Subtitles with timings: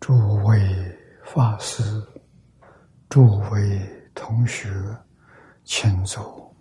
[0.00, 0.58] 诸位
[1.24, 1.82] 法师、
[3.10, 4.66] 诸位同学，
[5.62, 6.56] 请坐，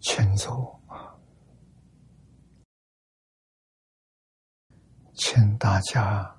[0.00, 1.14] 请坐啊！
[5.12, 6.34] 请大家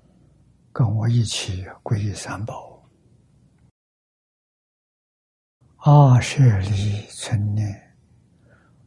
[0.74, 2.84] 跟我一起皈依三宝。
[5.78, 7.83] 阿舍利存念，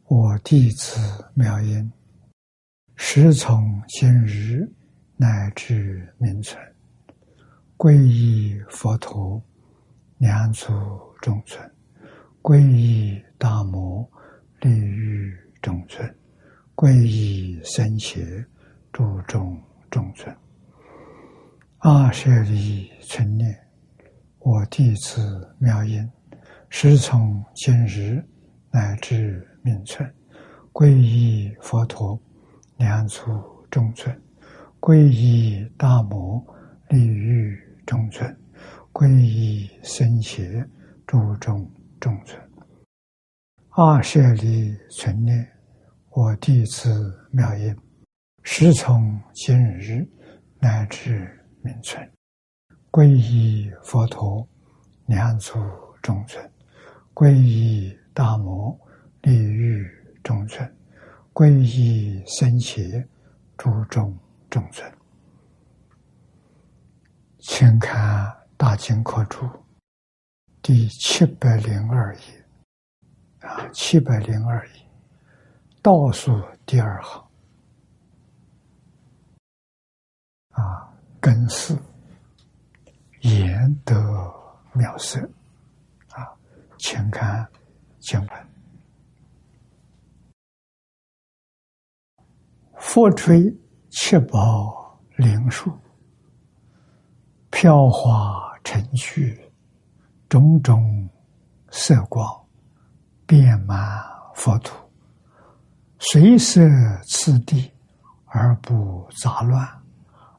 [0.09, 0.97] 我弟子
[1.33, 1.91] 妙音，
[2.95, 4.65] 时从今日
[5.17, 6.57] 乃至明存，
[7.75, 9.43] 皈依佛陀，
[10.17, 10.71] 两足
[11.21, 11.61] 中尊；
[12.41, 14.09] 皈依大摩，
[14.61, 16.09] 利欲中尊；
[16.73, 18.47] 皈依僧伽，
[18.93, 19.61] 注众
[19.91, 20.33] 中尊。
[21.79, 23.53] 阿舍利存念，
[24.39, 26.09] 我弟子妙音。
[26.69, 28.25] 时从今日
[28.71, 30.09] 乃至命存，
[30.71, 32.17] 皈依佛陀，
[32.77, 33.19] 两足
[33.69, 34.15] 中尊；
[34.79, 36.41] 皈依大摩，
[36.87, 37.53] 利欲
[37.85, 38.33] 中尊；
[38.93, 40.65] 皈依僧伽，
[41.05, 41.69] 诸众
[41.99, 42.41] 中尊。
[43.71, 45.45] 二舍利存念，
[46.11, 47.75] 我弟子妙音，
[48.43, 50.07] 时从今日
[50.61, 52.09] 乃至命存，
[52.89, 54.47] 皈依佛陀，
[55.07, 55.59] 两足
[56.01, 56.49] 中尊。
[57.13, 58.79] 皈依大摩，
[59.21, 59.85] 利欲
[60.23, 60.65] 中尊；
[61.33, 63.05] 皈依僧伽，
[63.57, 64.17] 诸众
[64.49, 64.91] 中尊。
[67.39, 68.25] 请看
[68.57, 69.45] 《大经课注》
[70.61, 72.45] 第七百零二页，
[73.39, 74.73] 啊，七百零二页。
[75.81, 77.25] 倒数第二行，
[80.51, 81.77] 啊，根四。
[83.21, 83.95] 言得
[84.73, 85.19] 妙色。
[86.09, 86.27] 啊
[86.77, 87.45] 请看
[87.99, 88.29] 经文：
[92.79, 93.41] 佛吹
[93.89, 95.71] 七宝灵树，
[97.49, 99.35] 飘花成絮，
[100.29, 101.09] 种种
[101.69, 102.25] 色光，
[103.25, 103.79] 遍满
[104.35, 104.75] 佛土。
[105.99, 106.61] 随色
[107.07, 107.71] 次第
[108.25, 109.67] 而不杂乱，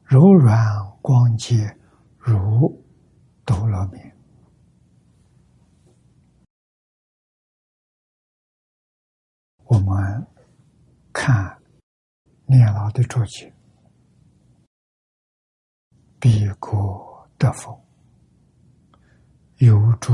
[0.05, 0.57] 柔软
[1.01, 1.77] 光洁，
[2.17, 2.81] 如
[3.45, 4.01] 斗罗明。
[9.65, 10.27] 我们
[11.11, 11.58] 看
[12.49, 13.53] 念老的注解，
[16.19, 17.79] 彼国得佛，
[19.57, 20.11] 有诸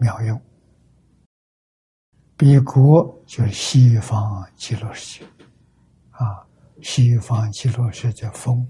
[0.00, 0.40] 妙用。
[2.34, 5.26] 彼国就是西方极乐世界。
[6.12, 6.48] 啊，
[6.80, 8.66] 西方极乐世界风。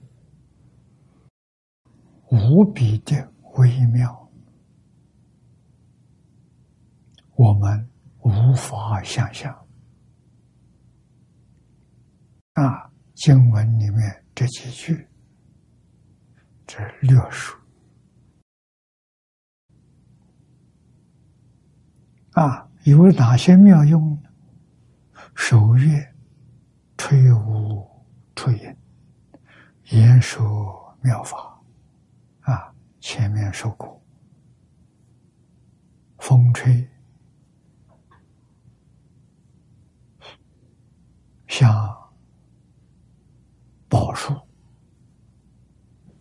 [2.28, 4.28] 无比的微妙，
[7.36, 9.54] 我们无法想象。
[12.54, 12.85] 啊，
[13.16, 15.08] 经文里面这几句，
[16.66, 17.56] 这略述。
[22.32, 24.28] 啊，有哪些妙用呢？
[25.34, 26.14] 手乐
[26.98, 27.88] 吹无
[28.34, 28.76] 吹音，
[29.84, 31.58] 言说妙法。
[32.42, 32.70] 啊，
[33.00, 33.98] 前面说过，
[36.18, 36.86] 风吹
[41.48, 42.05] 像。
[43.96, 44.34] 宝树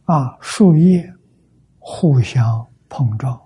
[0.05, 1.13] 啊，树叶
[1.77, 3.37] 互相碰撞，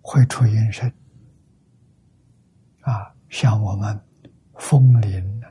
[0.00, 0.90] 会出音声
[2.80, 4.00] 啊，像我们
[4.54, 5.42] 风铃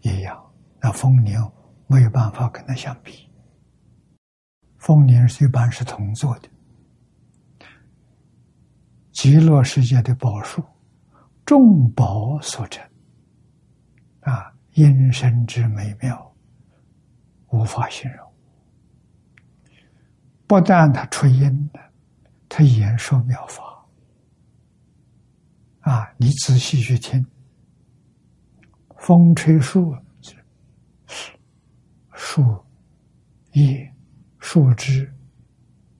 [0.00, 0.42] 一样。
[0.80, 1.38] 那风铃
[1.86, 3.30] 没有办法跟它相比，
[4.78, 6.48] 风铃是一般是铜做的。
[9.12, 10.64] 极乐世界的宝树，
[11.44, 12.82] 众宝所成。
[14.76, 16.34] 音声之美妙，
[17.48, 18.32] 无法形容。
[20.46, 21.80] 不但他出音的，
[22.46, 23.64] 他言说妙法。
[25.80, 27.24] 啊，你仔细去听，
[28.98, 29.96] 风吹树，
[32.12, 32.42] 树
[33.52, 33.94] 叶、
[34.38, 35.10] 树枝、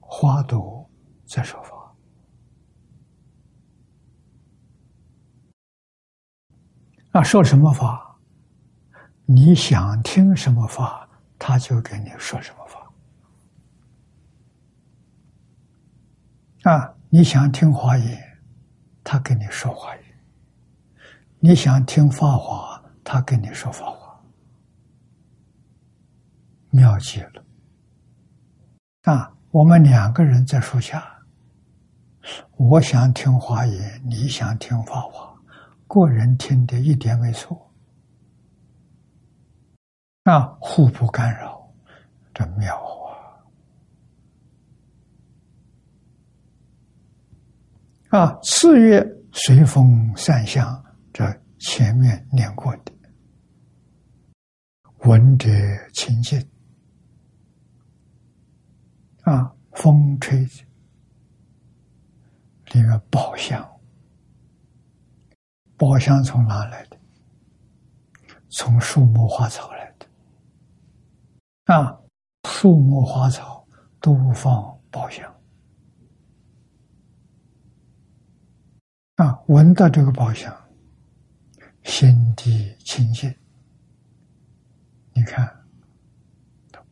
[0.01, 0.87] 花朵
[1.25, 1.97] 在说法。
[7.11, 8.06] 那说什么法？
[9.27, 11.09] 你想听什么法，
[11.39, 12.93] 他就给你说什么法。
[16.71, 18.39] 啊，你想听华言，
[19.03, 20.05] 他跟你说华言；
[21.41, 23.97] 你想听法华，他跟你说法华。
[26.71, 27.45] 妙极了！
[29.03, 31.05] 啊，我们两个人在树下，
[32.57, 35.35] 我想听华言，你想听法华，
[35.89, 37.66] 个人听的一点没错，
[40.27, 41.73] 啊，互不干扰，
[42.35, 42.77] 这妙
[48.11, 48.19] 啊！
[48.19, 51.25] 啊，次月随风散香，这
[51.61, 52.93] 前面念过的，
[55.05, 55.49] 闻者
[55.95, 56.45] 清净，
[59.23, 60.41] 啊，风吹
[62.73, 63.65] 里面宝香。
[65.77, 66.99] 宝香从哪来的？
[68.49, 69.86] 从树木花草来。
[71.67, 72.01] 啊，
[72.45, 73.67] 树木花草
[74.01, 75.33] 都放宝香。
[79.17, 80.53] 啊，闻到这个宝香，
[81.85, 83.33] 心地清净。
[85.13, 85.49] 你看，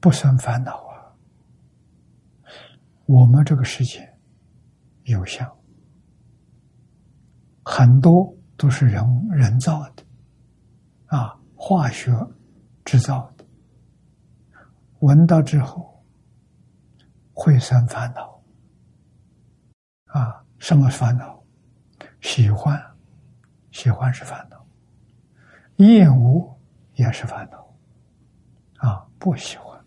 [0.00, 1.10] 不生烦恼啊。
[3.06, 4.16] 我们这个世界
[5.04, 5.50] 有相，
[7.64, 8.32] 很多。
[8.56, 10.04] 都是人人造的，
[11.06, 12.16] 啊，化学
[12.84, 13.33] 制造的。
[15.04, 16.02] 闻到之后
[17.34, 18.42] 会生烦恼，
[20.06, 21.44] 啊，什么烦恼？
[22.22, 22.82] 喜欢，
[23.70, 24.56] 喜欢是烦恼；
[25.76, 26.58] 厌恶
[26.94, 27.76] 也是烦恼，
[28.78, 29.78] 啊，不喜欢，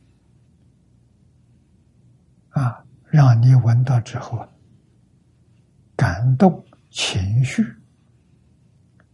[2.49, 4.47] 啊，让你闻到之后
[5.95, 7.65] 感动情绪。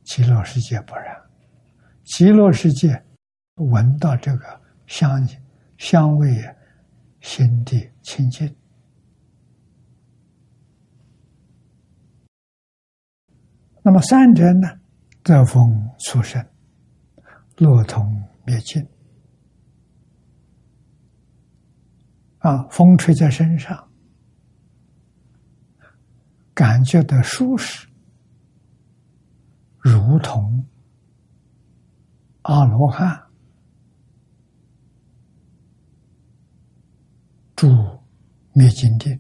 [0.04, 1.16] 极乐世界不然，
[2.04, 3.02] 极乐世界
[3.56, 5.38] 闻到这个香气
[5.84, 6.42] 香味，
[7.20, 8.56] 心地清净。
[13.82, 14.80] 那么三者呢？
[15.22, 16.42] 得风出生，
[17.58, 18.82] 乐同灭尽。
[22.38, 23.92] 啊，风吹在身上，
[26.54, 27.90] 感觉到舒适。
[29.80, 30.66] 如同
[32.44, 33.23] 阿罗汉
[37.56, 37.68] 住
[38.54, 39.20] 灭尽定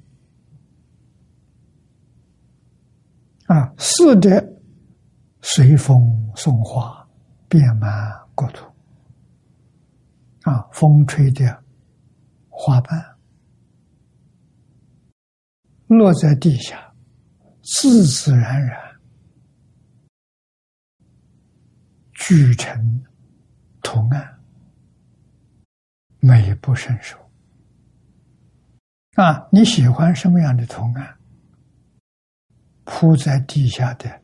[3.48, 4.30] 啊，四者
[5.42, 5.98] 随风
[6.36, 7.08] 送花，
[7.48, 7.90] 遍满
[8.36, 8.66] 国土
[10.44, 11.64] 啊，风吹的
[12.50, 13.18] 花瓣
[15.88, 16.94] 落在地下，
[17.62, 18.82] 自自然然。
[22.13, 23.04] 聚成
[23.82, 24.40] 图案，
[26.20, 27.18] 美不胜收
[29.15, 29.48] 啊！
[29.51, 31.15] 你喜欢什么样的图案？
[32.84, 34.22] 铺在地下的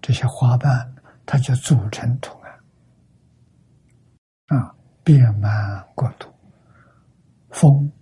[0.00, 6.28] 这些花瓣，它就组成图案啊，遍满国土。
[7.50, 7.92] 风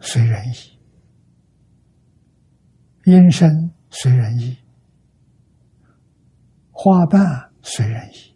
[0.00, 0.80] 随人意，
[3.04, 4.58] 音声随人意，
[6.72, 8.33] 花瓣随人意。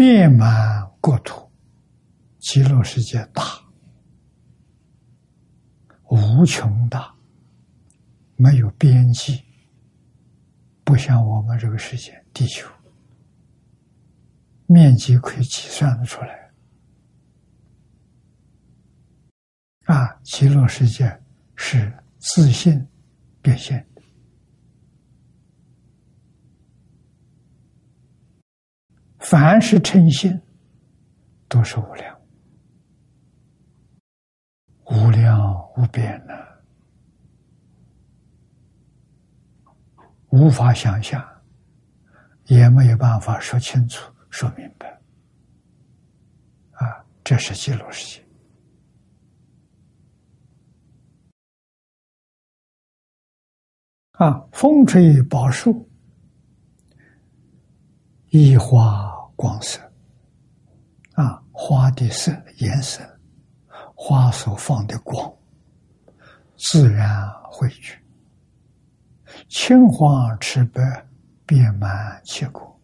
[0.00, 1.52] 遍满国土，
[2.38, 3.42] 极乐世界大，
[6.08, 7.14] 无穷大，
[8.34, 9.42] 没有边际，
[10.84, 12.66] 不像我们这个世界地球，
[14.64, 16.50] 面积可以计算的出来。
[19.84, 21.14] 啊，极乐世界
[21.56, 22.88] 是自信
[23.42, 23.86] 变现。
[29.20, 30.40] 凡是称心，
[31.46, 32.20] 都是无量、
[34.86, 36.62] 无量无边的，
[40.30, 41.22] 无法想象，
[42.46, 44.88] 也没有办法说清楚、说明白。
[46.72, 48.26] 啊，这是记录世界。
[54.12, 55.89] 啊，风吹宝树，
[58.30, 59.18] 一花。
[59.40, 59.80] 光色
[61.14, 63.00] 啊，花的色颜色，
[63.94, 65.34] 花所放的光，
[66.58, 67.98] 自然汇聚。
[69.48, 71.06] 青黄赤白，
[71.46, 72.78] 遍满七国。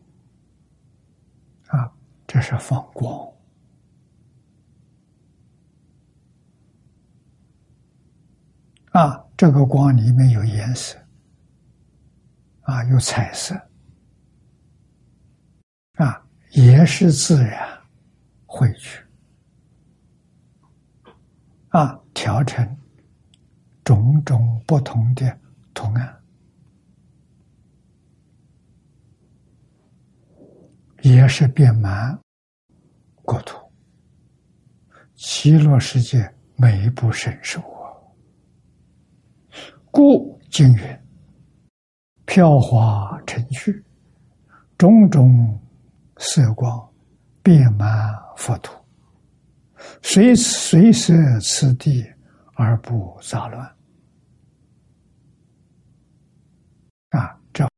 [1.66, 1.92] 啊，
[2.26, 3.30] 这是放光。
[8.92, 10.98] 啊，这个光里面有颜色，
[12.62, 13.54] 啊，有彩色，
[15.96, 16.22] 啊。
[16.52, 17.68] 也是自然
[18.46, 18.98] 汇聚
[21.68, 22.66] 啊，调成
[23.84, 25.38] 种种不同的
[25.74, 26.22] 图案，
[31.02, 32.18] 也是遍满
[33.22, 33.58] 国土，
[35.14, 37.92] 极乐世界美不胜收啊！
[39.90, 41.00] 故经云
[42.24, 43.84] ：“飘花成趣，
[44.78, 45.60] 种种
[46.18, 46.92] 色光，
[47.42, 48.74] 遍满佛土。
[50.02, 52.04] 随随时此地
[52.54, 53.64] 而不杂乱。”
[57.10, 57.68] 啊，这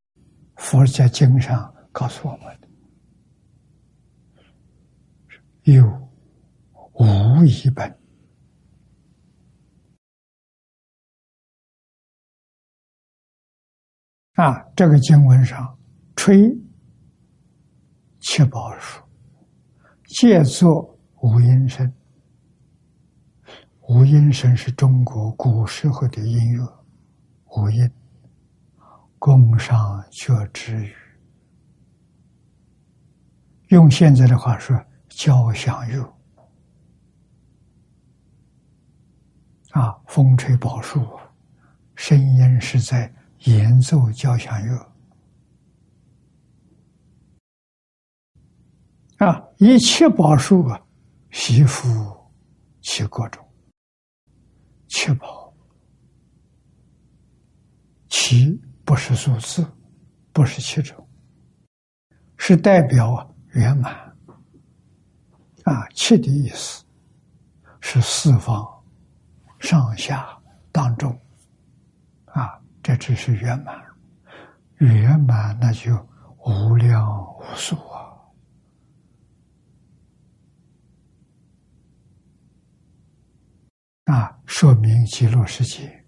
[0.57, 2.69] 佛家经上告诉我们的，
[5.73, 5.85] 有
[6.95, 7.99] 无一本。
[14.35, 15.77] 啊，这个经文上
[16.15, 16.57] 吹
[18.31, 19.03] 七宝树，
[20.05, 21.91] 借作五音声。
[23.89, 26.63] 五音声是中国古时候的音乐，
[27.57, 27.91] 五音，
[29.19, 30.95] 宫商角徵羽。
[33.69, 36.03] 用现在的话说，交响乐。
[39.71, 41.03] 啊，风吹宝树，
[41.95, 43.11] 声音是在。
[43.45, 44.88] 演奏交响乐
[49.19, 50.81] 啊，一切宝树啊，
[51.31, 51.89] 习服
[52.81, 53.45] 其各种，
[54.87, 55.53] 七宝，
[58.09, 59.67] 七不是数字，
[60.33, 61.09] 不是七种，
[62.37, 63.93] 是代表圆满
[65.65, 65.89] 啊。
[65.95, 66.85] 七的意思
[67.81, 68.65] 是四方、
[69.59, 70.29] 上下、
[70.71, 71.11] 当中
[72.27, 72.59] 啊。
[72.81, 73.85] 这只是圆满，
[74.77, 75.95] 圆满那就
[76.47, 77.77] 无量无数
[84.09, 84.35] 啊！
[84.47, 86.05] 说明极乐世界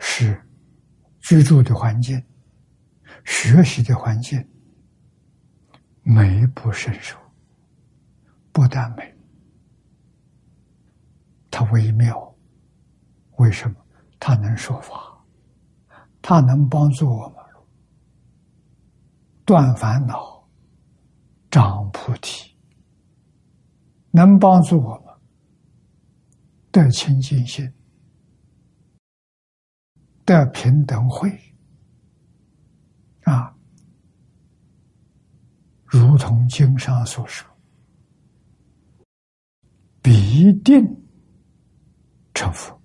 [0.00, 0.38] 是
[1.20, 2.22] 居住的环境、
[3.24, 4.38] 学习的环境，
[6.02, 7.16] 美不胜收。
[8.52, 9.16] 不但美，
[11.50, 12.36] 它微妙。
[13.38, 13.76] 为什么
[14.20, 15.24] 他能说法？
[16.20, 17.36] 他能帮助我们
[19.46, 20.46] 断烦恼、
[21.50, 22.47] 长菩提，
[24.10, 25.14] 能帮助我们
[26.70, 27.72] 得清净心、
[30.24, 31.30] 得平等慧
[33.22, 33.54] 啊！
[35.84, 37.48] 如同经上所说，
[40.02, 40.84] 必定
[42.34, 42.78] 成佛。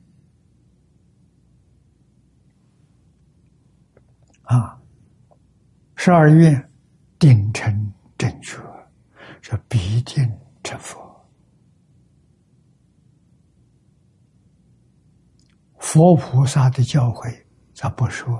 [4.43, 4.81] 啊，
[5.95, 6.71] 十二愿
[7.19, 8.61] 定成正觉，
[9.41, 10.23] 这必定
[10.63, 11.02] 成佛。
[15.83, 18.39] 佛菩萨的教诲，咱不说，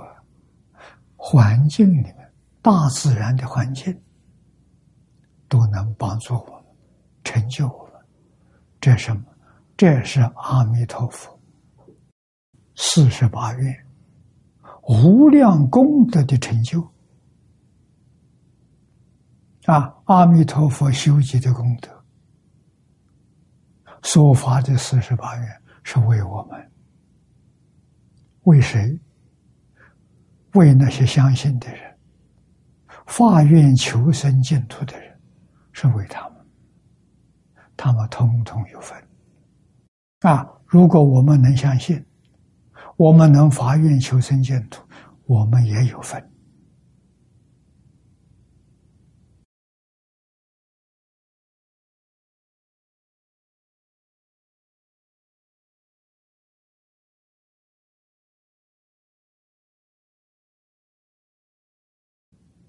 [1.14, 2.32] 环境里面，
[2.62, 3.94] 大自然的环境，
[5.46, 6.64] 都能帮助我们
[7.22, 8.02] 成就我们。
[8.80, 9.22] 这什么？
[9.76, 11.38] 这是阿弥陀佛
[12.76, 13.86] 四十八愿。
[14.88, 16.82] 无量功德的成就
[19.66, 19.94] 啊！
[20.04, 22.04] 阿弥陀佛修集的功德，
[24.02, 26.70] 所发的四十八愿是为我们，
[28.44, 28.98] 为谁？
[30.54, 31.80] 为那些相信的人，
[33.06, 35.20] 发愿求生净土的人，
[35.72, 36.38] 是为他们，
[37.76, 38.96] 他们通通有份
[40.20, 40.48] 啊！
[40.66, 42.04] 如果我们能相信。
[42.96, 44.80] 我们能发愿求生净土，
[45.26, 46.24] 我们也有份。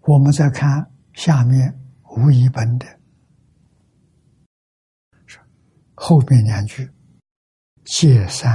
[0.08, 1.78] 我们再看下面
[2.16, 2.86] 无一本的
[5.96, 6.90] 后边两句：
[7.84, 8.52] 借三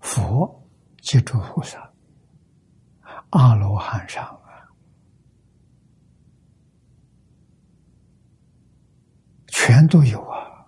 [0.00, 0.62] 佛。
[1.02, 1.92] 记住菩萨，
[3.28, 4.48] 阿罗汉上啊，
[9.48, 10.64] 全都有啊。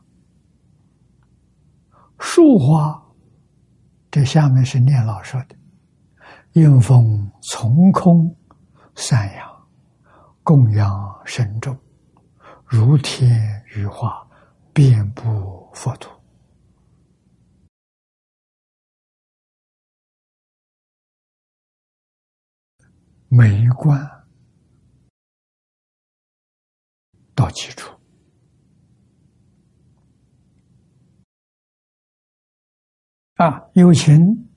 [2.19, 3.03] 树花，
[4.11, 5.57] 这下面是念老说的
[6.53, 8.37] ：“应风从空
[8.95, 9.56] 散扬，
[10.47, 11.77] 供养深重，
[12.65, 14.25] 如天羽化，
[14.73, 16.09] 遍布佛土。”
[23.27, 24.01] 每一关
[27.35, 27.93] 到基础
[33.35, 34.49] 啊，有情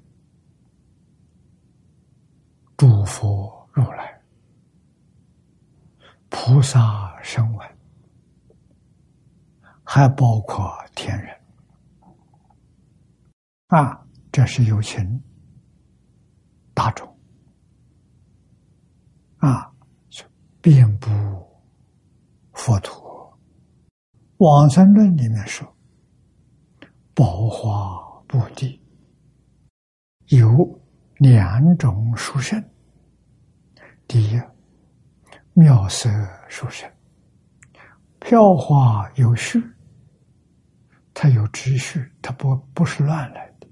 [2.77, 4.19] 诸佛如来、
[6.29, 7.77] 菩萨声闻，
[9.83, 11.36] 还包括天人。
[13.67, 15.21] 啊，这是有情
[16.74, 17.07] 大众。
[19.38, 19.71] 啊，
[20.62, 21.09] 并不
[22.53, 23.38] 佛陀。
[24.38, 25.67] 往生论里面说，
[27.13, 28.81] 宝华布地
[30.27, 30.48] 有
[31.17, 32.63] 两种殊胜，
[34.07, 34.41] 第一
[35.60, 36.10] 妙色
[36.48, 36.89] 殊胜，
[38.22, 39.62] 飘花有序。
[41.13, 43.68] 它有秩序，它不不是乱来的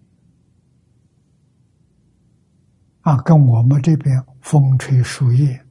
[3.03, 3.15] 啊！
[3.21, 5.65] 跟我们这边风吹树叶、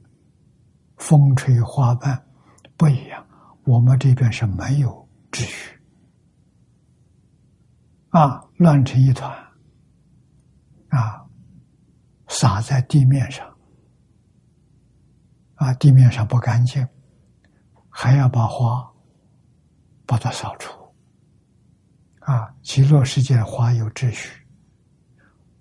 [0.95, 2.19] 风吹花瓣
[2.75, 3.23] 不一样，
[3.63, 5.79] 我们这边是没有秩序
[8.09, 9.31] 啊，乱成一团
[10.89, 11.23] 啊，
[12.27, 13.47] 洒在地面上
[15.57, 16.87] 啊，地面上不干净，
[17.89, 18.91] 还要把花
[20.05, 20.71] 把它扫除。
[22.19, 24.45] 啊，极乐世界的花有秩序，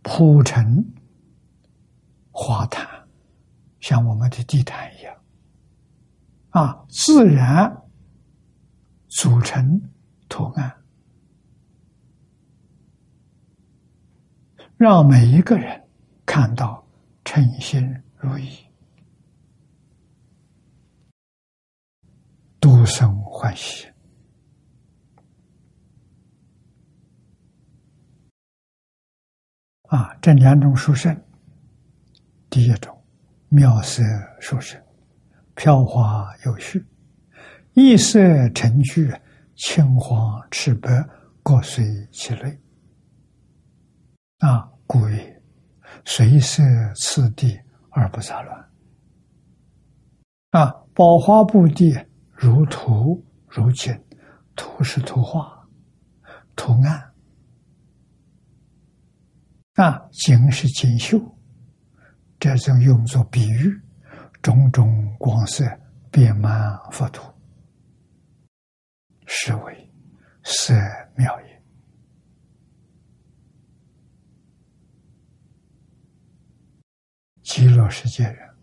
[0.03, 0.85] 铺成
[2.33, 2.85] 花毯，
[3.79, 5.17] 像我们的地毯一样，
[6.51, 7.73] 啊，自然
[9.09, 9.81] 组成
[10.29, 10.77] 图案，
[14.77, 15.89] 让每一个人
[16.27, 16.85] 看到
[17.25, 18.66] 称心如意，
[22.67, 23.87] 诸生欢喜。
[29.83, 31.17] 啊，这两种殊胜，
[32.51, 33.01] 第一种
[33.51, 34.03] 妙色
[34.41, 34.83] 殊胜，
[35.55, 36.85] 飘花有序，
[37.75, 39.15] 异色成聚，
[39.55, 40.91] 青黄赤白
[41.45, 42.61] 各随其类。
[44.39, 45.43] 啊，故曰
[46.05, 46.65] 随色
[46.97, 47.57] 次第
[47.91, 48.71] 而不杂乱。
[50.51, 51.97] 啊，宝花布地
[52.37, 53.99] 如图如景，
[54.55, 55.67] 图是图画，
[56.55, 57.13] 图案。
[59.75, 61.19] 啊，景是锦绣，
[62.39, 63.81] 这种用作比喻，
[64.43, 65.65] 种种光色
[66.11, 67.23] 遍满佛土，
[69.27, 69.93] 是为
[70.45, 70.75] 色
[71.15, 71.63] 妙也。
[77.43, 78.55] 极乐世界人，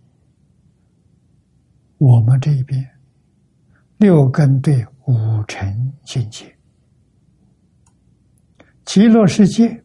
[1.98, 2.92] 我们这一边
[4.04, 6.54] 六根对五尘境界，
[8.84, 9.82] 极乐世界。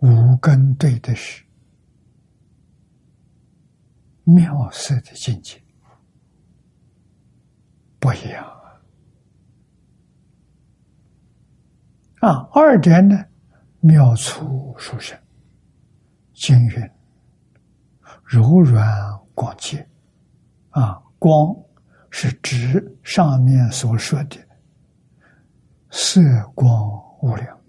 [0.00, 1.44] 五根对的是
[4.24, 5.62] 妙色的境界，
[7.98, 8.42] 不一样
[12.20, 12.30] 啊！
[12.30, 13.14] 啊，二点呢，
[13.80, 15.20] 妙处殊胜，
[16.32, 16.90] 均匀、
[18.24, 18.82] 柔软、
[19.34, 19.86] 光洁。
[20.70, 21.54] 啊，光
[22.10, 24.36] 是指上面所说的
[25.90, 26.20] 色
[26.56, 26.68] 光
[27.22, 27.60] 无量，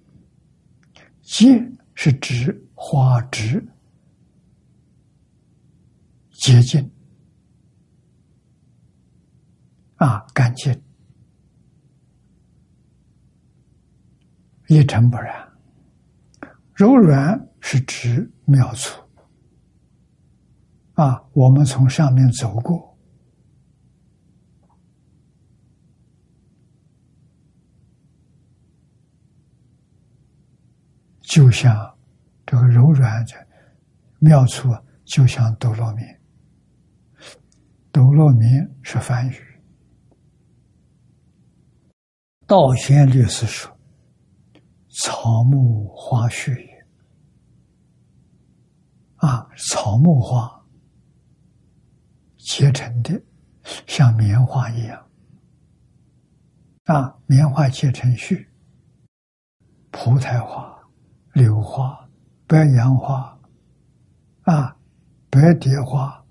[1.22, 1.72] 洁。
[1.94, 3.64] 是指花枝
[6.32, 6.90] 洁净
[9.98, 10.82] 啊，干净
[14.68, 15.48] 一尘不染；
[16.74, 19.00] 柔软是指妙处
[20.94, 22.90] 啊，我们从上面走过。
[31.32, 31.98] 就像
[32.46, 33.48] 这个柔软的
[34.20, 34.67] 妙处，
[35.06, 36.06] 就像斗罗明。
[37.89, 38.50] 斗罗明
[38.82, 39.62] 是梵语，
[42.46, 43.72] 道宣律师说
[45.02, 46.86] ：“草木花絮也。”
[49.26, 50.65] 啊，草木花
[52.38, 53.24] 结成的，
[53.88, 55.10] 像棉花一样。
[56.84, 58.46] 啊，棉花结成絮，
[59.91, 60.70] 蒲台花。
[61.34, 62.10] 柳花、
[62.46, 63.39] 白杨花、
[64.41, 64.76] 啊，
[65.30, 66.24] 白蝶花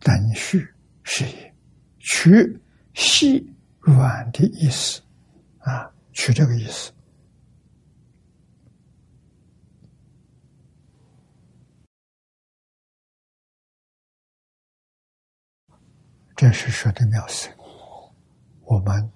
[0.00, 0.68] 等序
[1.02, 1.54] 是也，
[1.98, 2.60] 取
[2.92, 5.00] 细软的意思，
[5.58, 6.92] 啊，取这个意思。
[16.36, 17.48] 这是说的妙思。
[18.64, 19.10] 我们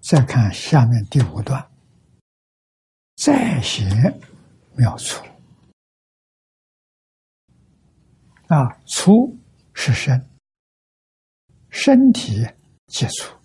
[0.00, 1.64] 再看下面第五段，
[3.16, 3.88] 再写。
[4.76, 5.24] 妙处
[8.48, 9.38] 啊，粗
[9.72, 10.30] 是身，
[11.70, 12.46] 身体
[12.86, 13.36] 接触，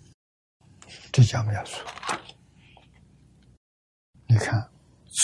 [1.12, 1.86] 这叫妙处。
[4.26, 4.70] 你看，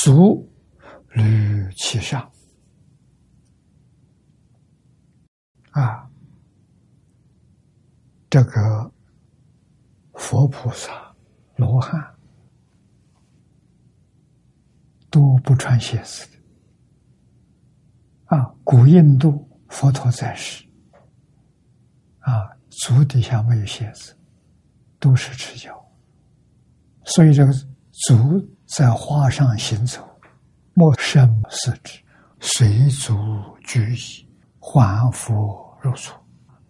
[0.03, 0.51] 足
[1.11, 2.33] 履其上
[5.73, 6.09] 啊，
[8.31, 8.93] 这个
[10.15, 11.15] 佛菩萨
[11.57, 12.14] 罗汉。
[15.15, 16.37] 都不穿鞋子的。
[18.37, 20.65] 啊，古印度佛陀在世，
[22.19, 24.13] 啊，足底下没有鞋子，
[24.99, 25.81] 都是赤脚。
[27.05, 27.53] 所以这个
[27.93, 30.05] 足在花上行走，
[30.73, 32.03] 莫深四肢，
[32.41, 33.17] 随足
[33.63, 35.33] 居矣，还复
[35.81, 36.13] 入足。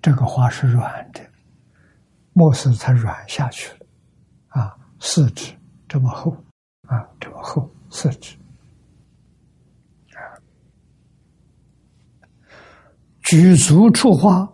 [0.02, 1.20] 这个花是软的，
[2.34, 3.86] 莫使它软下去了。
[4.48, 5.54] 啊，四肢
[5.88, 6.36] 这么厚，
[6.88, 8.36] 啊，这么厚四肢。
[13.22, 14.46] 举足触花，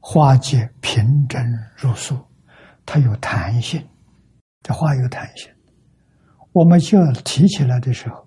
[0.00, 1.40] 花皆平整
[1.76, 2.18] 如素，
[2.86, 3.86] 它有弹性。
[4.62, 5.52] 这花有弹性，
[6.52, 8.26] 我们就要提起来的时候，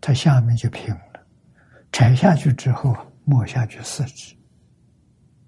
[0.00, 1.20] 它下面就平了；
[1.92, 4.34] 拆下去之后，摸下去四指。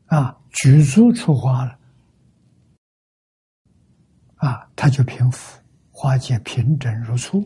[0.05, 1.79] 啊，举足触花了，
[4.37, 5.59] 啊，它就平复，
[5.91, 7.43] 花皆平整如初。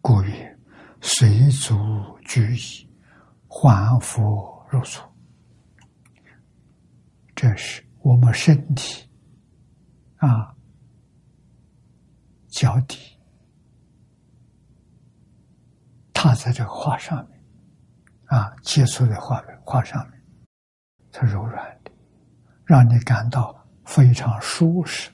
[0.00, 0.58] 故曰：
[1.00, 1.76] 随足
[2.24, 2.86] 居矣。
[3.50, 4.22] 还复
[4.68, 5.08] 入处，
[7.34, 9.08] 这是我们身体
[10.16, 10.54] 啊，
[12.48, 13.18] 脚底
[16.12, 17.42] 踏在这个画上面
[18.26, 20.22] 啊，接触在画画上面，
[21.10, 21.90] 它柔软的，
[22.66, 25.10] 让你感到非常舒适。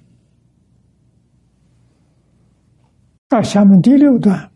[3.28, 4.52] 到下面第六段，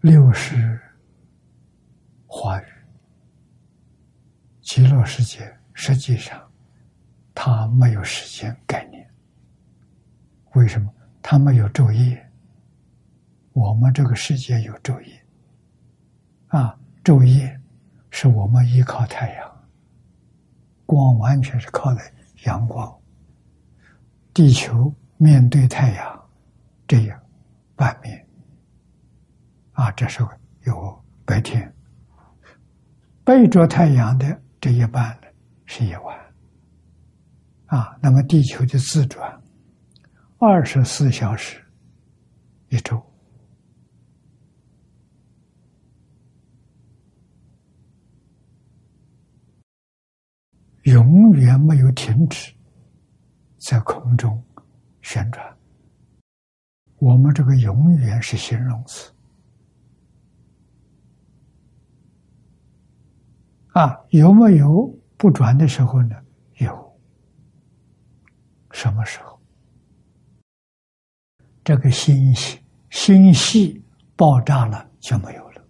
[0.00, 0.80] 六十。
[2.26, 2.64] 华语，
[4.62, 6.40] 极乐世界实际上，
[7.34, 9.06] 它没有时间概念。
[10.54, 10.90] 为什么？
[11.20, 12.30] 它没有昼夜。
[13.52, 15.22] 我们这个世界有昼夜。
[16.46, 17.60] 啊，昼夜
[18.10, 19.68] 是我们依靠太阳，
[20.86, 22.00] 光完全是靠的
[22.46, 22.90] 阳光。
[24.32, 26.30] 地球面对太阳，
[26.88, 27.20] 这样
[27.76, 28.26] 半面。
[29.80, 30.30] 啊，这时候
[30.66, 31.74] 有白天。
[33.24, 35.28] 背着太阳的这一半呢
[35.64, 36.34] 是夜晚，
[37.64, 39.40] 啊，那么地球的自转
[40.38, 41.64] 二十四小时
[42.68, 43.02] 一周，
[50.82, 52.52] 永远没有停止
[53.56, 54.44] 在空中
[55.00, 55.56] 旋转。
[56.98, 59.10] 我们这个永远是形容词。
[63.72, 66.16] 啊，有没有不转的时候呢？
[66.58, 66.98] 有。
[68.72, 69.40] 什么时候？
[71.62, 72.58] 这个星系
[72.90, 73.84] 星系
[74.16, 75.64] 爆炸了就没有了。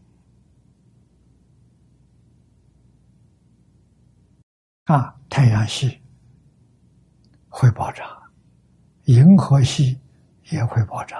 [4.84, 6.00] 啊，太阳系
[7.48, 8.04] 会爆炸，
[9.04, 10.00] 银河系
[10.50, 11.18] 也会爆炸。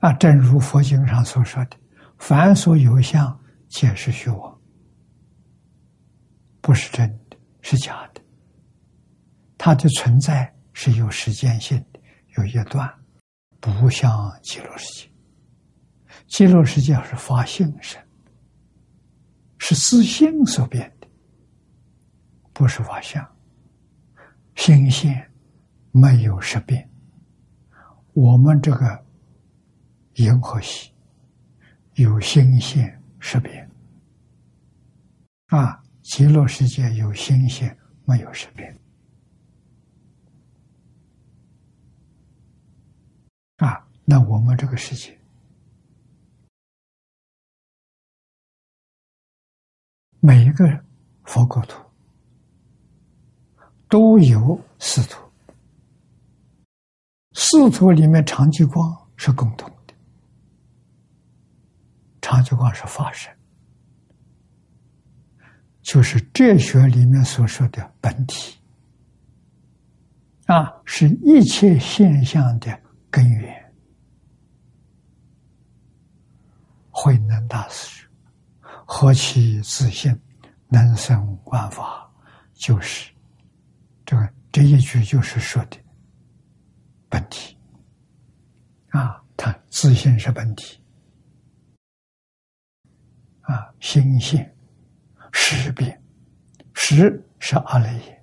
[0.00, 1.76] 啊，正如佛经上所说的
[2.18, 4.51] ：“凡所有相，皆是虚妄。”
[6.62, 8.22] 不是真的，是假的。
[9.58, 12.00] 它的存在是有时间性的，
[12.38, 12.90] 有一段，
[13.60, 14.10] 不像
[14.42, 15.12] 极乐世界。
[16.28, 18.00] 极乐世界是发性生，
[19.58, 21.08] 是自性所变的，
[22.52, 23.28] 不是法相。
[24.54, 25.30] 心现
[25.90, 26.88] 没有实变。
[28.12, 29.04] 我们这个
[30.14, 30.92] 银河系
[31.94, 33.68] 有心现实变
[35.46, 35.81] 啊。
[36.02, 38.66] 极乐世界有星星，没有识别。
[43.56, 45.16] 啊，那我们这个世界
[50.18, 50.84] 每一个
[51.24, 51.80] 佛国土
[53.88, 55.22] 都有四土，
[57.32, 59.94] 四土里面长吉光是共同的，
[62.20, 63.32] 长吉光是法身。
[65.92, 68.56] 就是哲学里面所说的本体，
[70.46, 73.74] 啊，是一切现象的根源。
[76.90, 78.08] 慧能大师
[78.86, 80.18] 何其自信，
[80.68, 82.10] 能生万法，
[82.54, 83.12] 就是
[84.06, 85.76] 这个这一句就是说的
[87.10, 87.54] 本体。
[88.92, 90.80] 啊，他自信是本体，
[93.42, 94.42] 啊，心性。
[95.32, 96.00] 识变，
[96.74, 98.22] 识是阿赖耶，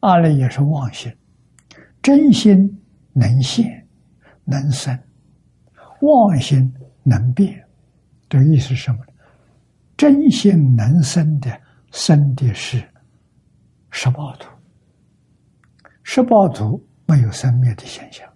[0.00, 1.14] 阿赖耶是妄心，
[2.00, 2.82] 真心
[3.12, 3.86] 能现
[4.44, 4.98] 能生，
[6.00, 7.62] 妄心能变，
[8.28, 8.98] 这意思是什么？
[9.04, 9.12] 呢？
[9.96, 11.60] 真心能生的
[11.92, 12.82] 生的是
[13.90, 14.48] 十八图，
[16.02, 18.28] 十八图没有生灭的现象，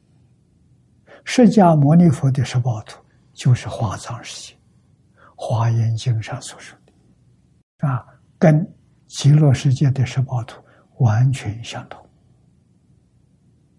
[1.24, 4.54] 释迦牟尼佛的十八图就是华藏世界，
[5.34, 6.78] 《华严经》上所说，
[7.78, 8.04] 啊，
[8.38, 8.66] 跟
[9.06, 10.62] 极乐世界的十报图
[10.98, 12.04] 完全相同。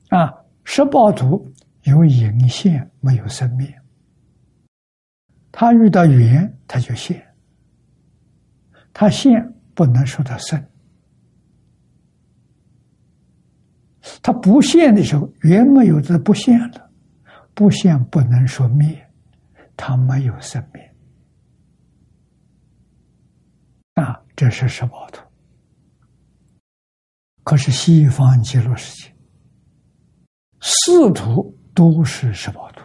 [0.10, 0.34] 啊，
[0.64, 1.52] 十报图
[1.84, 3.74] 有隐现，没有生灭。
[5.52, 7.18] 他遇到缘，他就现；
[8.94, 10.64] 他现不能说他生。
[14.22, 16.90] 他不现的时候，缘没有的不现了，
[17.54, 19.06] 不现不能说灭，
[19.76, 20.87] 他没有生灭。
[24.02, 25.22] 啊，这是十报图。
[27.44, 29.14] 可是西方极乐世界。
[30.60, 32.82] 四图都是十八图，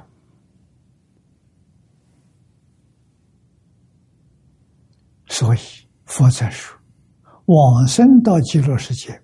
[5.26, 5.58] 所以
[6.04, 6.78] 佛在说，
[7.46, 9.20] 往生到极乐世界，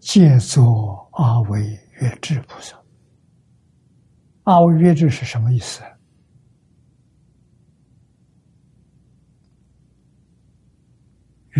[0.00, 1.60] 皆作阿惟
[2.00, 2.80] 越智菩萨。
[4.44, 5.82] 阿惟越智是什么意思？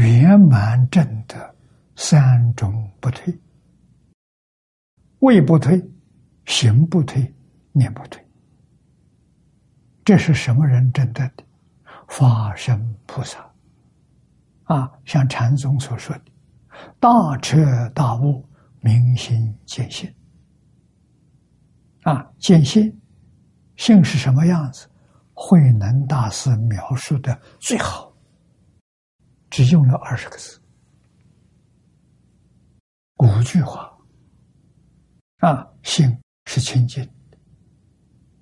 [0.00, 1.36] 圆满正德，
[1.94, 3.38] 三种不退，
[5.20, 5.82] 位不退。
[6.46, 7.32] 行不退，
[7.70, 8.20] 念不退，
[10.04, 11.44] 这是什么人证得的？
[12.08, 13.38] 法身菩萨
[14.64, 16.24] 啊，像禅宗所说的
[16.98, 18.44] “大彻大悟，
[18.80, 20.12] 明心见性”。
[22.02, 23.00] 啊，见性，
[23.76, 24.88] 性是什么样子？
[25.34, 28.09] 慧能大师描述的最好，
[29.50, 30.58] 只用了二十个字，
[33.18, 33.92] 五句话。
[35.38, 36.18] 啊，性。
[36.46, 37.08] 是清净，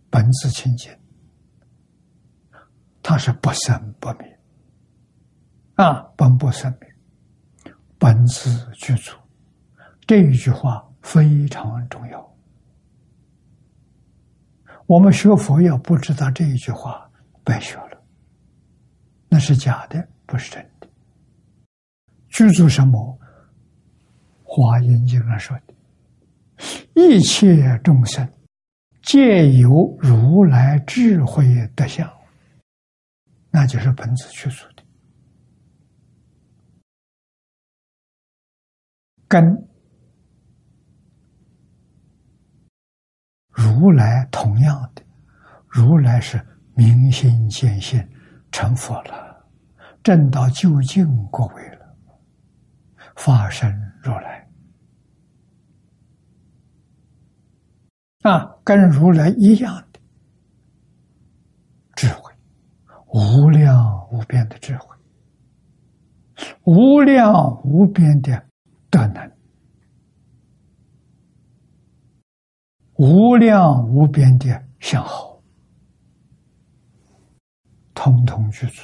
[0.08, 0.90] 本自清净，
[3.02, 4.40] 它是不生不灭，
[5.74, 6.90] 啊，本不生灭，
[7.98, 9.14] 本自具足。
[10.06, 12.36] 这一句话非常重要。
[14.86, 17.10] 我们学佛要不知道这一句话，
[17.44, 18.02] 白学了，
[19.28, 20.77] 那是假的，不是真的。
[22.38, 23.18] 具足什么？
[24.44, 25.74] 华严经上说的。
[26.94, 28.32] 一切众生
[29.02, 32.08] 皆由如来智慧德相，
[33.50, 34.84] 那就是本自具足的
[39.26, 39.44] 跟
[43.50, 45.02] 如来同样的。
[45.66, 46.40] 如来是
[46.76, 48.00] 明心见性
[48.52, 49.44] 成佛了，
[50.04, 51.77] 正道究竟果位了，
[53.18, 53.68] 发生
[54.00, 54.48] 如来。
[58.22, 60.00] 啊，跟如来一样的
[61.96, 62.32] 智慧，
[63.08, 64.96] 无量无边的智慧，
[66.62, 68.40] 无量无边的
[68.88, 69.32] 德能，
[72.94, 75.42] 无量无边的相好，
[77.94, 78.82] 通通具足，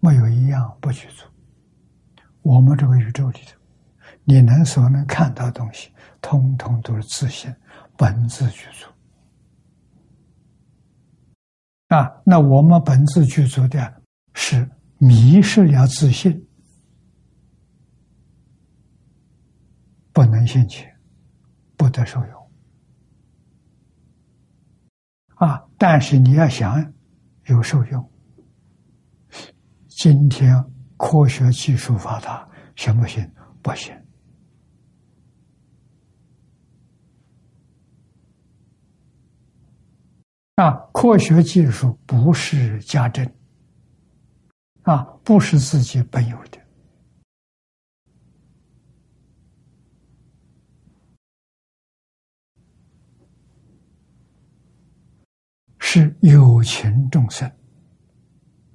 [0.00, 1.24] 没有一样不具足。
[2.42, 3.58] 我们这个宇宙里头，
[4.28, 7.50] 你能所能看到的东西，通通都是自信。
[7.96, 8.86] 本自具足
[11.88, 14.02] 啊，那我们本自具足的
[14.34, 16.46] 是迷失了自信，
[20.12, 20.94] 不能现前，
[21.74, 22.50] 不得受用
[25.36, 25.64] 啊！
[25.78, 26.92] 但是你要想
[27.46, 28.10] 有受用，
[29.88, 30.62] 今天
[30.98, 33.26] 科学技术发达，行不行？
[33.62, 33.96] 不行。
[40.56, 43.30] 啊，科学技术不是家政，
[44.84, 46.58] 啊，不是自己本有的，
[55.78, 57.52] 是有情众生。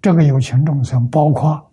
[0.03, 1.71] 这个有情众生包括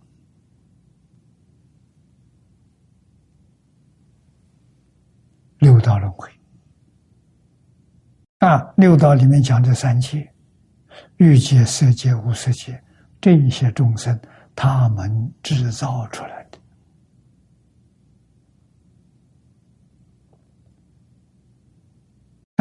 [5.58, 6.37] 六道轮回。
[8.38, 10.32] 啊，六道里面讲这三界，
[11.16, 12.80] 欲界、色界、无色界，
[13.20, 14.16] 这一些众生，
[14.54, 16.58] 他们制造出来的，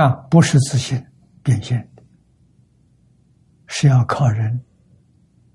[0.03, 0.99] 啊，不是自信
[1.43, 2.01] 变现的，
[3.67, 4.59] 是要靠人，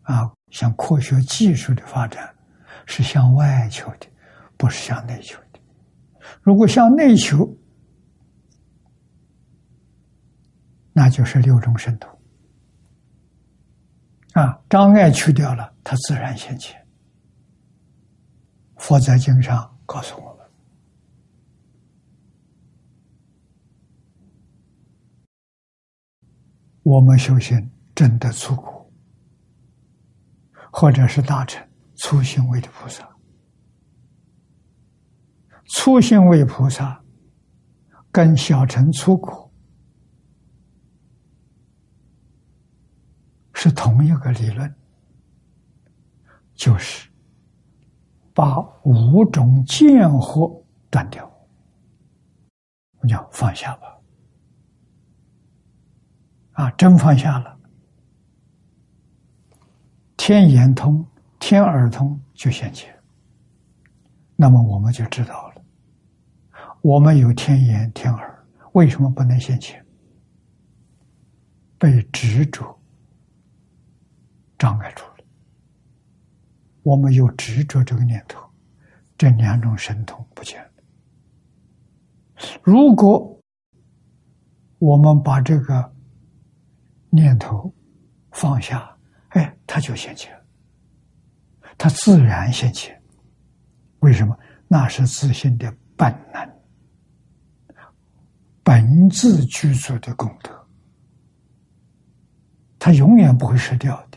[0.02, 2.32] 啊，向科学技术的发展，
[2.86, 4.06] 是向外求的，
[4.56, 5.58] 不是向内求的。
[6.42, 7.44] 如果向内求，
[10.92, 12.10] 那就是六种神通。
[14.34, 16.80] 啊，障碍去掉了，它自然现前。
[18.76, 20.46] 佛在经上告诉我们：
[26.82, 28.90] 我们修行真的出苦，
[30.72, 31.62] 或者是大乘
[31.96, 33.08] 初行位的菩萨，
[35.66, 37.00] 初行位菩萨
[38.10, 39.41] 跟小乘出苦
[43.64, 44.74] 是同一个理论，
[46.52, 47.08] 就是
[48.34, 51.30] 把五种见惑断掉，
[52.98, 53.96] 我讲放下吧。
[56.54, 57.56] 啊，真放下了，
[60.16, 61.06] 天眼通、
[61.38, 62.92] 天耳通就现前。
[64.34, 65.62] 那么我们就知道了，
[66.80, 69.80] 我们有天眼、天耳，为什么不能现前？
[71.78, 72.76] 被执着
[74.62, 75.24] 障碍住了。
[76.84, 78.40] 我们有执着这个念头，
[79.18, 80.70] 这两种神通不见了。
[82.62, 83.42] 如果
[84.78, 85.90] 我们把这个。
[87.14, 87.70] 念头
[88.30, 88.96] 放下，
[89.36, 90.34] 哎，它就现前，
[91.76, 92.98] 它自然现前。
[93.98, 94.34] 为什么？
[94.66, 96.50] 那是自信的本能，
[98.62, 100.66] 本自具足的功德，
[102.78, 104.11] 它永远不会失掉的。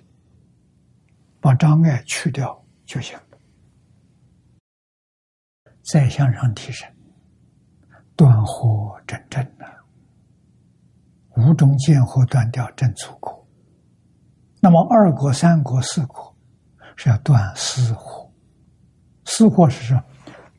[1.45, 3.15] 把障碍去掉就行，
[5.83, 6.91] 再向上提升，
[8.15, 9.65] 断惑真正的。
[11.37, 13.47] 五种见惑断掉正出苦，
[14.59, 16.35] 那么二果、三果、四果
[16.95, 18.27] 是要断私惑。
[19.25, 20.03] 私惑是说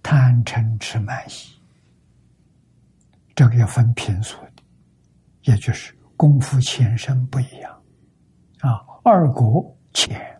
[0.05, 1.61] 贪嗔痴慢疑，
[3.35, 4.63] 这个要分品数的，
[5.41, 7.83] 也就是功夫浅深不一样
[8.61, 8.87] 啊。
[9.03, 10.36] 二果浅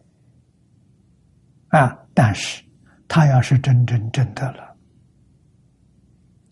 [1.77, 2.65] 啊，但是
[3.07, 4.77] 他要是真真正的了，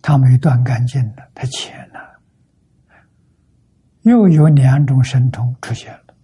[0.03, 1.95] 他没断干净的，他浅了。
[4.03, 6.15] 又有两种神通出现了，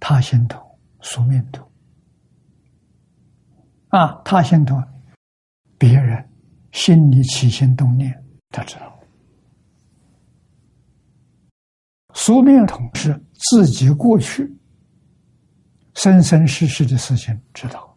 [0.00, 0.60] 他心通、
[1.00, 1.64] 宿命通。
[3.90, 4.82] 啊，他心通，
[5.78, 6.28] 别人
[6.72, 8.12] 心里起心动念，
[8.50, 8.86] 他知道；
[12.12, 14.52] 宿命通是自己过去
[15.96, 17.96] 生生世世的事情知道。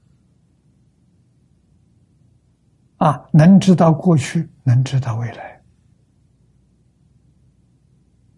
[2.95, 5.61] 啊，能知道过去，能知道未来。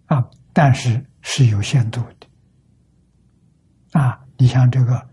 [0.08, 4.00] 啊，但是是有限度的。
[4.00, 5.10] 啊，你像这个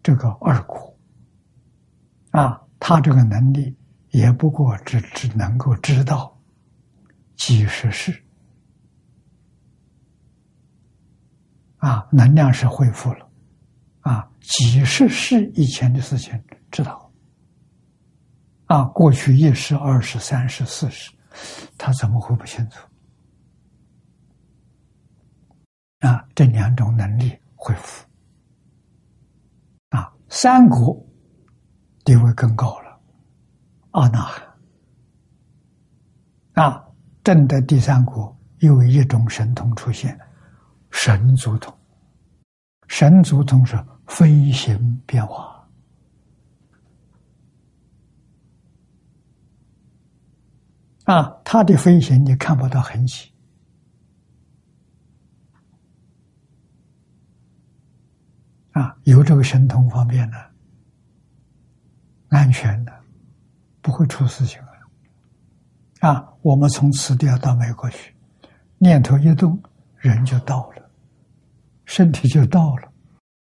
[0.00, 0.96] 这个二姑，
[2.30, 3.76] 啊，他这个能力
[4.10, 6.40] 也不过只只能够知道
[7.36, 8.24] 几十世，
[11.78, 13.27] 啊，能量是恢复了，
[14.00, 17.10] 啊，几十世以前的事情知道，
[18.66, 21.12] 啊，过去一世、二世、三世、四世，
[21.76, 22.78] 他怎么会不清楚？
[26.00, 28.06] 啊，这两种能力恢复，
[29.90, 30.96] 啊，三国
[32.04, 33.00] 地位更高了，
[33.90, 34.30] 阿那，
[36.62, 36.84] 啊，
[37.24, 40.18] 正的第三国又一种神通出现，
[40.90, 41.77] 神足通，
[42.88, 45.68] 神足通是飞行变化，
[51.04, 53.30] 啊，它的飞行你看不到痕迹。
[58.72, 60.50] 啊，有这个神通方便的，
[62.28, 62.92] 安全的，
[63.82, 64.60] 不会出事情
[66.00, 66.08] 啊！
[66.08, 68.14] 啊，我们从此地要到美国去，
[68.78, 69.60] 念头一动，
[69.96, 70.77] 人就到了，
[71.88, 72.92] 身体就到了，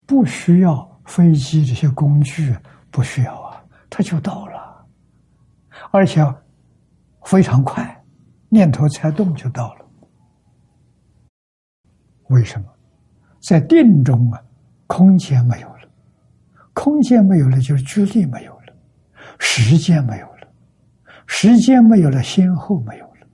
[0.07, 2.55] 不需要飞机这些工具，
[2.89, 4.85] 不需要啊，他就到了，
[5.91, 6.25] 而且
[7.25, 8.03] 非常快，
[8.47, 9.85] 念头才动就到了。
[12.29, 12.65] 为什么？
[13.41, 14.41] 在定中啊。
[14.87, 15.87] 空间没有了，
[16.73, 18.73] 空间没有了，就是距离没有了，
[19.39, 20.47] 时间没有了，
[21.27, 23.27] 时间没有了，先后没有了，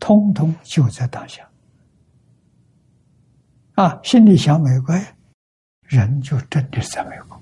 [0.00, 1.45] 通通就在当下。
[3.76, 4.94] 啊，心里想美国，
[5.82, 7.40] 人就真的在美国。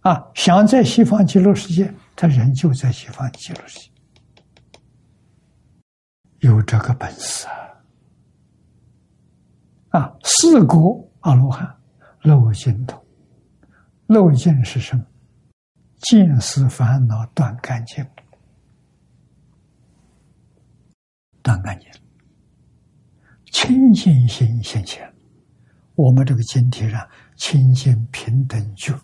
[0.00, 3.90] 啊，想在西方极乐世界，他人就在西方极乐世界，
[6.40, 7.46] 有这个本事
[9.90, 9.98] 啊。
[9.98, 11.74] 啊，四国阿罗汉
[12.20, 13.02] 漏尽通，
[14.08, 15.02] 漏尽是什么？
[16.00, 18.04] 尽思烦恼断干净，
[21.42, 21.90] 断干净，
[23.52, 25.12] 清净心现前。
[25.94, 28.98] 我们这个经题上清净平等觉，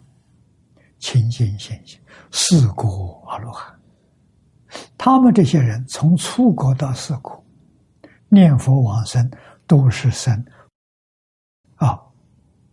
[0.98, 3.78] 清净现前，四果阿罗汉。
[4.96, 7.44] 他们这些人从初国到四国，
[8.28, 9.30] 念佛往生
[9.66, 10.44] 都是生。
[11.76, 11.98] 啊，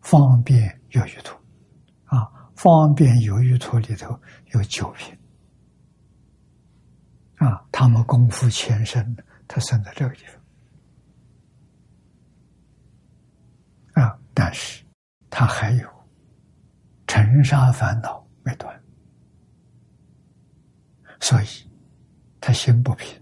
[0.02, 1.36] 方便有余土。
[2.06, 4.18] 啊，方便有余土里头
[4.54, 5.18] 有九品。
[7.36, 9.16] 啊，他们功夫前身，
[9.48, 10.24] 他生在这个地
[13.94, 14.84] 方啊，但是
[15.30, 15.90] 他还有
[17.08, 18.82] 尘沙烦恼没断，
[21.20, 21.46] 所以。
[22.48, 23.20] 他心不平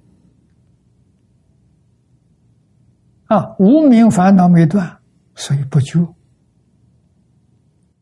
[3.28, 5.00] 啊，无名烦恼没断，
[5.34, 6.14] 所以不救。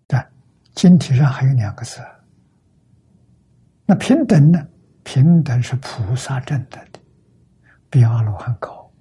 [0.07, 0.34] 但
[0.74, 2.01] 经体上还有两个字，
[3.86, 4.67] 那平等呢？
[5.03, 6.84] 平等是菩萨正等，
[7.91, 8.91] 比阿罗汉高。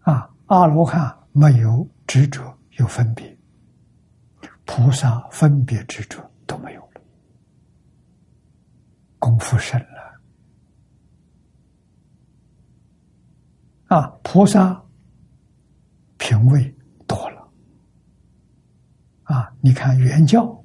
[0.00, 3.26] 啊，阿罗汉没有执着，有分别；
[4.64, 7.00] 菩萨分别执着都没有了。
[9.18, 10.20] 功夫深了
[13.96, 14.08] 啊！
[14.24, 14.82] 菩萨
[16.16, 16.74] 品位
[17.06, 17.48] 多了
[19.24, 19.54] 啊！
[19.60, 20.64] 你看原教，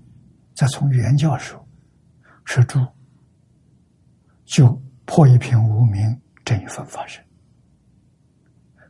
[0.55, 1.67] 再从原教说，
[2.45, 2.80] 是住
[4.45, 7.24] 就破一品无名这一份发生，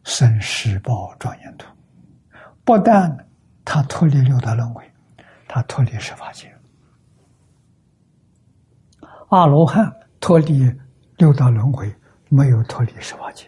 [0.03, 1.67] 生十报庄严图，
[2.65, 3.15] 不但
[3.63, 4.83] 他脱离六道轮回，
[5.47, 6.53] 他脱离十法界。
[9.29, 10.69] 阿罗汉脱离
[11.17, 11.95] 六道轮回，
[12.29, 13.47] 没有脱离十法界。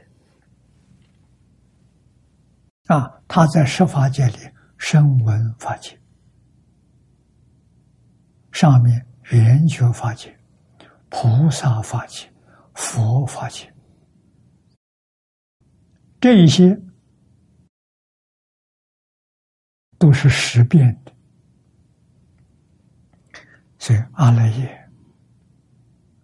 [2.86, 4.38] 啊，他在十法界里
[4.78, 5.99] 声闻法界，
[8.51, 10.39] 上面圆觉法界、
[11.09, 12.28] 菩萨法界、
[12.80, 13.71] 佛法界，
[16.21, 16.82] 这一些
[19.97, 21.13] 都是实变的，
[23.77, 24.89] 所以阿赖耶。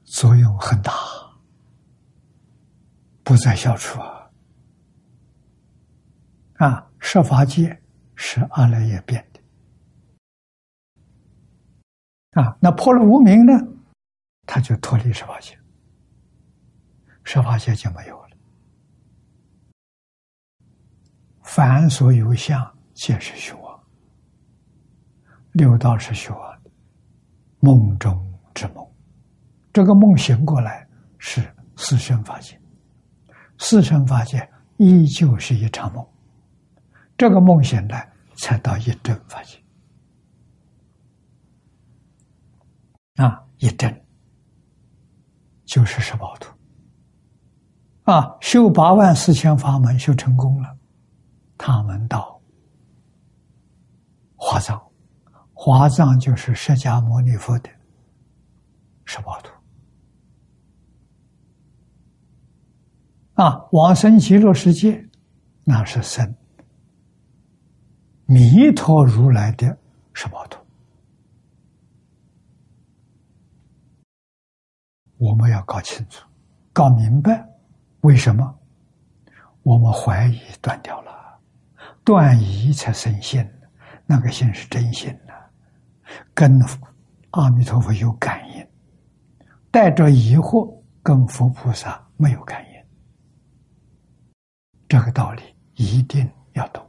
[0.06, 0.94] 作用很大，
[3.22, 4.32] 不在小处啊！
[6.54, 7.84] 啊，设法界
[8.16, 9.42] 是阿赖耶变的
[12.42, 13.52] 啊，那破了无名呢，
[14.46, 15.60] 他就脱离设法界，
[17.26, 18.30] 十法界就没有了。
[21.42, 23.84] 凡所有相，皆是虚妄，
[25.52, 26.62] 六道是虚妄，
[27.60, 28.88] 梦中之梦。
[29.74, 31.42] 这个梦醒过来是
[31.76, 32.58] 四生法界，
[33.58, 36.08] 四生法界依旧是一场梦。
[37.18, 39.58] 这个梦醒来才到一真法界
[43.16, 44.06] 啊，一真
[45.66, 46.55] 就是十宝图
[48.06, 50.78] 啊，修八万四千法门修成功了，
[51.58, 52.40] 他们到
[54.36, 54.80] 华藏，
[55.54, 57.70] 华藏就是释迦牟尼佛的
[59.06, 59.52] 十八图。
[63.34, 65.04] 啊，往生极乐世界，
[65.64, 66.36] 那是生
[68.26, 69.78] 弥陀如来的
[70.14, 70.64] 十八图。
[75.18, 76.24] 我们要搞清楚、
[76.72, 77.50] 搞明白，
[78.06, 78.56] 为什么
[79.64, 81.40] 我们怀疑断掉了，
[82.04, 83.44] 断疑才生信，
[84.06, 85.34] 那个信是真心的，
[86.32, 86.62] 跟
[87.32, 88.68] 阿弥陀佛有感应，
[89.72, 92.86] 带着疑惑跟佛菩萨没有感应。
[94.88, 95.42] 这个道理
[95.74, 96.88] 一定要懂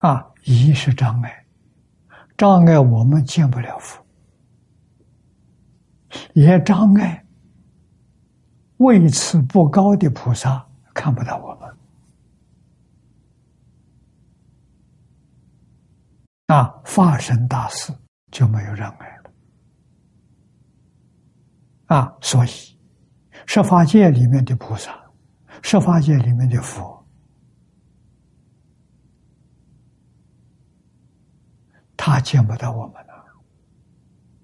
[0.00, 0.30] 啊！
[0.44, 1.46] 疑是障碍，
[2.36, 3.98] 障碍我们见不了佛；
[6.34, 7.23] 也障碍
[8.78, 11.76] 位次不高的菩萨看不到我们
[16.46, 16.68] 啊！
[16.84, 17.92] 化身大事
[18.30, 19.30] 就没有障碍了
[21.96, 22.16] 啊！
[22.20, 22.48] 所以。
[23.46, 24.98] 十法界里面的菩萨，
[25.62, 27.06] 十法界里面的佛，
[31.94, 33.12] 他见不到我们了，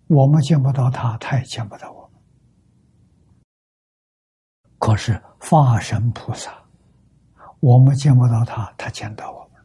[0.07, 2.00] 我们见不到他，他也见不到我。
[4.81, 6.51] 可是化身菩萨，
[7.61, 9.63] 我们见不到他，他见到我们。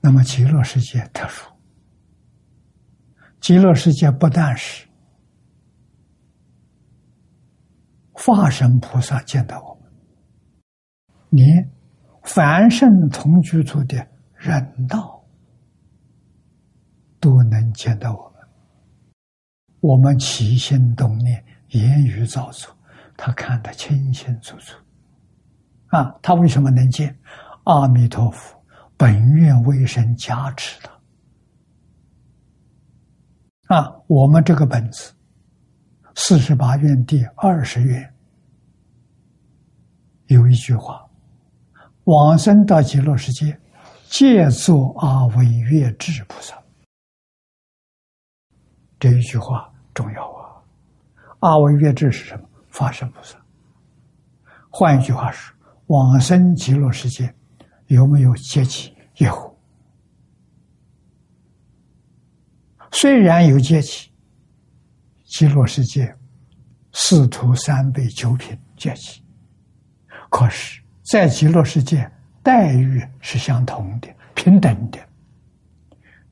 [0.00, 1.46] 那么极乐世界特殊，
[3.38, 4.88] 极乐世界不但是。
[8.12, 9.92] 化身菩萨见到我们，
[11.28, 11.70] 连
[12.22, 15.22] 凡圣同居处的人道
[17.20, 18.48] 都能见到我们。
[19.80, 22.75] 我们起心动念、言语造作，
[23.16, 24.76] 他看得清清楚楚。
[25.88, 27.16] 啊，他为什么能见？
[27.64, 28.62] 阿弥陀佛
[28.96, 30.80] 本愿威神加持
[33.66, 35.12] 他，啊，我们这个本子
[36.14, 38.14] 四十八愿第二十愿
[40.26, 41.04] 有一句话
[42.04, 43.58] ：“往生到极乐世界，
[44.08, 46.56] 借作阿惟越智菩萨。”
[49.00, 50.62] 这一句话重要啊！
[51.40, 52.48] 阿惟越智是什么？
[52.76, 53.34] 法身菩萨。
[54.68, 55.56] 换一句话说，
[55.86, 57.34] 往生极乐世界
[57.86, 58.94] 有没有阶级？
[59.16, 59.58] 有。
[62.92, 64.10] 虽然有阶级，
[65.24, 66.14] 极乐世界
[66.92, 69.24] 四土三辈九品阶级，
[70.28, 72.10] 可是，在极乐世界
[72.42, 74.98] 待遇是相同的、平等的。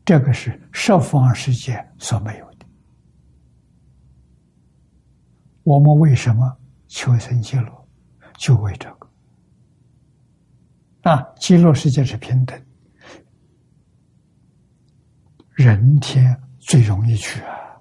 [0.04, 2.66] 这个是十方世界所没有的。
[5.64, 6.56] 我们为什么
[6.86, 7.88] 求生极乐？
[8.38, 9.10] 就为这个。
[11.10, 12.58] 啊，极乐世界是平等，
[15.54, 16.40] 人天。
[16.66, 17.78] 最容易去啊！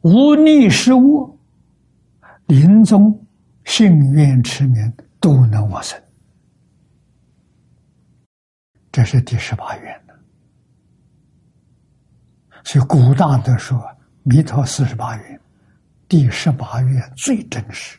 [0.00, 1.38] 无逆失误，
[2.48, 3.24] 临终
[3.64, 5.96] 幸愿持名都能往生。
[8.90, 10.07] 这是第十八愿。
[12.68, 13.82] 所以古大德说
[14.24, 15.40] ：“弥陀四十八愿，
[16.06, 17.98] 第十八愿最真实。”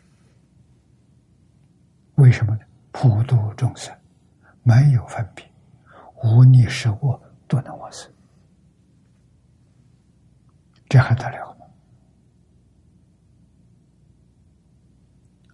[2.18, 2.60] 为什么呢？
[2.92, 3.92] 普度众生，
[4.62, 5.44] 没有分别。
[6.22, 8.08] 无逆是我都能往生，
[10.88, 11.66] 这还得了吗？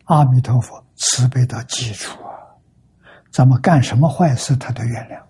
[0.08, 2.36] 阿弥陀佛慈悲到基础啊！
[3.32, 5.24] 咱们干什么坏事，他都原谅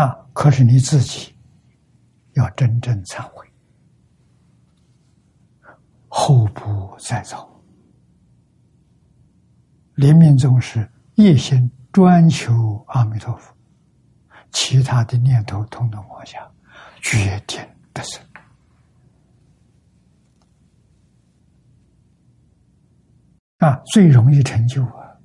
[0.00, 0.16] 啊！
[0.32, 1.34] 可是你自己
[2.38, 3.46] 要真正忏悔，
[6.08, 7.46] 后不再造。
[9.94, 11.70] 临命终时一心。
[11.90, 13.52] 专求阿弥陀佛，
[14.52, 16.48] 其他的念头统统放下，
[17.00, 17.58] 决定
[17.92, 18.22] 得胜
[23.56, 23.82] 啊！
[23.86, 25.16] 最容易成就啊！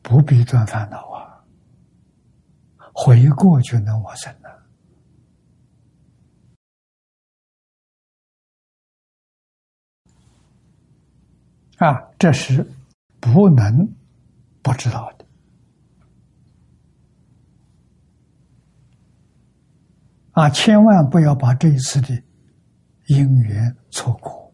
[0.00, 1.44] 不必断烦恼啊，
[2.94, 4.32] 回过就能往生
[11.80, 12.00] 啊！
[12.18, 12.64] 这是
[13.18, 13.86] 不能。
[14.62, 15.24] 不知道的
[20.32, 22.22] 啊，千万不要把这一次的
[23.06, 24.52] 因缘错过，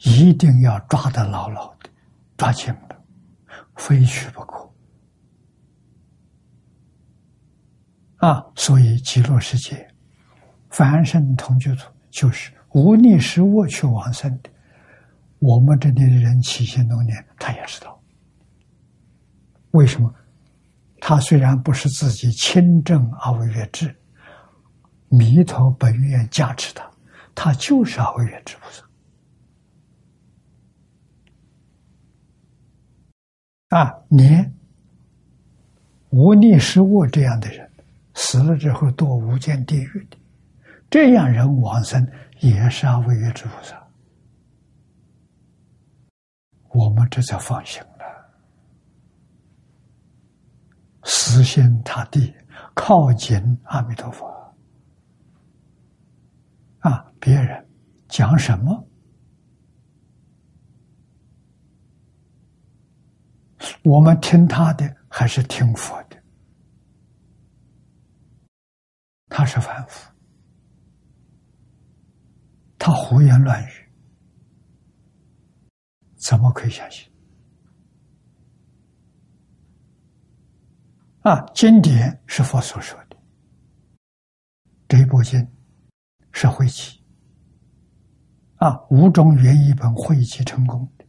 [0.00, 1.88] 一定要抓得牢牢的，
[2.36, 3.02] 抓紧了，
[3.76, 4.70] 非去不可
[8.18, 8.44] 啊！
[8.54, 9.90] 所以极乐世界
[10.68, 14.50] 凡圣同居处，就是无逆失我去往生的。
[15.40, 18.00] 我们这里的人起心动念，他也知道。
[19.72, 20.14] 为什么？
[21.00, 23.96] 他虽然不是自己亲证阿惟越智，
[25.08, 26.88] 弥陀本愿加持他，
[27.34, 28.84] 他就是阿惟越智菩萨。
[33.78, 34.52] 啊，连
[36.10, 37.70] 无逆失物这样的人，
[38.12, 40.18] 死了之后堕无间地狱的，
[40.90, 42.06] 这样人往生
[42.40, 43.79] 也是阿惟越智菩萨。
[46.70, 47.88] 我们这才放心了。
[51.04, 52.34] 死心塌地
[52.74, 54.26] 靠近阿弥陀佛
[56.80, 57.12] 啊！
[57.20, 57.68] 别人
[58.08, 58.86] 讲什么，
[63.82, 66.16] 我们听他的还是听佛的？
[69.28, 70.10] 他是凡夫，
[72.78, 73.79] 他胡言乱语，
[76.20, 77.10] 怎么可以相信？
[81.22, 83.16] 啊，经典是佛所说的，
[84.86, 85.46] 这部经
[86.32, 87.02] 是汇集
[88.56, 91.04] 啊，五种原译本汇集成功的，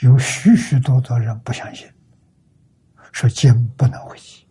[0.00, 1.86] 有许许多多人不相信，
[3.12, 4.46] 说经不能汇集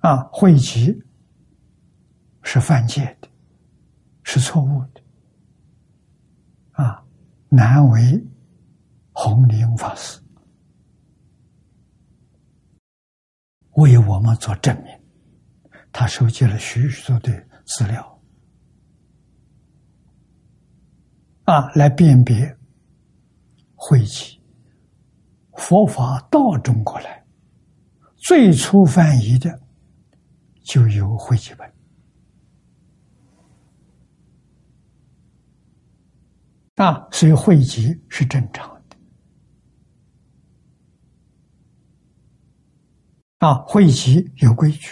[0.00, 1.02] 啊，汇集
[2.42, 3.28] 是犯戒的，
[4.22, 5.02] 是错误的，
[7.56, 8.22] 难为
[9.12, 10.20] 弘林法师。
[13.76, 14.92] 为我们做证明，
[15.90, 17.32] 他收集了许许多的
[17.64, 18.22] 资料，
[21.44, 22.54] 啊，来辨别
[23.74, 24.38] 晦气。
[25.54, 27.24] 佛法到中国来，
[28.16, 29.58] 最初翻译的
[30.62, 31.72] 就有晦气本，
[36.76, 38.96] 啊，所以汇集是正常的。
[43.38, 44.90] 啊，汇集有规矩，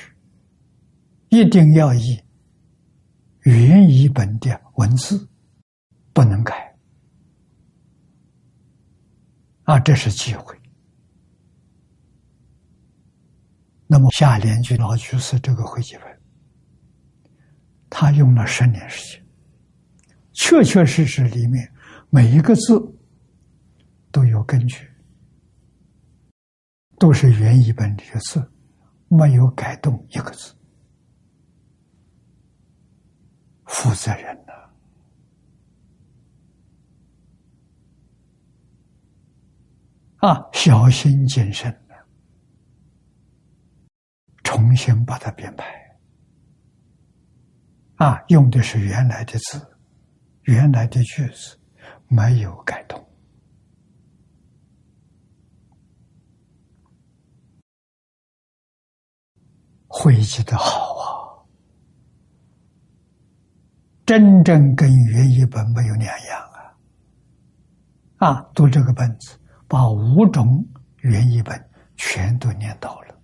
[1.28, 2.18] 一定要以
[3.42, 5.28] 原译本的文字，
[6.12, 6.74] 不能改。
[9.64, 10.58] 啊，这是忌讳。
[13.86, 16.20] 那么下联句老居士这个会集本，
[17.90, 19.26] 他用了十年时间，
[20.32, 21.70] 确确实实里面
[22.14, 22.96] 每一个字
[24.12, 24.88] 都有根据。
[26.96, 28.52] 都是原译本里的字，
[29.08, 30.54] 没有改动一个字，
[33.64, 34.52] 负责任呐！
[40.28, 41.96] 啊，小心谨慎的，
[44.44, 45.66] 重新把它编排。
[47.96, 49.60] 啊，用的是原来的字，
[50.42, 51.58] 原来的句子，
[52.08, 53.02] 没有改动。
[59.86, 61.06] 汇集的好啊，
[64.04, 66.40] 真正跟原译本没有两样
[68.18, 68.28] 啊！
[68.28, 69.38] 啊，读这个本子，
[69.68, 70.66] 把五种
[70.98, 73.14] 原译本全都念到了。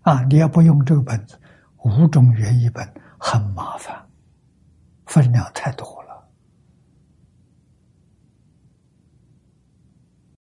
[0.00, 1.38] 啊，你要不用这个本子，
[1.84, 2.88] 五种原译本
[3.18, 4.08] 很麻烦，
[5.04, 6.06] 分量太多了。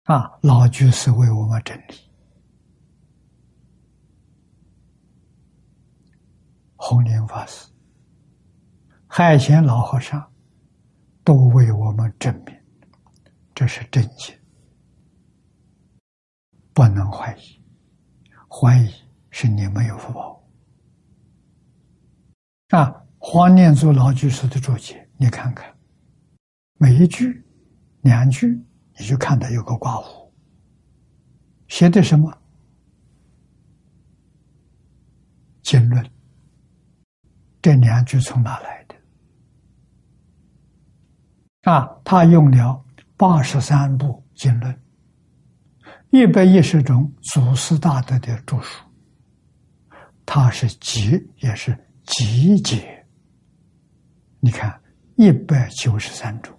[0.06, 1.94] 啊，老居士为我们整理。
[6.76, 7.68] 弘莲法师、
[9.08, 10.24] 海贤老和尚
[11.24, 12.56] 都为我们证明，
[13.52, 14.32] 这是真经，
[16.72, 17.60] 不能怀疑。
[18.48, 18.88] 怀疑
[19.30, 20.40] 是你没有福报。
[22.68, 25.76] 啊，黄念祖老居士的注解，你看看，
[26.78, 27.44] 每一句、
[28.02, 28.64] 两句，
[28.98, 30.32] 你就看到有个刮胡，
[31.68, 32.36] 写的什么
[35.62, 36.10] 经论。
[37.60, 38.94] 这两句从哪来的？
[41.70, 42.84] 啊，他用了
[43.16, 44.80] 八十三部经论，
[46.10, 48.84] 一百一十种祖师大德的著述，
[50.24, 53.04] 他是集也是集结。
[54.38, 54.80] 你看，
[55.16, 56.55] 一百九十三种，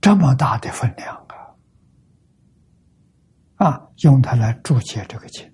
[0.00, 1.14] 这么大的分量
[3.56, 3.66] 啊！
[3.66, 5.50] 啊，用它来注解这个经。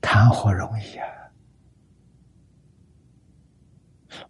[0.00, 1.06] 谈何容易啊！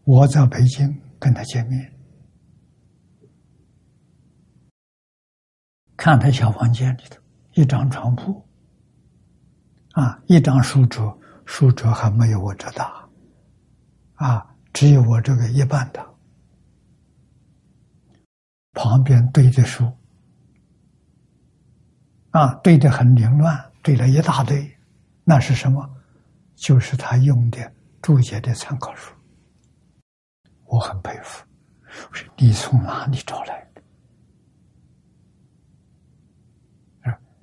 [0.05, 1.93] 我在北京跟他见面，
[5.97, 7.21] 看他小房间里头
[7.55, 8.47] 一张床铺，
[9.93, 13.09] 啊，一张书桌，书桌还没有我这大，
[14.15, 16.14] 啊，只有我这个一半大，
[18.75, 19.91] 旁边堆着书，
[22.31, 24.77] 啊，堆的很凌乱，堆了一大堆。
[25.25, 25.89] 那是什么？
[26.57, 27.73] 就是他用的
[28.03, 29.15] 注解的参考书，
[30.65, 31.45] 我很佩服。
[32.11, 33.83] 我说你从哪里找来的？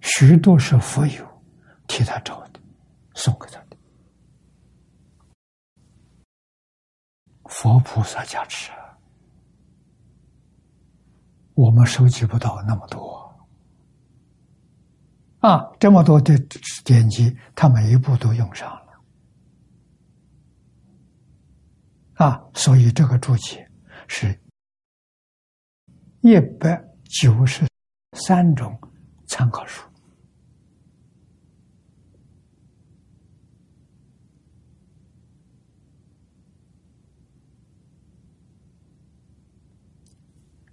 [0.02, 1.44] 许多是佛友
[1.88, 2.60] 替他找的，
[3.14, 3.78] 送给他的。
[7.46, 8.81] 佛菩萨加持啊，
[11.54, 13.22] 我们收集不到那么多。
[15.40, 16.38] 啊，这么多的
[16.86, 19.04] 典籍，他每一步都用上了，
[22.26, 23.68] 啊，所以这个注解
[24.08, 24.40] 是
[26.20, 27.68] 一百九十
[28.16, 28.80] 三种
[29.26, 29.84] 参考书，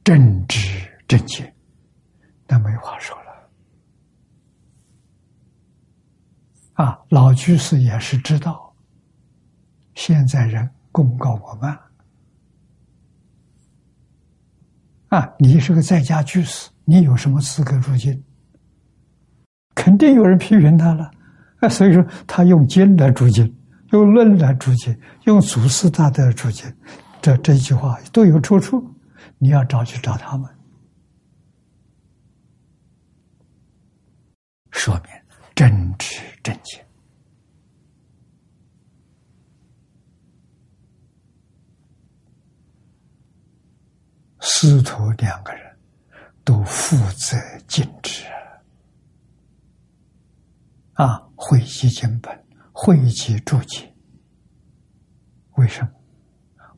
[0.05, 0.68] 正直
[1.09, 1.53] 正见，
[2.47, 3.25] 那没话说了。
[6.75, 8.73] 啊，老居士也是知道，
[9.95, 11.77] 现在人公告我们。
[15.09, 18.23] 啊，你是个在家居士，你有什么资格入境？
[19.75, 21.11] 肯定有人批评他了。
[21.61, 23.57] 啊，所以说他用经来注经，
[23.93, 24.95] 用论来注经，
[25.25, 26.71] 用祖师大德注经，
[27.23, 28.95] 这这句话都有出处。
[29.39, 30.49] 你要找去找他们，
[34.79, 35.07] 说明。
[35.57, 36.87] 真知正见，
[44.39, 45.77] 师徒两个人
[46.45, 48.25] 都负责尽职
[50.93, 51.29] 啊！
[51.35, 53.93] 汇集经本，汇集注解，
[55.57, 55.91] 为什么？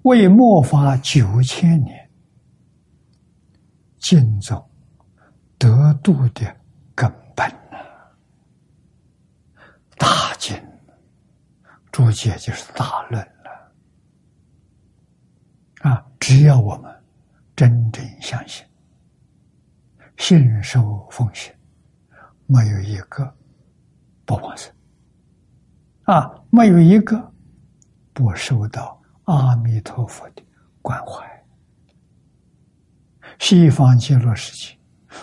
[0.05, 2.11] 为末法九千年，
[3.99, 4.71] 净宗
[5.59, 6.57] 得度的
[6.95, 7.79] 根本呐，
[10.01, 10.59] 大经
[11.93, 13.73] 注解就是大论了
[15.83, 16.03] 啊！
[16.19, 16.91] 只要我们
[17.55, 18.65] 真正相信，
[20.17, 21.55] 信受奉行，
[22.47, 23.31] 没有一个
[24.25, 24.73] 不往生
[26.05, 27.33] 啊，没有一个
[28.15, 30.43] 不受到阿弥陀佛的
[30.81, 31.29] 关怀。
[33.39, 34.75] 西方极乐世界。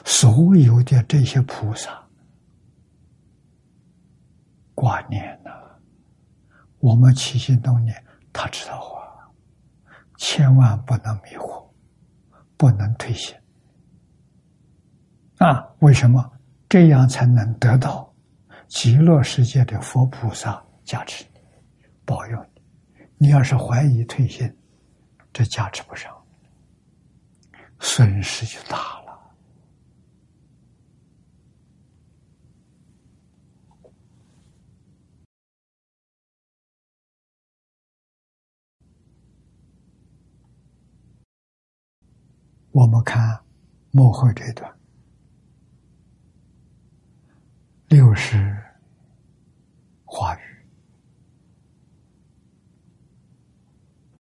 [0.04, 2.07] 所有的这些菩萨
[4.78, 5.50] 挂念呐，
[6.78, 8.00] 我们起心动念，
[8.32, 9.26] 他知道啊，
[10.18, 11.68] 千万不能迷惑，
[12.56, 13.36] 不能退心
[15.40, 15.68] 啊！
[15.80, 16.32] 为什么
[16.70, 18.14] 这样才能得到
[18.68, 21.26] 极乐世界的佛菩萨加持、
[22.06, 23.08] 保佑你？
[23.18, 24.56] 你要是怀疑退心，
[25.34, 26.16] 这加持不上，
[27.80, 29.07] 损失就大了。
[42.72, 43.40] 我们看
[43.92, 44.72] 幕后这段。
[47.88, 48.58] 六十
[50.04, 50.40] 话语。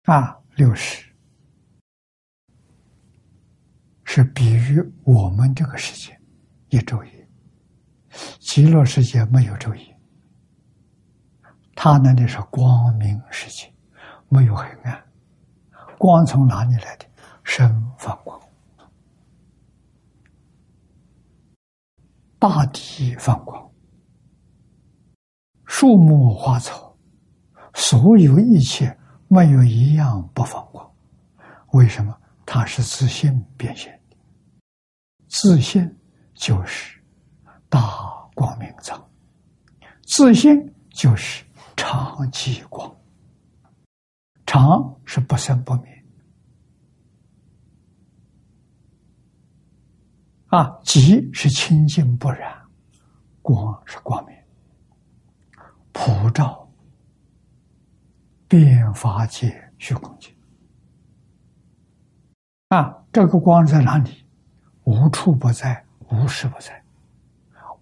[0.04, 1.06] 啊，六十。
[4.10, 6.18] 是比喻我们这个世界
[6.70, 7.28] 一昼夜，
[8.40, 10.00] 极乐世界没有昼夜，
[11.76, 13.72] 他那里是光明世界，
[14.28, 15.04] 没有黑暗，
[15.98, 17.07] 光从哪里来的？
[17.48, 18.38] 生放光，
[22.38, 23.72] 大地放光，
[25.64, 26.94] 树木花草，
[27.72, 28.94] 所有一切
[29.28, 30.86] 没有一样不放光。
[31.72, 32.14] 为什么？
[32.44, 34.16] 它是自信变现的，
[35.26, 35.98] 自信
[36.34, 37.02] 就是
[37.70, 39.02] 大光明藏，
[40.02, 40.54] 自信
[40.90, 41.42] 就是
[41.76, 42.94] 常寂光，
[44.44, 45.97] 常是不生不灭。
[50.48, 52.56] 啊，即是清净不染，
[53.42, 54.34] 光是光明，
[55.92, 56.66] 普照
[58.48, 60.34] 变法界虚空界。
[62.68, 64.24] 啊，这个光在哪里？
[64.84, 66.82] 无处不在，无时不在。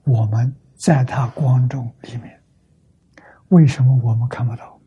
[0.02, 2.42] 我们在它光中里面，
[3.48, 4.80] 为什么我们看不到？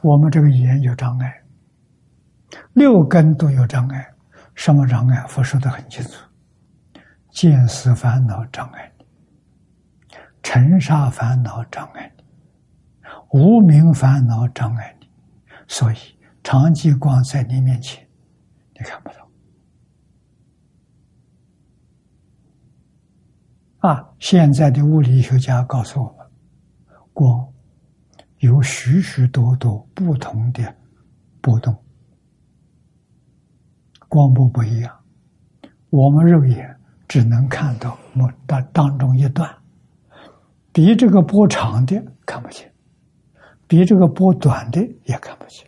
[0.00, 1.39] 我们这个眼有障碍。
[2.72, 4.14] 六根都有障碍，
[4.54, 5.26] 什么障碍？
[5.26, 6.10] 佛说的很清楚：
[7.30, 12.24] 见思烦恼障碍你，尘沙烦恼障碍你，
[13.30, 15.08] 无名烦恼障碍你。
[15.66, 15.96] 所以
[16.42, 18.06] 长寂光在你面前，
[18.74, 19.28] 你看不到。
[23.88, 26.26] 啊，现在的物理学家告诉我们，
[27.12, 27.48] 光
[28.38, 30.74] 有许许多多不同的
[31.40, 31.76] 波动。
[34.10, 34.92] 光波不一样，
[35.88, 39.48] 我们肉眼只能看到目当当中一段，
[40.72, 41.94] 比这个波长的
[42.26, 42.74] 看不见，
[43.68, 45.64] 比这个波短的也看不见，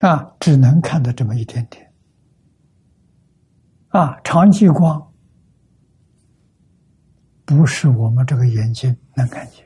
[0.00, 1.92] 啊，只能看到这么一点点，
[3.90, 5.12] 啊，长激光
[7.44, 9.64] 不是我们这个眼睛能看见，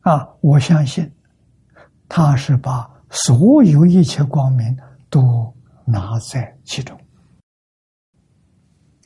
[0.00, 1.12] 啊，我相信。
[2.08, 4.76] 他是把所有一切光明
[5.10, 5.54] 都
[5.84, 6.98] 拿在其中，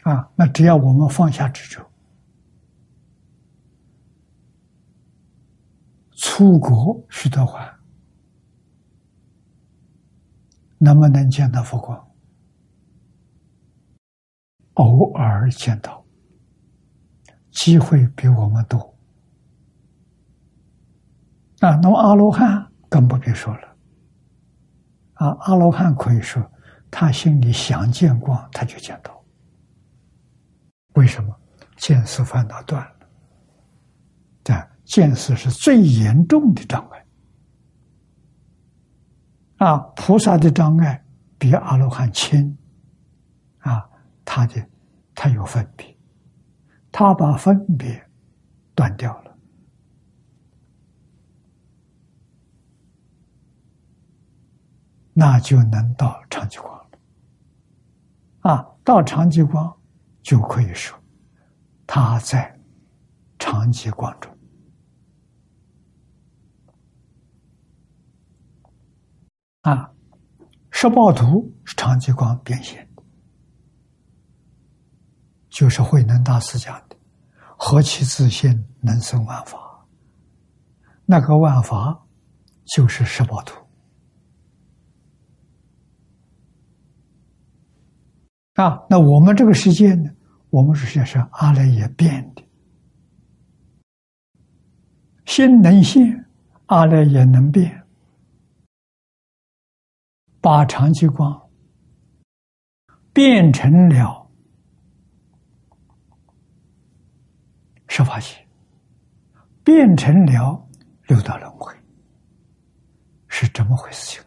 [0.02, 1.84] 啊，那只要我们放下执着，
[6.16, 7.78] 出国许多话，
[10.78, 12.08] 能不能见到佛光？
[14.74, 16.04] 偶尔见到，
[17.50, 18.78] 机会比我们多，
[21.60, 22.69] 啊，那么阿罗汉。
[22.90, 23.76] 更不必说了，
[25.14, 26.44] 啊，阿罗汉可以说，
[26.90, 29.24] 他心里想见光，他就见到。
[30.94, 31.34] 为什么？
[31.76, 33.08] 见思烦恼断了，
[34.42, 37.06] 但见思是最严重的障碍。
[39.66, 41.02] 啊，菩萨的障碍
[41.38, 42.54] 比阿罗汉轻，
[43.60, 43.88] 啊，
[44.26, 44.62] 他的
[45.14, 45.96] 他有分别，
[46.92, 48.04] 他把分别
[48.74, 49.29] 断掉了。
[55.20, 56.98] 那就能到长极光了，
[58.38, 59.70] 啊，到长极光
[60.22, 60.98] 就可以说
[61.86, 62.58] 他在
[63.38, 64.34] 长极光中，
[69.60, 69.92] 啊，
[70.70, 73.02] 十报图是长吉光变现的，
[75.50, 76.96] 就是慧能大师讲的
[77.58, 79.86] “何其自信，能生万法”。
[81.04, 82.06] 那个万法
[82.64, 83.59] 就是十报图。
[88.60, 88.80] 啊。
[88.88, 90.10] 那我们这个世界呢？
[90.50, 92.42] 我们世界是阿赖耶变的，
[95.24, 96.26] 心能现，
[96.66, 97.86] 阿赖耶能变。
[100.40, 101.48] 把长激光
[103.12, 104.26] 变成了
[107.88, 108.28] 十法界，
[109.62, 110.66] 变成了
[111.06, 111.72] 六道轮回，
[113.28, 114.22] 是这么回事情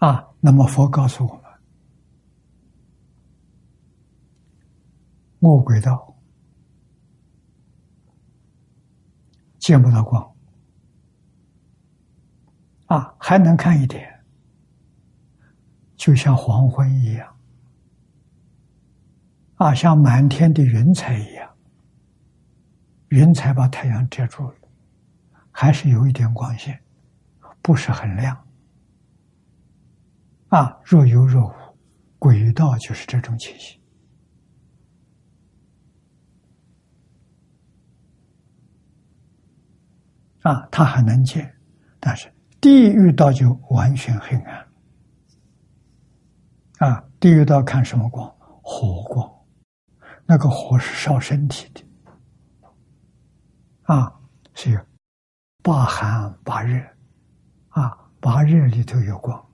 [0.00, 0.26] 啊！
[0.40, 1.42] 那么佛告诉我们，
[5.40, 6.16] 恶鬼道
[9.58, 10.34] 见不到光。
[12.86, 14.24] 啊，还能看一点，
[15.96, 17.36] 就像黄昏一样，
[19.56, 21.54] 啊，像满天的云彩一样，
[23.08, 24.54] 云彩把太阳遮住了，
[25.50, 26.82] 还是有一点光线，
[27.60, 28.34] 不是很亮。
[30.50, 31.52] 啊，若有若无，
[32.18, 33.80] 轨道就是这种情形。
[40.42, 41.52] 啊，他还能见，
[41.98, 42.32] 但是。
[42.60, 44.68] 地狱道就完全黑暗，
[46.76, 47.02] 啊！
[47.18, 48.28] 地狱道看什么光？
[48.62, 49.26] 火光，
[50.26, 51.82] 那个火是烧身体的，
[53.84, 54.20] 啊，
[54.52, 54.86] 是
[55.62, 56.78] 八寒八热，
[57.70, 59.49] 啊，八热里头有光，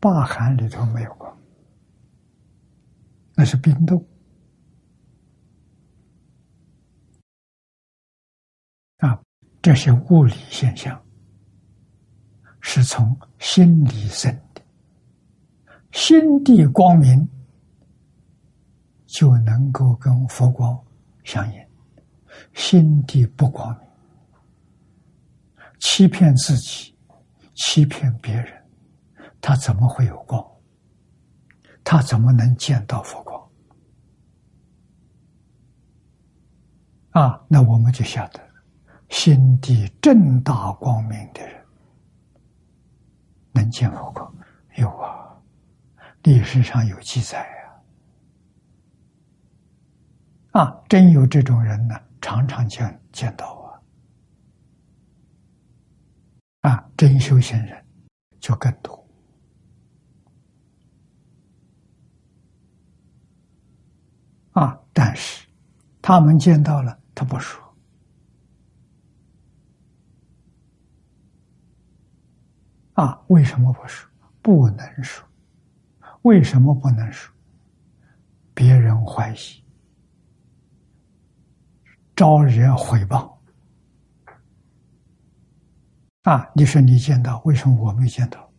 [0.00, 1.36] 八寒里头没有光，
[3.34, 4.04] 那是冰冻，
[8.98, 9.20] 啊，
[9.60, 11.00] 这些物理现象。
[12.60, 14.60] 是从心里生的，
[15.92, 17.26] 心地光明
[19.06, 20.78] 就能够跟佛光
[21.24, 21.60] 相应；
[22.52, 23.88] 心地不光明，
[25.78, 26.94] 欺骗自己，
[27.54, 28.57] 欺骗别人，
[29.40, 30.44] 他怎么会有光？
[31.84, 33.50] 他怎么能见到佛光？
[37.10, 38.40] 啊，那我们就晓得，
[39.08, 41.64] 心地正大光明的人。
[43.52, 44.34] 能见佛光？
[44.76, 45.34] 有啊，
[46.22, 47.40] 历史上有记载
[50.52, 50.60] 啊。
[50.60, 53.46] 啊，真有这种人呢，常常见见到
[56.62, 56.70] 啊。
[56.70, 57.84] 啊，真修行人
[58.40, 58.98] 就更多。
[64.52, 65.46] 啊，但是
[66.02, 67.62] 他们见到了，他不说。
[72.94, 74.10] 啊，为什么不说？
[74.42, 75.24] 不能说。
[76.22, 77.32] 为什么不能说？
[78.52, 79.62] 别人欢喜，
[82.16, 83.32] 招惹诽谤。
[86.22, 88.52] 啊，你说你见到，为什么我没见到？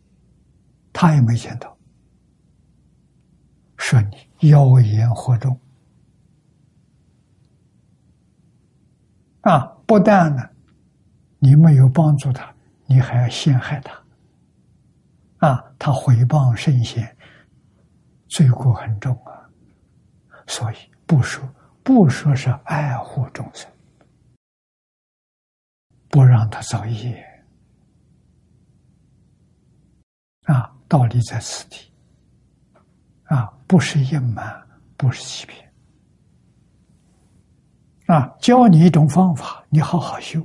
[0.90, 1.76] 他也没见到，
[3.76, 5.60] 说你妖言惑众。
[9.42, 10.48] 啊，不但呢，
[11.38, 12.54] 你没有帮助他，
[12.86, 15.48] 你还要陷害他。
[15.48, 17.16] 啊，他毁谤圣贤，
[18.28, 19.48] 罪过很重啊，
[20.46, 20.76] 所以
[21.06, 21.48] 不说，
[21.82, 23.70] 不说是爱护众生，
[26.10, 27.26] 不让他造业。
[30.44, 31.90] 啊，道理在此地。
[33.24, 35.69] 啊，不是隐瞒，不是欺骗。
[38.10, 40.44] 啊，教你一种方法，你好好修，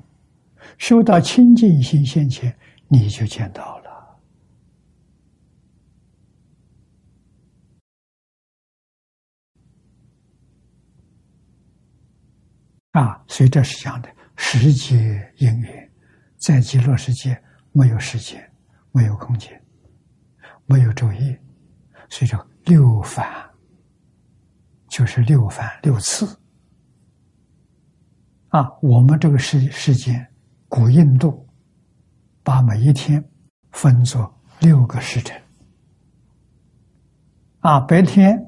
[0.78, 2.56] 修到清净心现前，
[2.88, 4.20] 你就见到了。
[12.92, 14.96] 啊，所以这是讲的世界
[15.38, 15.92] 因缘，
[16.38, 17.36] 在极乐世界
[17.72, 18.48] 没有时间，
[18.92, 19.60] 没有空间，
[20.68, 21.42] 没有昼夜，
[22.10, 23.28] 所以说六凡，
[24.88, 26.40] 就是六凡六次。
[28.56, 30.26] 啊，我们这个世世间，
[30.70, 31.46] 古印度
[32.42, 33.22] 把每一天
[33.74, 35.38] 分作六个时辰。
[37.60, 38.42] 啊，白天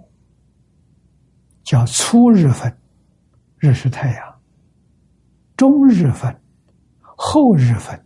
[1.66, 2.74] 叫初日分，
[3.58, 4.42] 日是太阳。
[5.58, 6.34] 中日分、
[7.02, 8.02] 后日分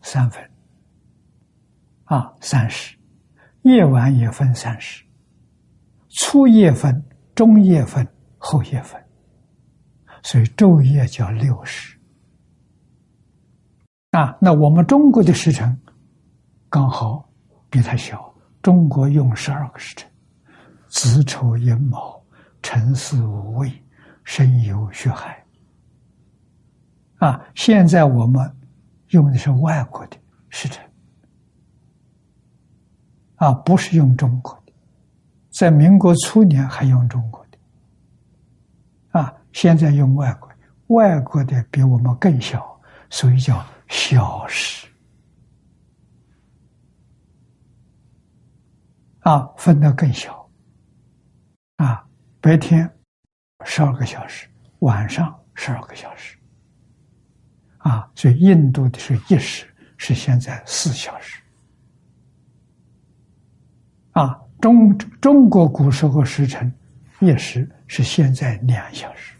[0.00, 0.42] 三分
[2.04, 2.96] 啊，三十
[3.64, 5.04] 夜晚也分三十，
[6.08, 7.04] 初夜分、
[7.34, 8.08] 中夜分、
[8.38, 9.01] 后夜分，
[10.22, 11.96] 所以昼夜叫六十
[14.12, 15.76] 啊，那我们中国的时辰
[16.68, 17.28] 刚好
[17.68, 20.08] 比它小，中国用十二个时辰：
[20.88, 22.22] 子丑寅卯
[22.62, 23.72] 辰巳午未
[24.24, 25.44] 申酉戌亥。
[27.18, 28.54] 啊，现在我们
[29.08, 30.16] 用的是外国的
[30.50, 30.84] 时辰，
[33.36, 34.72] 啊，不是用中国的。
[35.50, 37.41] 在民国初年还用中国，
[39.52, 40.50] 现在用外国，
[40.88, 42.80] 外国的比我们更小，
[43.10, 43.64] 所以叫。
[43.88, 44.88] 小时
[49.20, 50.50] 啊，分的更小
[51.76, 52.02] 啊，
[52.40, 52.90] 白天
[53.66, 54.48] 十二个小时，
[54.78, 56.38] 晚上十二个小时
[57.76, 59.66] 啊，所以印度的是一时，
[59.98, 61.42] 是现在四小时
[64.12, 64.40] 啊。
[64.58, 66.72] 中中国古时候时辰
[67.20, 69.36] 一时是现在两小时。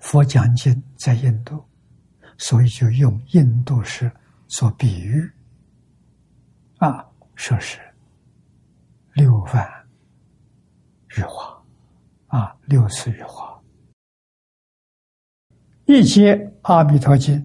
[0.00, 1.62] 佛讲经在印度，
[2.38, 4.10] 所以就用印度式
[4.48, 5.30] 做比喻。
[6.78, 7.78] 啊，说是
[9.12, 9.86] 六万
[11.08, 11.62] 日华，
[12.28, 13.62] 啊，六次日华，
[15.84, 17.38] 一些《阿弥陀经》，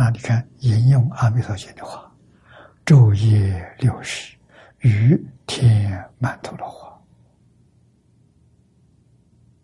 [0.00, 2.08] 啊，你看引用《阿弥陀经》的话，
[2.84, 4.36] 昼夜六时，
[4.78, 6.88] 雨天满头的花，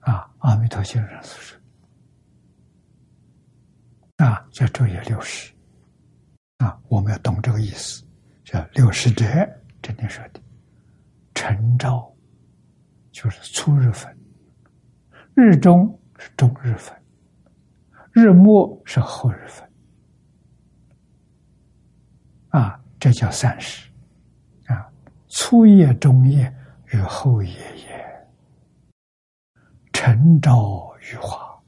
[0.01, 1.60] 啊，《阿弥陀经》上所说。
[4.21, 5.51] 啊，叫昼夜六时，
[6.59, 8.05] 啊，我们要懂这个意思，
[8.45, 9.25] 叫六时者，
[9.81, 10.41] 这里说的，
[11.35, 12.15] 晨朝
[13.13, 14.15] 就是初日分，
[15.33, 16.95] 日中是中日分，
[18.13, 19.67] 日末是后日分，
[22.51, 23.91] 啊，这叫三时，
[24.67, 24.87] 啊，
[25.29, 26.55] 初夜、中夜
[26.93, 28.29] 与后夜也，
[29.95, 31.59] 晨朝与华，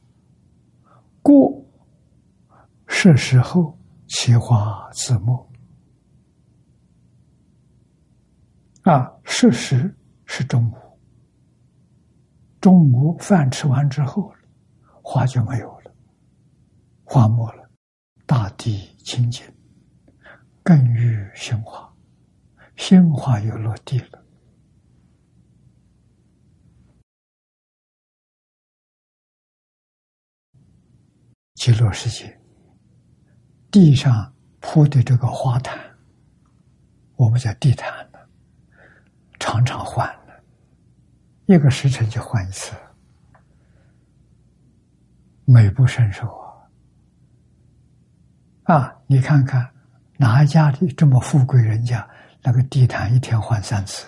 [1.22, 1.61] 过。
[2.94, 3.76] 是时候，
[4.06, 5.50] 其花自没。
[8.82, 9.92] 啊，是时
[10.24, 10.76] 是中午，
[12.60, 14.38] 中午饭吃完之后了，
[15.02, 15.92] 花就没有了，
[17.02, 17.68] 花没了，
[18.24, 19.44] 大地清净，
[20.62, 21.92] 根育鲜花，
[22.76, 24.24] 鲜花又落地了。
[31.54, 32.41] 极乐世界。
[33.72, 35.80] 地上铺的这个花毯，
[37.16, 38.18] 我们叫地毯呢，
[39.40, 40.44] 常常换的，
[41.46, 42.74] 一个时辰就换一次，
[45.46, 46.28] 美不胜收
[48.64, 48.74] 啊！
[48.74, 49.66] 啊，你看看
[50.18, 52.06] 哪一家的这么富贵人家，
[52.42, 54.06] 那个地毯一天换三次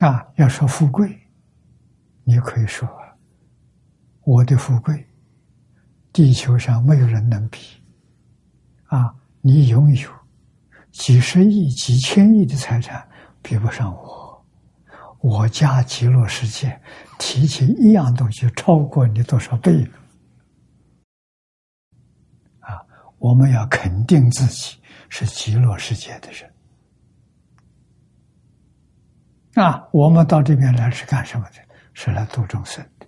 [0.00, 0.08] 的？
[0.08, 1.21] 啊，要说富贵。
[2.32, 2.88] 你可以说，
[4.22, 5.06] 我的富贵，
[6.14, 7.58] 地球上没有人能比。
[8.86, 10.10] 啊，你拥有
[10.92, 13.06] 几十亿、几千亿的财产，
[13.42, 14.46] 比不上我。
[15.20, 16.80] 我家极乐世界
[17.18, 19.86] 提起一样东西，超过你多少倍？
[22.60, 22.80] 啊，
[23.18, 24.78] 我们要肯定自己
[25.10, 26.50] 是极乐世界的人。
[29.62, 31.56] 啊，我们到这边来是干什么的？
[31.94, 33.06] 是来度众生的，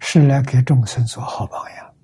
[0.00, 1.94] 是来给众生做好榜样，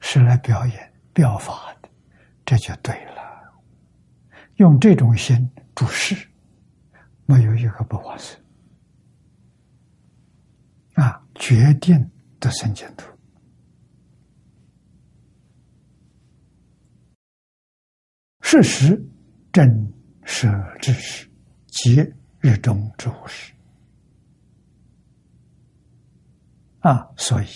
[0.00, 1.88] 是来表演、表法的，
[2.44, 3.22] 这就对了。
[4.56, 6.14] 用这种心度世，
[7.26, 8.40] 没有一个不划算。
[10.94, 13.06] 啊，决定的生净土。
[18.40, 19.08] 事实。
[19.52, 19.92] 正
[20.24, 20.48] 舍
[20.80, 21.28] 之时，
[21.66, 21.96] 即
[22.40, 23.52] 日中之午时。
[26.80, 27.46] 啊，所以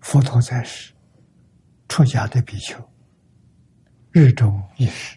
[0.00, 0.92] 佛陀在世，
[1.88, 2.76] 出家的比丘，
[4.10, 5.16] 日中一时，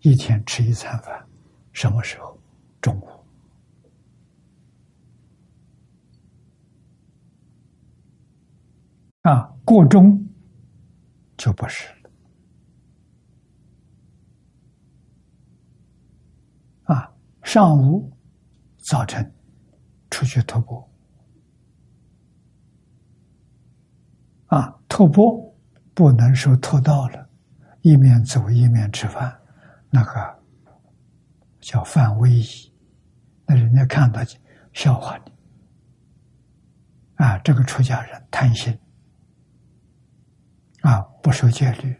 [0.00, 1.28] 一天吃一餐饭，
[1.72, 2.36] 什么时候？
[2.80, 3.08] 中午。
[9.22, 10.26] 啊，过中
[11.36, 11.97] 就不是。
[17.48, 18.12] 上午、
[18.76, 19.34] 早晨
[20.10, 20.86] 出去徒步，
[24.48, 25.56] 啊，徒步
[25.94, 27.26] 不能说拖到了，
[27.80, 29.34] 一面走一面吃饭，
[29.88, 30.42] 那个
[31.58, 32.44] 叫犯威仪，
[33.46, 34.20] 那人家看到
[34.74, 35.32] 笑话你，
[37.14, 38.78] 啊，这个出家人贪心，
[40.82, 41.96] 啊，不受戒律，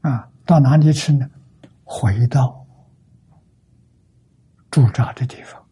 [0.00, 1.28] 啊，到哪里去呢？
[1.84, 2.61] 回到
[4.72, 5.64] 驻扎的地方，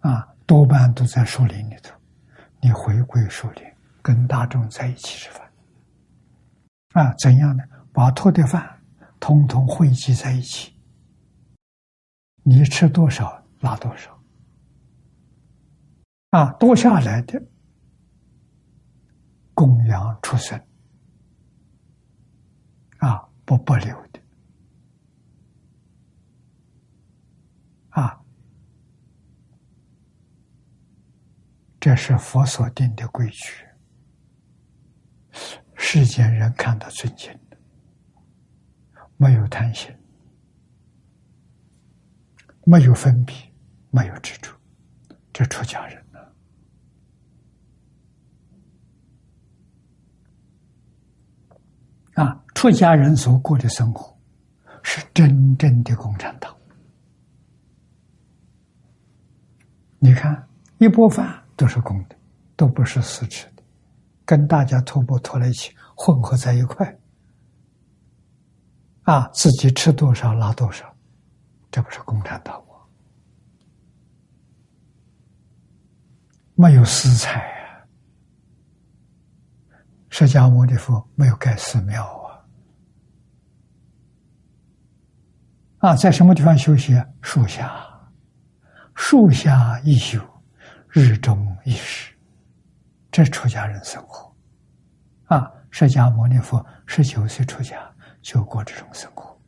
[0.00, 1.92] 啊，多半都在树林里头。
[2.60, 3.64] 你回归树林，
[4.02, 5.52] 跟大众在一起吃饭，
[6.92, 7.64] 啊，怎样呢？
[7.92, 8.80] 把托的饭
[9.18, 10.72] 通通汇集在一起，
[12.42, 14.22] 你吃多少拉多少，
[16.30, 17.42] 啊，多下来的。
[19.54, 20.58] 供养出生
[22.98, 24.20] 啊，不不留的
[27.92, 28.20] 啊，
[31.78, 33.66] 这是佛所定的规矩，
[35.74, 37.56] 世间人看到尊敬的，
[39.16, 39.94] 没有贪心，
[42.64, 43.36] 没有分别，
[43.90, 44.50] 没有执着，
[45.32, 46.02] 这出家人。
[52.14, 54.18] 啊，出家人所过的生活
[54.82, 56.54] 是真正的共产党。
[60.04, 60.48] 你看，
[60.78, 62.16] 一钵饭都是公的，
[62.56, 63.62] 都不是私吃的，
[64.24, 66.98] 跟大家托钵托在一起，混合在一块。
[69.02, 70.92] 啊，自己吃多少拿多少，
[71.70, 72.74] 这不是共产党吗？
[76.56, 77.86] 没有私财啊。
[80.10, 82.04] 释迦牟尼佛没有盖寺庙
[85.78, 85.90] 啊！
[85.90, 87.00] 啊，在什么地方修习？
[87.20, 87.91] 树下，
[88.94, 90.20] 树下一宿，
[90.88, 92.14] 日中一时，
[93.10, 94.34] 这出家人生活。
[95.26, 97.90] 啊，释迦牟尼佛十九岁出家，
[98.20, 99.40] 就过这种生活，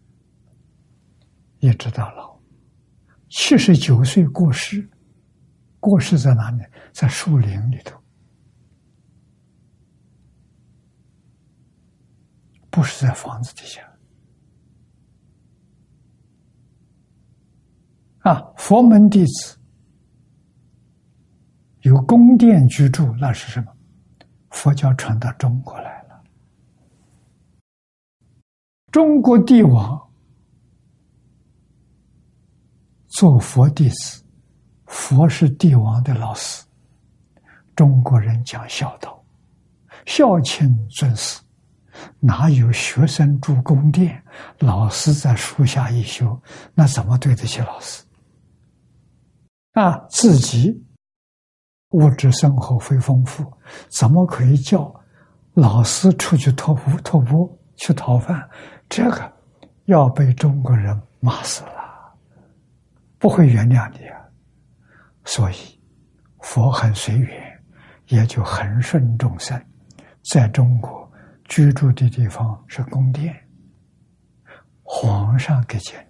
[1.59, 2.39] 一直到老，
[3.29, 4.89] 七十九岁过世。
[5.79, 6.63] 过世在哪里？
[6.95, 8.03] 在树林里头。
[12.71, 13.83] 不是在房子底下
[18.25, 18.43] 啊！
[18.57, 19.59] 佛门弟子
[21.83, 23.71] 有宫殿居住，那是什么？
[24.49, 26.23] 佛教传到中国来了。
[28.91, 30.01] 中国帝王
[33.09, 34.25] 做佛弟子，
[34.87, 36.65] 佛是帝王的老师。
[37.77, 39.23] 中国人讲孝道，
[40.07, 41.43] 孝亲尊师。
[42.21, 44.23] 哪有学生住宫殿，
[44.61, 46.41] 老师在树下一休？
[46.75, 48.04] 那怎么对得起老师？
[49.75, 50.85] 啊，自己
[51.91, 53.45] 物质生活非丰富，
[53.89, 54.93] 怎么可以叫
[55.53, 58.49] 老师出去托钵、托钵去讨饭？
[58.89, 59.33] 这个
[59.85, 62.15] 要被中国人骂死了，
[63.19, 64.21] 不会原谅你啊！
[65.25, 65.55] 所以
[66.41, 67.63] 佛很随缘，
[68.09, 69.61] 也就很顺众生，
[70.23, 71.03] 在中国。
[71.47, 73.35] 居住的地方是宫殿，
[74.83, 76.03] 皇上给钱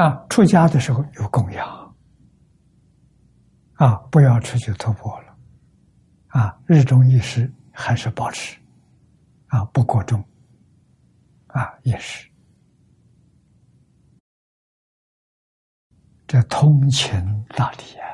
[0.00, 1.96] 啊，出家的时候有供养，
[3.74, 5.36] 啊，不要出去突破了，
[6.28, 8.56] 啊，日中一时还是保持，
[9.48, 10.24] 啊，不过重，
[11.48, 12.30] 啊，也是，
[16.28, 18.06] 这通情达理啊。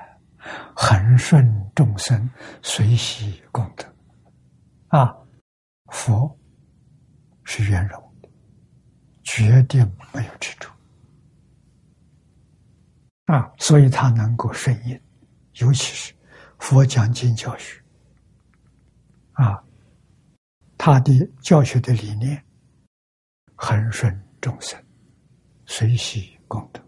[0.77, 2.31] 恒顺众生，
[2.63, 3.87] 随喜功德，
[4.89, 5.15] 啊！
[5.87, 6.39] 佛
[7.45, 8.29] 是圆融的，
[9.23, 9.81] 决定
[10.13, 10.74] 没有执着，
[13.27, 13.51] 啊！
[13.59, 15.01] 所以他能够顺应，
[15.55, 16.15] 尤其是
[16.59, 17.83] 佛讲经教学，
[19.33, 19.65] 啊，
[20.77, 22.45] 他的教学的理念，
[23.55, 24.79] 恒顺众生，
[25.65, 26.83] 随喜功德。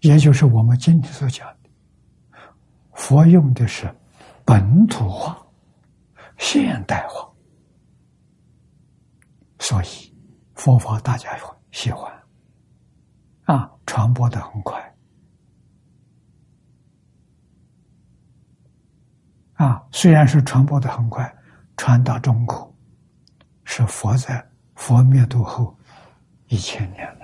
[0.00, 2.38] 也就是我们今天所讲的，
[2.94, 3.94] 佛用的是
[4.44, 5.46] 本土化、
[6.38, 7.30] 现代化，
[9.58, 10.12] 所以
[10.54, 11.30] 佛法大家
[11.70, 12.11] 喜欢，
[13.86, 14.94] 传播的很快，
[19.54, 21.32] 啊，虽然是传播的很快，
[21.76, 22.74] 传到中国
[23.64, 24.44] 是佛在
[24.74, 25.76] 佛灭度后
[26.46, 27.22] 一千年了。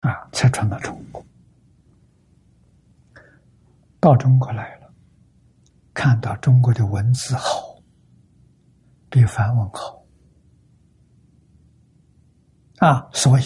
[0.00, 1.24] 啊，才传到中国。
[3.98, 4.94] 到中国来了，
[5.92, 7.76] 看到中国的文字好，
[9.10, 9.95] 比梵文好。
[12.78, 13.44] 啊，所以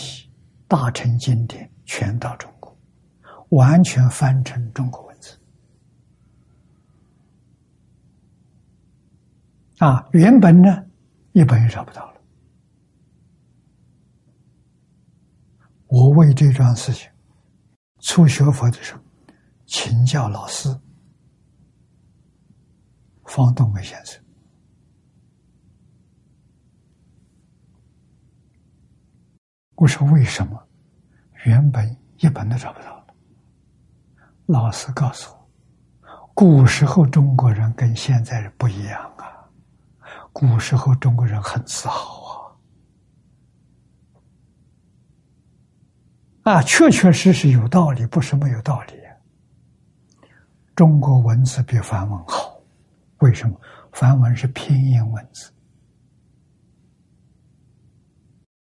[0.66, 2.76] 大乘经典全到中国，
[3.50, 5.38] 完全翻成中国文字。
[9.78, 10.84] 啊，原本呢，
[11.32, 12.20] 一本也找不到了。
[15.86, 17.10] 我为这桩事情，
[18.00, 19.00] 初学佛的时候，
[19.66, 20.68] 请教老师
[23.24, 24.20] 方东梅先生。
[29.80, 30.62] 我说为什么？
[31.46, 33.06] 原本一本都找不到了。
[34.44, 35.34] 老师告诉
[36.02, 39.24] 我，古时候中国人跟现在人不一样啊。
[40.34, 42.54] 古时候中国人很自豪
[46.42, 48.92] 啊，啊，确确实实有道理，不是没有道理。
[50.76, 52.60] 中国文字比梵文好，
[53.20, 53.58] 为什么？
[53.92, 55.50] 梵文是拼音文字，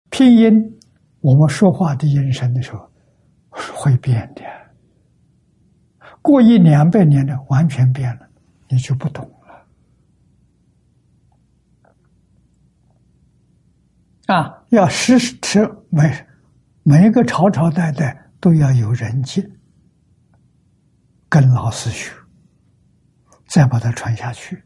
[0.09, 0.79] 拼音。
[1.23, 2.91] 我们说话的音声的时候
[3.51, 4.43] 会变的，
[6.21, 8.29] 过一两百年的完全变了，
[8.69, 9.25] 你就不懂
[14.27, 14.35] 了。
[14.35, 15.39] 啊，要时时
[15.91, 16.27] 每
[16.83, 19.49] 每一个朝朝代代都要有人接，
[21.29, 22.13] 跟老师学，
[23.47, 24.61] 再把它传下去。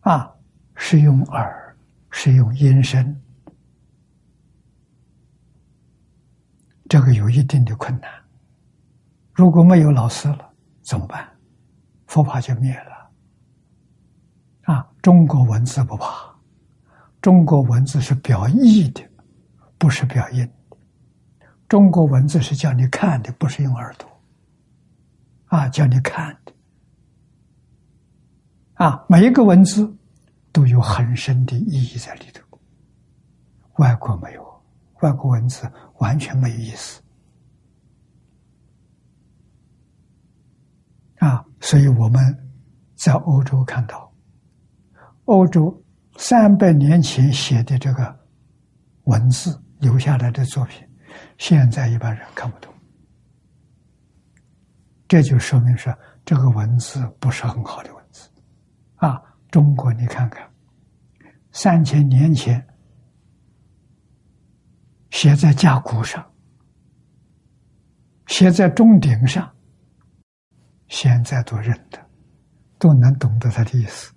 [0.00, 0.32] 啊，
[0.76, 1.76] 是用耳，
[2.12, 3.20] 是用音声。
[6.94, 8.08] 这个有一定的困难，
[9.32, 10.48] 如果没有老师了
[10.80, 11.28] 怎么办？
[12.06, 13.10] 佛法就灭了。
[14.72, 16.32] 啊，中国文字不怕，
[17.20, 19.02] 中国文字是表意的，
[19.76, 20.76] 不是表音的。
[21.66, 24.08] 中国文字是叫你看的，不是用耳朵。
[25.46, 26.52] 啊，叫你看的。
[28.74, 29.92] 啊，每一个文字
[30.52, 32.40] 都有很深的意义在里头。
[33.78, 34.44] 外国没有。
[35.00, 35.68] 外国文字
[35.98, 37.00] 完全没有意思
[41.18, 41.44] 啊！
[41.60, 42.20] 所以我们
[42.96, 44.12] 在欧洲看到，
[45.24, 45.82] 欧洲
[46.16, 48.14] 三百年前写的这个
[49.04, 50.86] 文字留下来的作品，
[51.38, 52.72] 现在一般人看不懂。
[55.08, 58.28] 这就说明是这个文字不是很好的文字
[58.96, 59.22] 啊！
[59.50, 60.46] 中国，你看看，
[61.52, 62.66] 三千年前。
[65.14, 66.26] 写在架鼓上，
[68.26, 69.48] 写在钟鼎上，
[70.88, 71.96] 现在都认得，
[72.80, 74.12] 都能懂得他的意思。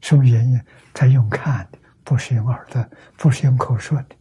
[0.00, 0.60] 什么原因？
[0.94, 2.88] 他用看的，不是用耳的，
[3.18, 4.14] 不是用口说的，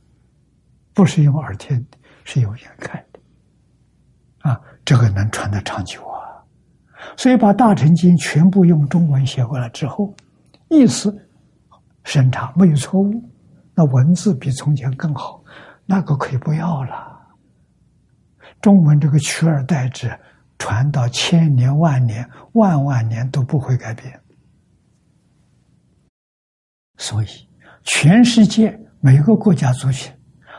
[0.92, 3.20] 不是用耳听的，是用眼看的。
[4.50, 6.44] 啊，这个能传得长久啊！
[7.16, 10.16] 所以把《大乘经》全部用中文写过来之后，
[10.68, 11.16] 意思
[12.04, 13.24] 审查没有错误，
[13.76, 15.40] 那文字比从前更好。
[15.92, 17.20] 那个可以不要了。
[18.62, 20.10] 中文这个取而代之，
[20.58, 24.18] 传到千年万年万万年都不会改变。
[26.96, 27.28] 所以，
[27.84, 30.10] 全世界每个国家族群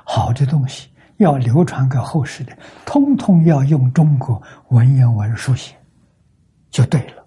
[0.05, 2.55] 好的东西要流传给后世的，
[2.85, 5.75] 通通要用中国文言文书写，
[6.69, 7.27] 就对了。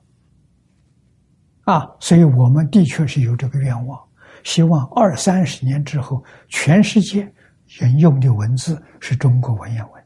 [1.64, 4.00] 啊，所以我们的确是有这个愿望，
[4.44, 7.34] 希望二三十年之后，全世界。
[7.78, 10.04] 人用的文字是中国文言文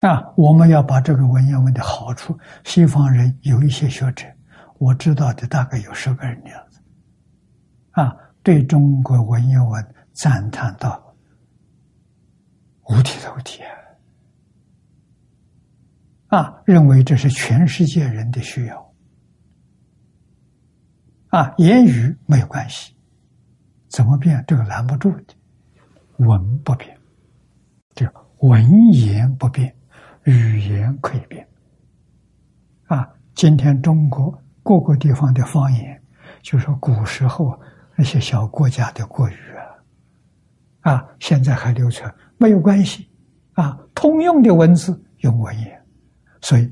[0.00, 0.32] 啊！
[0.36, 4.26] 我们要把这个文言文的好处，西方人有一些学者，
[4.76, 6.78] 我知道的大概有十个人的样子
[7.92, 11.16] 啊，对中国文言文赞叹到
[12.90, 13.62] 五体投地
[16.28, 16.38] 啊！
[16.38, 18.94] 啊，认为这是全世界人的需要
[21.28, 22.93] 啊，言语没有关系。
[23.94, 24.42] 怎么变？
[24.44, 25.24] 这个拦不住的，
[26.16, 26.98] 文不变，
[27.94, 28.04] 就
[28.38, 29.72] 文言不变，
[30.24, 31.46] 语言可以变。
[32.86, 36.02] 啊，今天中国各个地方的方言，
[36.42, 37.56] 就说古时候
[37.94, 39.36] 那些小国家的国语
[40.82, 43.08] 啊，啊，现在还流传，没有关系。
[43.52, 45.86] 啊，通用的文字用文言，
[46.40, 46.68] 所以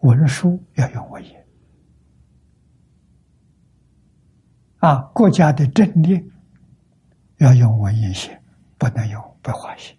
[0.00, 1.46] 文书要用文言。
[4.78, 6.31] 啊，国家的政令。
[7.42, 8.40] 要用文言写，
[8.78, 9.96] 不能用白话写。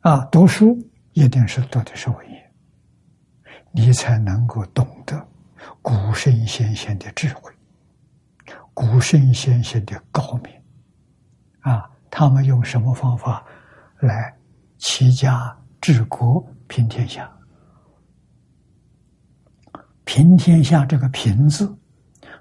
[0.00, 0.76] 啊，读书
[1.12, 2.52] 一定是读的是文言，
[3.70, 5.26] 你才能够懂得
[5.80, 7.50] 古圣先贤的智慧，
[8.74, 10.52] 古圣先贤的高明。
[11.60, 13.42] 啊，他们用什么方法
[14.00, 14.36] 来
[14.76, 17.32] 齐家治国平天下？
[20.04, 21.74] 平天下这个“平”字。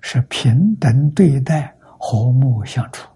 [0.01, 3.07] 是平等对待，和睦相处，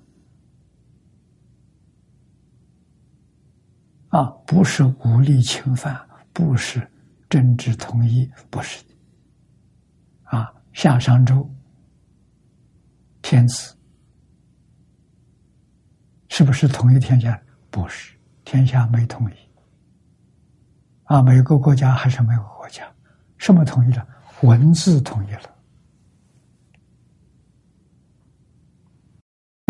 [4.10, 6.00] 啊，不是武力侵犯，
[6.32, 6.88] 不是
[7.28, 8.94] 政治统一，不是的，
[10.26, 11.50] 啊，夏商周
[13.22, 13.76] 天子，
[16.30, 17.42] 是不是统一天下？
[17.72, 19.34] 不是，天下没统一。
[21.06, 22.90] 啊，每个国家还是每个国家，
[23.38, 24.08] 什么统一了？
[24.42, 25.55] 文字统一了。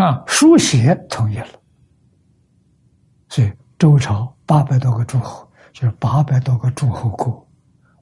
[0.05, 1.47] 啊，书写同意了。
[3.27, 7.49] 所以周朝八百多个诸侯，就是八百多个诸侯国，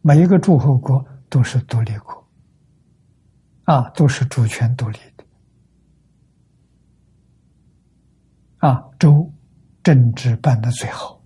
[0.02, 2.28] 每一个诸侯国都是独立国，
[3.64, 5.24] 啊，都是主权独立的。
[8.58, 9.32] 啊，周
[9.82, 11.22] 政治办的最好，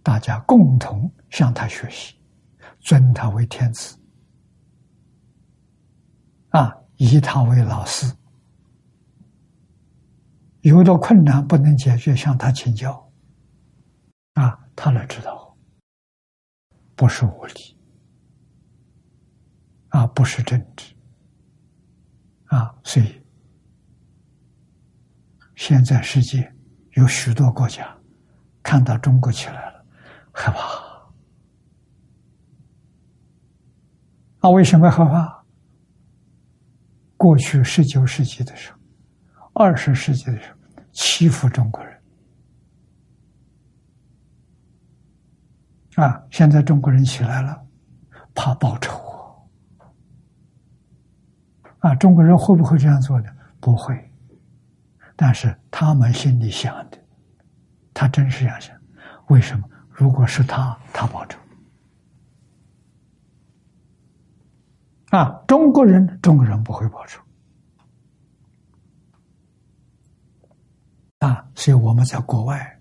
[0.00, 2.14] 大家共同向他学习，
[2.78, 3.98] 尊他为天子，
[6.50, 8.06] 啊，以他为老师。
[10.62, 13.12] 有的困难不能解决，向他请教，
[14.34, 15.56] 啊，他来指导，
[16.94, 17.76] 不是武力，
[19.88, 20.94] 啊，不是政治，
[22.46, 23.20] 啊，所以
[25.56, 26.54] 现在世界
[26.92, 27.96] 有许多国家
[28.62, 29.84] 看到中国起来了，
[30.32, 30.60] 害怕，
[34.46, 35.44] 啊，为什么害怕？
[37.16, 38.81] 过去十九世纪的时候。
[39.54, 41.98] 二十世纪的时候，欺负中国人
[45.96, 46.22] 啊！
[46.30, 47.66] 现在中国人起来了，
[48.34, 48.98] 怕报仇
[51.80, 51.94] 啊！
[51.96, 53.30] 中国人会不会这样做呢？
[53.60, 54.10] 不会，
[55.14, 56.98] 但是他们心里想的，
[57.92, 58.74] 他真是这样想。
[59.28, 59.68] 为什么？
[59.90, 61.38] 如果是他，他报仇
[65.10, 65.44] 啊！
[65.46, 67.21] 中国人，中国人不会报仇。
[71.22, 72.80] 啊，所以我们在国外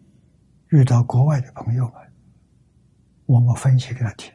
[0.69, 1.93] 遇到国外的朋友们，
[3.27, 4.33] 我们分析给他听。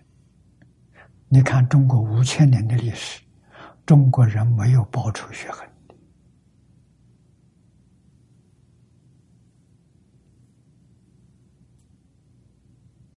[1.28, 3.20] 你看，中国五千年的历史，
[3.84, 5.68] 中国人没有报仇雪恨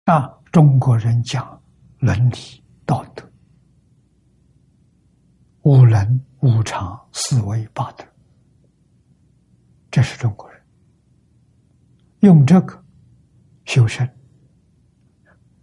[0.05, 1.61] 啊，中国人讲
[1.99, 3.31] 伦理道德，
[5.61, 8.03] 五伦五常四维八德，
[9.91, 10.48] 这是中国。
[12.21, 12.83] 用这个
[13.65, 14.09] 修身、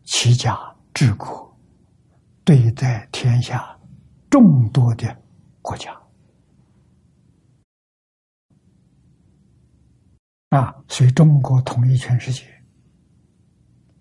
[0.04, 0.56] 齐家、
[0.94, 1.54] 治国，
[2.44, 3.78] 对待天下
[4.30, 5.22] 众多的
[5.60, 5.92] 国家
[10.48, 12.42] 啊，所以中国统一全世界，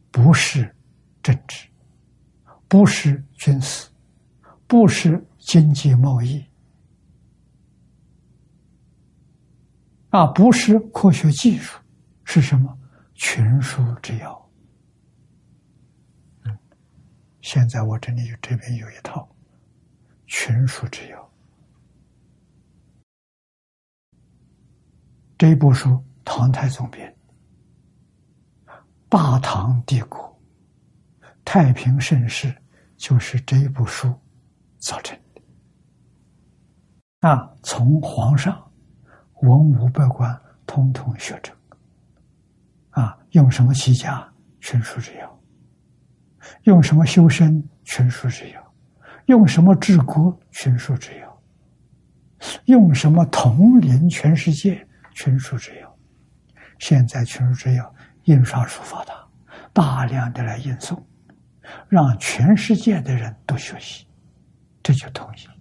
[0.10, 0.73] 不是
[1.22, 1.68] 政治，
[2.69, 3.90] 不是军事，
[4.65, 6.45] 不是经济贸易，
[10.11, 11.77] 啊，不是科学技术。
[12.26, 12.77] 是什么？
[13.14, 14.49] 群书之要。
[16.43, 16.60] 嗯，
[17.39, 19.26] 现在我这里有这边有一套
[20.26, 21.31] 群书之要。
[25.38, 27.15] 这一部书唐太宗编，
[29.07, 30.38] 大唐帝国
[31.45, 32.53] 太平盛世
[32.97, 34.14] 就是这一部书
[34.80, 35.41] 造成的。
[37.30, 38.72] 啊，从皇上、
[39.41, 41.55] 文武百官通通学成。
[43.36, 44.28] 用什么起家？
[44.62, 45.28] 群书之要；
[46.64, 47.62] 用什么修身？
[47.84, 48.62] 群书之要；
[49.26, 50.40] 用什么治国？
[50.52, 51.28] 群书之要；
[52.66, 54.88] 用什么统领全世界？
[55.14, 55.98] 群书之要。
[56.80, 57.94] 现在群书之要
[58.24, 59.14] 印刷术发达，
[59.74, 61.06] 大量的来印送，
[61.90, 64.07] 让全世界的人都学习，
[64.82, 65.53] 这就统一了。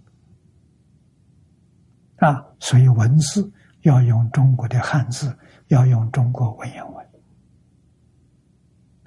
[2.29, 5.37] 啊，所以文字要用中国的汉字，
[5.67, 7.04] 要用中国文言文。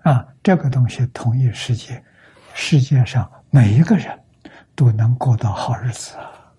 [0.08, 2.02] 啊，这个东西同一世界，
[2.54, 4.18] 世界上每一个人
[4.74, 6.50] 都能过到好日子啊，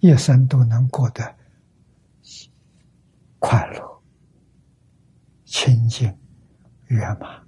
[0.00, 1.34] 一生都能过得
[3.38, 4.02] 快乐、
[5.46, 6.14] 清净、
[6.88, 7.42] 圆满，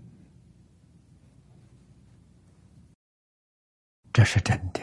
[4.15, 4.81] 这是真的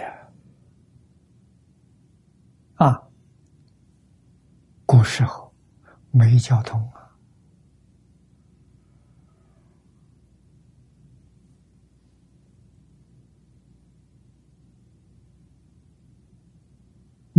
[2.76, 3.02] 啊。
[4.86, 5.52] 古时候
[6.12, 6.88] 没交通。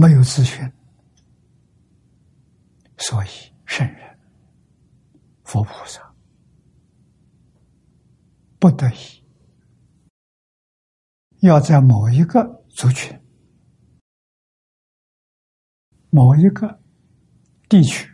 [0.01, 0.66] 没有资讯，
[2.97, 3.28] 所以
[3.66, 4.18] 圣人、
[5.44, 6.01] 佛菩萨
[8.59, 9.22] 不得已
[11.40, 13.14] 要在某一个族群、
[16.09, 16.81] 某一个
[17.68, 18.10] 地区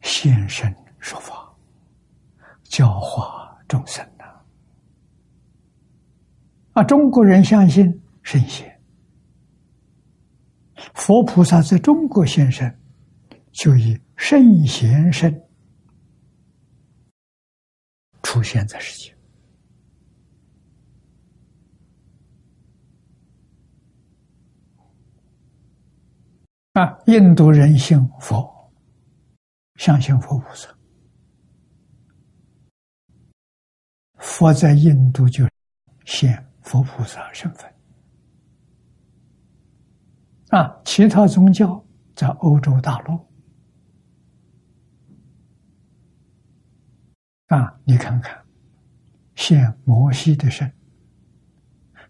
[0.00, 1.52] 现身说法，
[2.62, 4.24] 教化众生呐。
[6.74, 8.71] 啊，中国人相信圣贤。
[11.04, 12.80] 佛菩萨在中国现身，
[13.50, 15.36] 就以圣贤身
[18.22, 19.12] 出现在世界。
[26.74, 28.72] 啊，印度人信佛，
[29.74, 30.72] 相信佛菩萨。
[34.18, 35.44] 佛在印度就
[36.04, 37.71] 现佛菩萨身份。
[40.52, 41.82] 啊，其他宗教
[42.14, 43.18] 在欧洲大陆。
[47.46, 48.38] 啊，你看看，
[49.34, 50.70] 现摩西的身，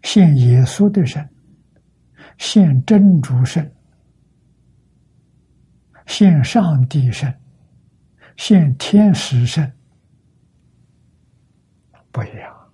[0.01, 1.27] 现耶稣的身，
[2.37, 3.73] 现真主身。
[6.05, 7.33] 现上帝身，
[8.35, 9.73] 现天使身，
[12.11, 12.71] 不一样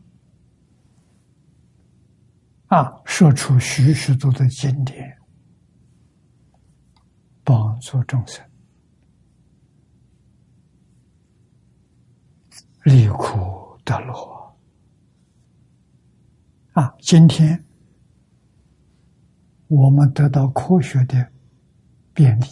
[2.69, 2.91] 啊！
[3.05, 5.15] 说出许许多多的经典，
[7.49, 8.45] 帮助众生
[12.83, 14.55] 离苦得乐
[16.73, 16.95] 啊！
[16.99, 17.65] 今天
[19.65, 21.27] 我们得到科学的
[22.13, 22.45] 便利。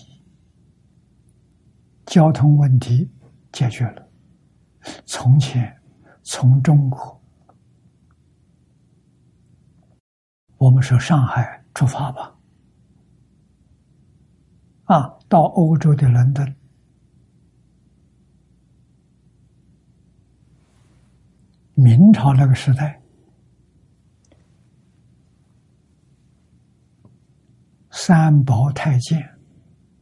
[2.07, 3.07] 交通问题
[3.52, 4.10] 解决了。
[5.06, 5.80] 从前
[6.24, 7.22] 从中国，
[10.57, 12.36] 我们说上海出发吧，
[14.88, 16.55] 啊，到欧洲的伦敦，
[21.73, 23.01] 明朝那个时代，
[27.91, 29.22] 三宝太监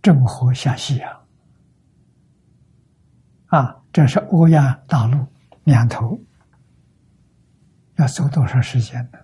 [0.01, 1.25] 郑和下西洋。
[3.47, 5.25] 啊，这是欧亚大陆
[5.63, 6.19] 两头，
[7.95, 9.19] 要走多长时间呢？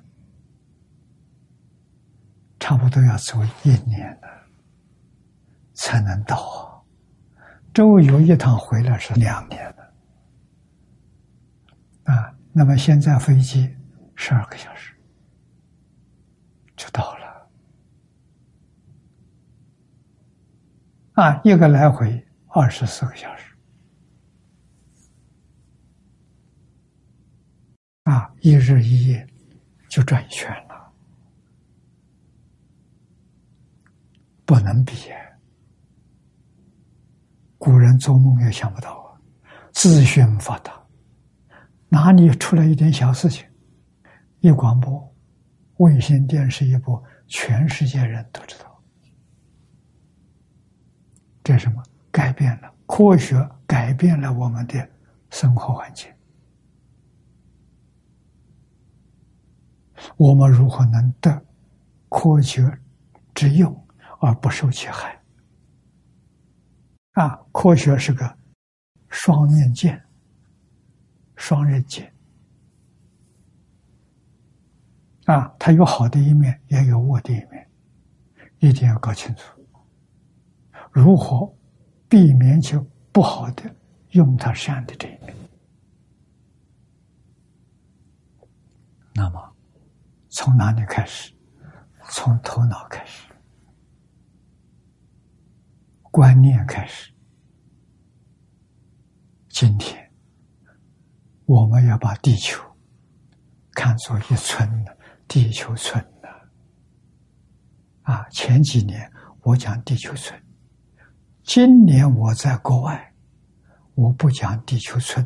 [2.60, 4.41] 差不多要走一年了，
[5.82, 6.78] 才能到啊。
[7.74, 9.94] 周游一趟回来是两年了。
[12.04, 13.76] 啊，那么现在飞机
[14.16, 14.96] 十二个小时
[16.76, 17.50] 就到了。
[21.14, 23.52] 啊，一个来回二十四个小时。
[28.04, 29.28] 啊，一日一夜
[29.90, 30.94] 就转一圈了，
[34.46, 34.94] 不能比。
[37.62, 39.14] 古人做梦也想不到啊，
[39.72, 40.74] 资讯发达，
[41.90, 43.48] 哪里出来一点小事情，
[44.40, 45.16] 一广播、
[45.78, 48.84] 卫星电视一播，全世界人都知道。
[51.44, 51.84] 这什么？
[52.10, 54.90] 改变了科学，改变了我们的
[55.30, 56.12] 生活环境。
[60.18, 61.32] 我们如何能得
[62.10, 62.76] 科学
[63.36, 63.88] 之用
[64.20, 65.21] 而不受其害？
[67.14, 68.38] 啊，科学是个
[69.10, 70.02] 双面剑、
[71.36, 72.14] 双刃剑。
[75.26, 77.70] 啊，它有好的一面，也有恶的一面，
[78.60, 79.62] 一定要搞清楚。
[80.92, 81.54] 如何
[82.10, 83.64] 避免就不好的，
[84.12, 85.36] 用它善的这一面？
[89.14, 89.48] 那么。
[90.34, 91.34] 从哪里开始？
[92.10, 93.28] 从头脑开始，
[96.12, 97.12] 观念开始。
[99.48, 100.12] 今天
[101.46, 102.62] 我们要把地球
[103.72, 104.98] 看作一村的
[105.28, 106.30] 地球村的
[108.04, 108.28] 啊！
[108.30, 109.10] 前几年
[109.44, 110.38] 我讲地球村，
[111.44, 113.14] 今年我在国外，
[113.96, 115.26] 我不讲地球村，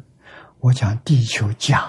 [0.59, 1.83] 我讲地球家。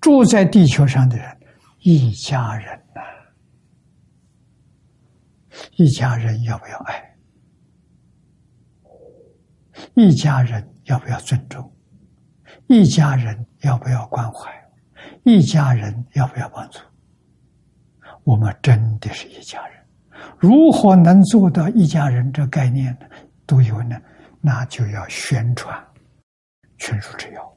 [0.00, 1.40] 住在地球上的人，
[1.80, 2.81] 一家人，
[5.76, 7.16] 一家人要不要爱？
[9.94, 11.72] 一家人要不要尊重？
[12.66, 14.50] 一家人要不要关怀？
[15.24, 16.80] 一家人要不要帮助？
[18.24, 19.78] 我们真的是一家人。
[20.38, 23.06] 如何能做到一家人这概念呢？
[23.46, 24.00] 都有呢，
[24.40, 25.76] 那就要宣传
[26.78, 27.56] 群书之要。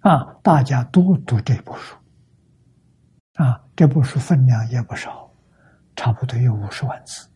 [0.00, 1.96] 啊，大家多读这部书。
[3.34, 5.27] 啊，这部书分量也不少，
[5.98, 7.28] 差不多有五十万字。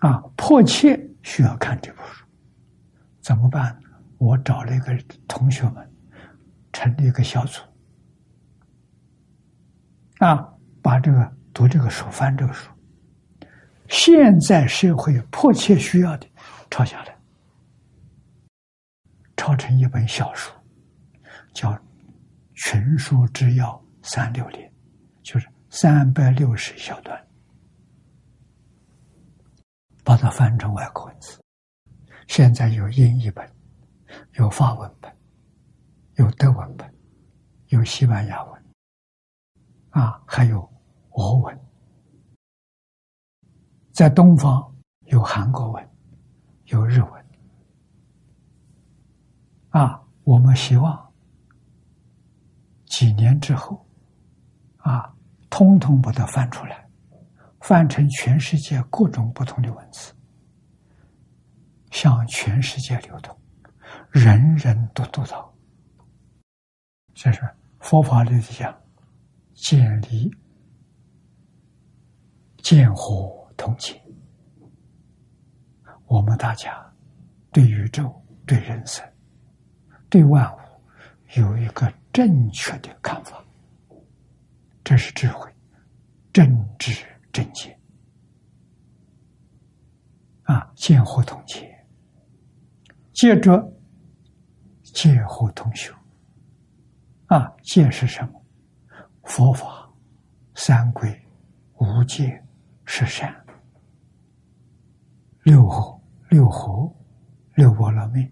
[0.00, 2.26] 啊，迫切需要看这部书，
[3.20, 3.80] 怎么办？
[4.18, 4.92] 我找了一个
[5.28, 5.88] 同学们，
[6.72, 7.62] 成立一个小组。
[10.18, 10.52] 啊，
[10.82, 12.72] 把这个读这个书、翻这个书，
[13.88, 16.26] 现在社会迫切需要的，
[16.68, 17.16] 抄下来。
[19.36, 20.52] 抄成一本小书，
[21.54, 21.70] 叫
[22.56, 23.70] 《群书之要》
[24.02, 24.68] 三六零，
[25.22, 27.28] 就是三百六十小段，
[30.02, 31.38] 把它翻成外国文字。
[32.26, 33.50] 现在有英译本，
[34.34, 35.14] 有法文本，
[36.16, 36.92] 有德文本，
[37.68, 38.64] 有西班牙文，
[39.90, 40.60] 啊，还有
[41.12, 41.58] 俄文。
[43.92, 44.74] 在东方
[45.06, 45.90] 有韩国文，
[46.66, 47.24] 有日文。
[49.70, 51.12] 啊，我们希望
[52.86, 53.86] 几年之后，
[54.78, 55.14] 啊，
[55.50, 56.88] 通通把它翻出来，
[57.60, 60.12] 翻成全世界各种不同的文字，
[61.90, 63.36] 向全世界流通，
[64.10, 65.52] 人人都读到。
[67.14, 67.40] 这是
[67.80, 68.74] 佛法里讲，
[69.54, 70.30] 建立
[72.58, 74.00] 见火同情。
[76.06, 76.80] 我们大家
[77.50, 78.10] 对宇宙、
[78.46, 79.04] 对人生。
[80.10, 80.58] 对万物
[81.34, 83.44] 有一个正确的看法，
[84.88, 85.54] 这是智慧、
[86.32, 87.78] 正知、正见
[90.44, 90.72] 啊！
[90.74, 91.86] 见惑同结，
[93.12, 93.70] 接着
[94.82, 95.92] 见惑同修
[97.26, 97.54] 啊！
[97.62, 98.42] 见是什么？
[99.24, 99.86] 佛法
[100.54, 101.22] 三归、
[101.74, 102.42] 无戒、
[102.86, 103.44] 十善、
[105.42, 106.00] 六合、
[106.30, 106.90] 六合、
[107.56, 108.26] 六波罗蜜。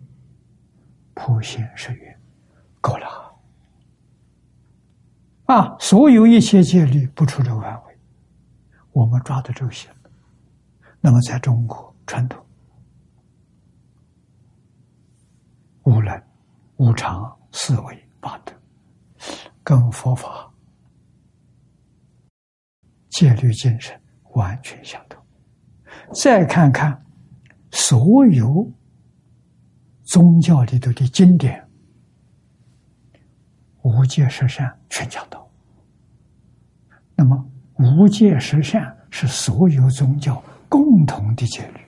[1.12, 2.18] 普贤十愿，
[2.80, 3.25] 够了
[5.46, 5.76] 啊！
[5.78, 7.98] 所有一切戒律不出这范围，
[8.92, 9.88] 我们抓的这些。
[11.00, 12.44] 那么，在中国传统，
[15.84, 16.22] 无能、
[16.76, 18.52] 无常、四维八德，
[19.62, 20.52] 跟佛法
[23.10, 23.98] 戒律精神
[24.34, 25.20] 完全相同。
[26.12, 27.04] 再看看
[27.70, 28.70] 所有。
[30.08, 31.65] 宗教里头的经典，
[33.86, 35.48] 无戒十善全讲到。
[37.14, 41.80] 那么，无戒十善是所有宗教共同的戒律，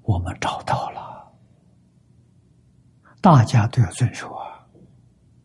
[0.00, 1.30] 我们找到了，
[3.20, 4.66] 大家都要遵守啊！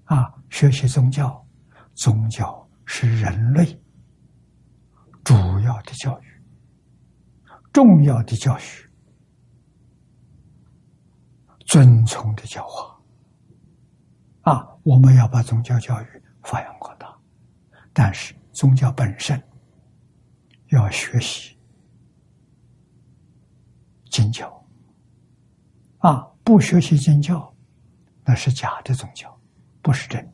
[0.06, 1.46] 啊，学习宗教，
[1.96, 3.78] 宗教是人类
[5.22, 6.42] 主要的教育，
[7.74, 8.62] 重要的教育。
[11.68, 12.91] 遵从的教化
[14.42, 16.06] 啊，我们要把宗教教育
[16.44, 17.16] 发扬光大。
[17.94, 19.42] 但是宗教本身
[20.68, 21.58] 要学习
[24.10, 24.66] 经教
[26.00, 27.54] 啊，不学习经教
[28.24, 29.38] 那是假的宗教，
[29.82, 30.28] 不是真。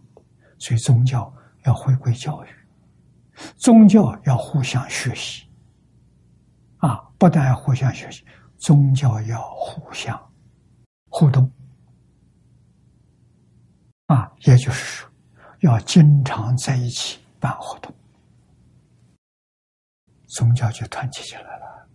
[0.59, 1.31] 所以宗教
[1.65, 2.47] 要回归教育，
[3.57, 5.47] 宗教要互相学习
[6.77, 8.23] 啊，不但要互相学习，
[8.57, 10.19] 宗教要互相。
[11.09, 11.51] 互动
[14.07, 15.09] 啊，也就是说，
[15.59, 17.93] 要经常在一起办活动，
[20.27, 21.87] 宗教就团结起来了。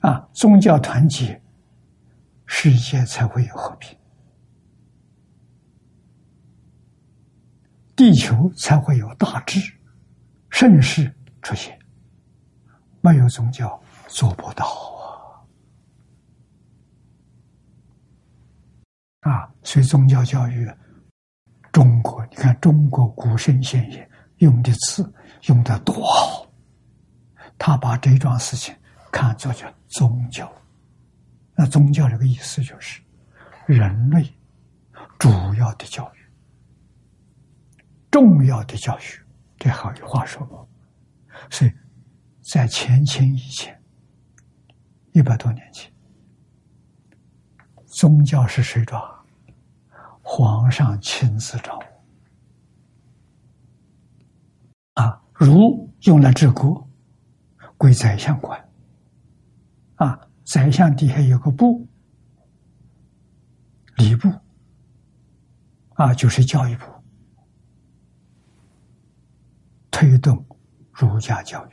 [0.00, 1.42] 啊，宗教团结，
[2.46, 3.98] 世界才会有和平，
[7.96, 9.60] 地球才会有大治、
[10.50, 11.12] 盛世
[11.42, 11.76] 出现。
[13.00, 14.97] 没有宗教，做不到。
[19.28, 20.66] 啊，所以宗教教育，
[21.70, 25.12] 中国你看，中国古圣先贤用的词
[25.48, 26.50] 用的多好，
[27.58, 28.74] 他把这桩事情
[29.12, 30.50] 看作叫宗教。
[31.54, 33.02] 那宗教这个意思就是
[33.66, 34.32] 人类
[35.18, 36.18] 主要的教育、
[38.10, 39.02] 重要的教育，
[39.58, 40.66] 这好有话说。
[41.50, 41.72] 所以
[42.40, 43.78] 在前清以前，
[45.12, 45.92] 一百多年前。
[47.84, 49.17] 宗教是谁抓？
[50.30, 51.80] 皇上亲自找。
[54.92, 56.86] 啊，儒用来治国，
[57.78, 58.62] 归宰相管。
[59.94, 61.88] 啊，宰相底下有个部，
[63.96, 64.30] 礼部。
[65.94, 66.84] 啊，就是教育部，
[69.90, 70.44] 推动
[70.92, 71.70] 儒家教育，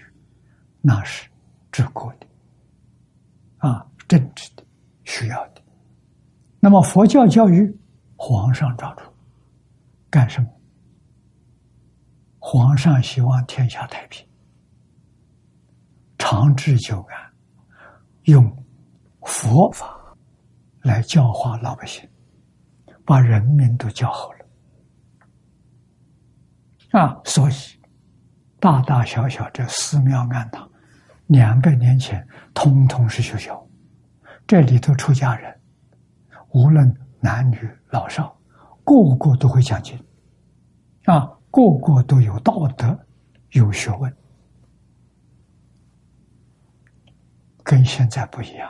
[0.82, 1.30] 那是
[1.74, 2.28] 治国的，
[3.58, 4.64] 啊，政治的，
[5.04, 5.62] 需要的。
[6.62, 7.78] 那么佛教教育，
[8.28, 9.04] 皇上抓住
[10.10, 10.50] 干什么？
[12.40, 14.28] 皇上希望天下太平，
[16.18, 17.34] 长治久安，
[18.24, 18.44] 用
[19.22, 19.96] 佛法
[20.82, 22.10] 来教化老百姓，
[23.06, 24.46] 把人民都教好了
[27.00, 27.22] 啊！
[27.26, 27.54] 所以
[28.60, 30.68] 大大小小这寺庙庵堂，
[31.28, 33.64] 两百年前通通是学校，
[34.48, 35.62] 这里头出家人。
[36.54, 36.92] 无论
[37.26, 37.58] 男女
[37.90, 38.38] 老少，
[38.84, 39.98] 个个都会讲经，
[41.06, 42.96] 啊，个个都有道德，
[43.54, 44.16] 有学问，
[47.64, 48.70] 跟现在不一样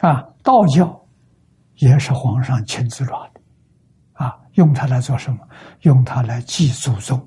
[0.00, 0.08] 啊！
[0.08, 1.06] 啊，道教
[1.74, 3.42] 也是皇上亲自抓的，
[4.14, 5.46] 啊，用它来做什么？
[5.82, 7.20] 用它来祭祖宗，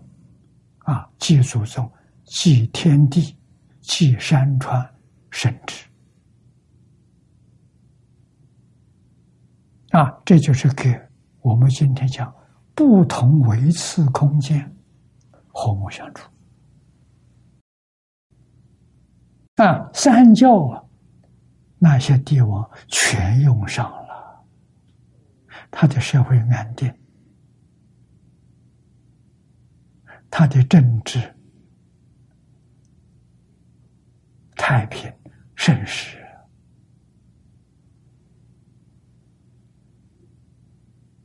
[0.80, 1.88] 啊，祭祖宗，
[2.24, 3.38] 祭天地，
[3.82, 4.84] 祭山川
[5.30, 5.91] 神祇。
[9.92, 10.98] 啊，这就是给
[11.42, 12.34] 我们今天讲
[12.74, 14.74] 不同维次空间
[15.50, 16.30] 和睦相处。
[19.58, 20.82] 啊，三教啊，
[21.78, 24.46] 那些帝王全用上了，
[25.70, 26.92] 他的社会安定，
[30.30, 31.20] 他的政治
[34.56, 35.12] 太平
[35.56, 36.21] 盛世。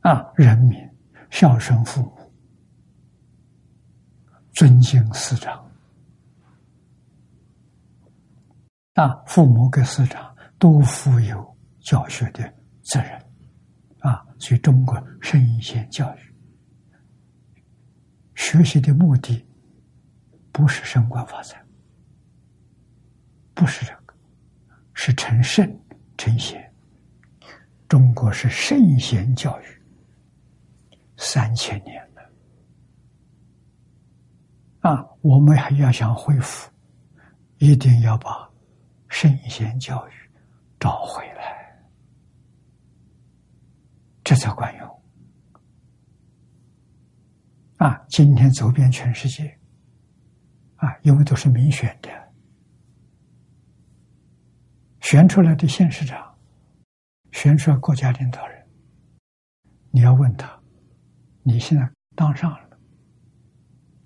[0.07, 0.79] 啊，人民
[1.29, 2.31] 孝顺父母，
[4.53, 5.69] 尊敬师长。
[8.93, 12.41] 啊，父母跟师长都负有教学的
[12.83, 13.21] 责任。
[13.99, 16.19] 啊，所以中国圣贤教育
[18.35, 19.45] 学习的目的
[20.53, 21.61] 不是升官发财，
[23.53, 24.15] 不是这个，
[24.93, 25.69] 是成圣
[26.15, 26.73] 成贤。
[27.89, 29.76] 中国是圣贤教育。
[31.17, 32.31] 三千年了，
[34.81, 35.03] 啊！
[35.21, 36.71] 我们还要想恢复，
[37.57, 38.47] 一定要把
[39.09, 40.11] 圣贤教育
[40.79, 41.75] 找回来，
[44.23, 45.01] 这才管用。
[47.77, 48.05] 啊！
[48.07, 49.59] 今天走遍全世界，
[50.75, 52.09] 啊，因为都是民选的，
[55.01, 56.37] 选出来的县市长，
[57.31, 58.67] 选出来国家领导人，
[59.89, 60.56] 你要问他。
[61.49, 62.77] 你现在当上了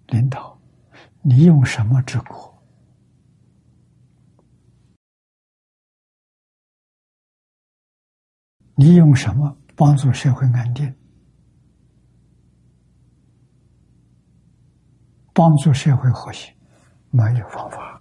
[0.10, 0.56] 领导，
[1.24, 2.64] 你用什么治国？
[8.76, 10.94] 你用什么帮助社会安定？
[15.34, 16.56] 帮助社会和谐？
[17.10, 18.00] 没有方法。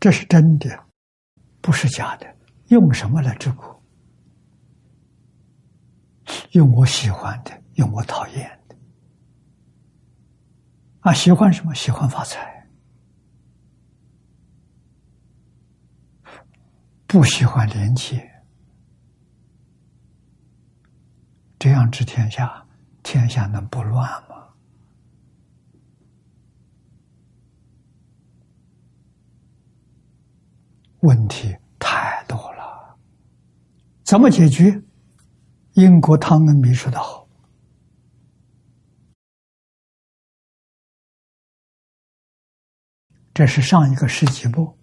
[0.00, 0.86] 这是真的，
[1.60, 2.26] 不是假的。
[2.68, 3.82] 用什么来治国？
[6.52, 8.76] 用我喜欢的，用我讨厌的。
[11.00, 11.74] 啊，喜欢什么？
[11.74, 12.66] 喜欢发财，
[17.06, 18.26] 不喜欢廉洁。
[21.58, 22.66] 这样治天下，
[23.02, 24.29] 天下能不乱吗？
[31.00, 32.96] 问题太多了，
[34.04, 34.82] 怎么解决？
[35.74, 37.26] 英国汤恩比说的好，
[43.32, 44.76] 这是上一个世纪末，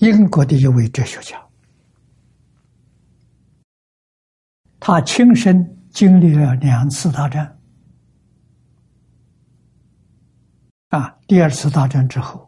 [0.00, 1.40] 英国的一位哲学家，
[4.80, 7.58] 他亲身经历了两次大战，
[10.88, 12.47] 啊，第二次大战之后。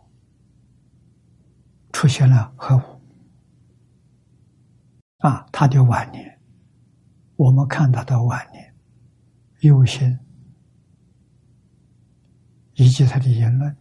[1.92, 3.00] 出现了核武
[5.18, 5.46] 啊！
[5.52, 6.40] 他的晚年，
[7.36, 8.74] 我们看到的晚年，
[9.60, 10.18] 忧心
[12.74, 13.76] 以及他的言论，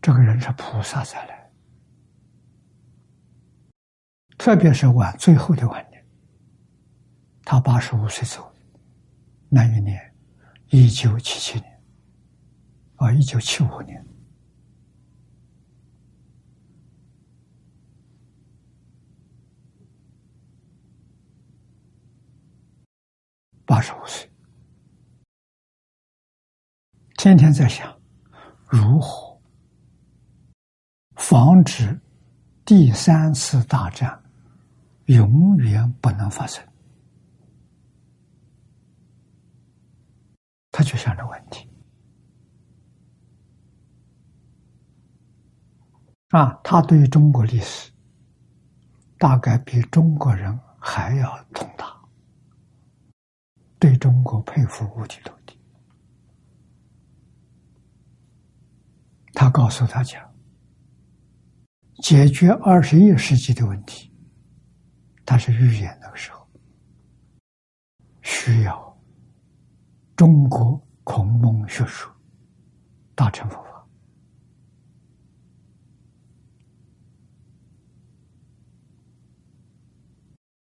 [0.00, 1.50] 这个人是菩萨再来，
[4.38, 6.06] 特别是晚最后的晚年，
[7.44, 8.52] 他八十五岁走，
[9.48, 10.14] 那一年
[10.68, 11.82] 一九七七年
[12.96, 14.06] 啊，一九七五年。
[23.70, 24.28] 八十五岁，
[27.16, 27.96] 天天在想
[28.68, 29.40] 如何
[31.14, 31.96] 防止
[32.64, 34.20] 第三次大战
[35.04, 36.66] 永远不能发生。
[40.72, 41.70] 他就想着问题
[46.30, 47.92] 啊，他对于中国历史
[49.16, 51.99] 大概比中国人还要通达。
[53.80, 55.58] 对中国佩服五体投地。
[59.32, 60.30] 他告诉大家，
[62.02, 64.12] 解决二十一世纪的问题，
[65.24, 66.46] 他是预言那个时候
[68.20, 69.00] 需要
[70.14, 72.10] 中国孔孟学术
[73.14, 73.88] 大乘佛法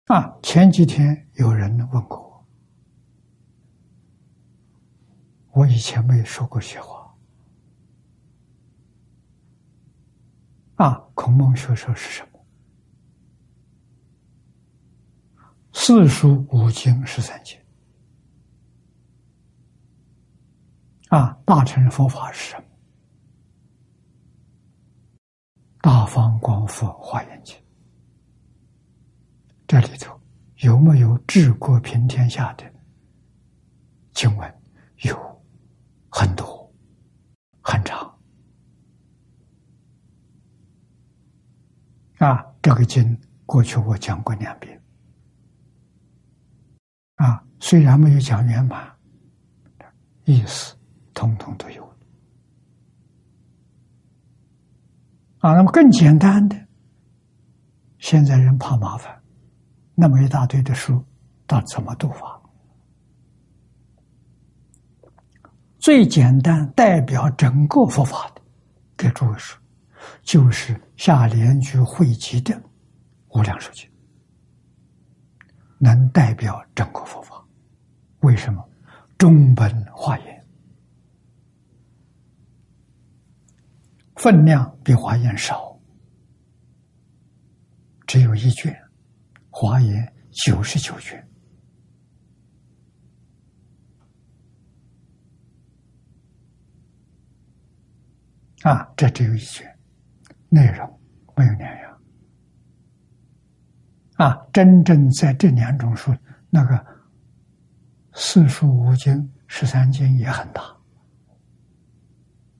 [0.06, 0.36] 啊！
[0.42, 2.25] 前几天有人问过
[5.56, 7.16] 我，以前没说过这些话
[10.74, 11.02] 啊！
[11.14, 12.46] 孔孟学说是什么？
[15.72, 17.58] 四书五经十三经。
[21.08, 22.64] 啊，大乘佛法是什么？
[25.80, 27.56] 大方广佛华严经，
[29.66, 30.20] 这里头
[30.56, 32.70] 有没有治国平天下的
[34.12, 34.62] 经文？
[35.02, 35.35] 有
[36.18, 36.72] 很多，
[37.60, 38.18] 很长。
[42.16, 44.82] 啊，这个经过去我讲过两遍。
[47.16, 48.96] 啊，虽然没有讲圆满，
[50.24, 50.74] 意思。
[51.12, 51.82] 通通都有
[55.38, 55.54] 啊！
[55.54, 56.54] 那么更简单的，
[57.98, 59.22] 现在人怕麻烦，
[59.94, 61.02] 那么一大堆的书，
[61.46, 62.35] 到怎么读法？
[65.86, 68.42] 最简单代表整个佛法的，
[68.96, 69.56] 给诸位说，
[70.20, 72.52] 就是下联句汇集的
[73.28, 73.88] 《无量寿经》，
[75.78, 77.40] 能代表整个佛法。
[78.22, 78.68] 为什么？
[79.16, 80.44] 中本化严。
[84.16, 85.78] 分量比华严少，
[88.08, 88.76] 只有一卷，
[89.50, 91.25] 华严九十九卷，
[98.66, 99.64] 啊，这只有一卷，
[100.48, 101.00] 内容
[101.36, 102.00] 没有两样，
[104.14, 106.12] 啊，真正在这两种书，
[106.50, 106.84] 那个
[108.14, 110.62] 四书五经、十三经也很大。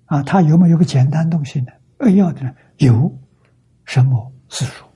[0.05, 1.73] 啊，它有没有个简单东西呢？
[1.99, 2.55] 扼要的呢？
[2.77, 3.13] 有，
[3.85, 4.87] 什么四书？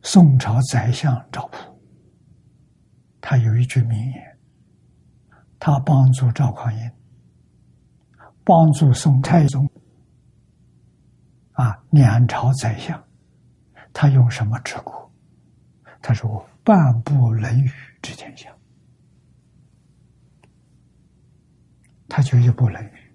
[0.00, 1.78] 宋朝宰相赵普，
[3.20, 4.27] 他有一句名言，
[5.58, 6.92] 他帮助赵匡胤，
[8.44, 9.68] 帮助宋太宗，
[11.52, 13.02] 啊，两朝宰相，
[13.92, 15.10] 他用什么治国？
[16.00, 17.66] 他说：“半部《论语》
[18.00, 18.48] 治天下。”
[22.08, 23.12] 他就一部《论语》，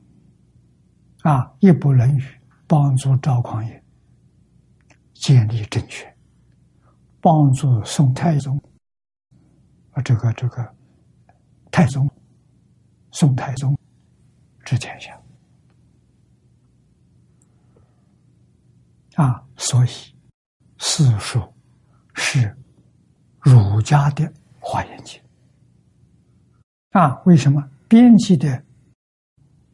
[1.30, 2.22] 啊，一部《论语》
[2.68, 3.84] 帮助赵匡胤
[5.14, 6.14] 建立政权，
[7.22, 8.61] 帮助宋太宗，
[9.91, 10.76] 啊，这个这个
[11.72, 12.07] 太宗，
[13.14, 13.77] 宋太宗
[14.65, 15.18] 治天下，
[19.15, 19.90] 啊，所以
[20.80, 21.40] 四书
[22.15, 22.57] 是
[23.40, 25.22] 儒家的华严经，
[26.90, 28.64] 啊，为什么编辑的？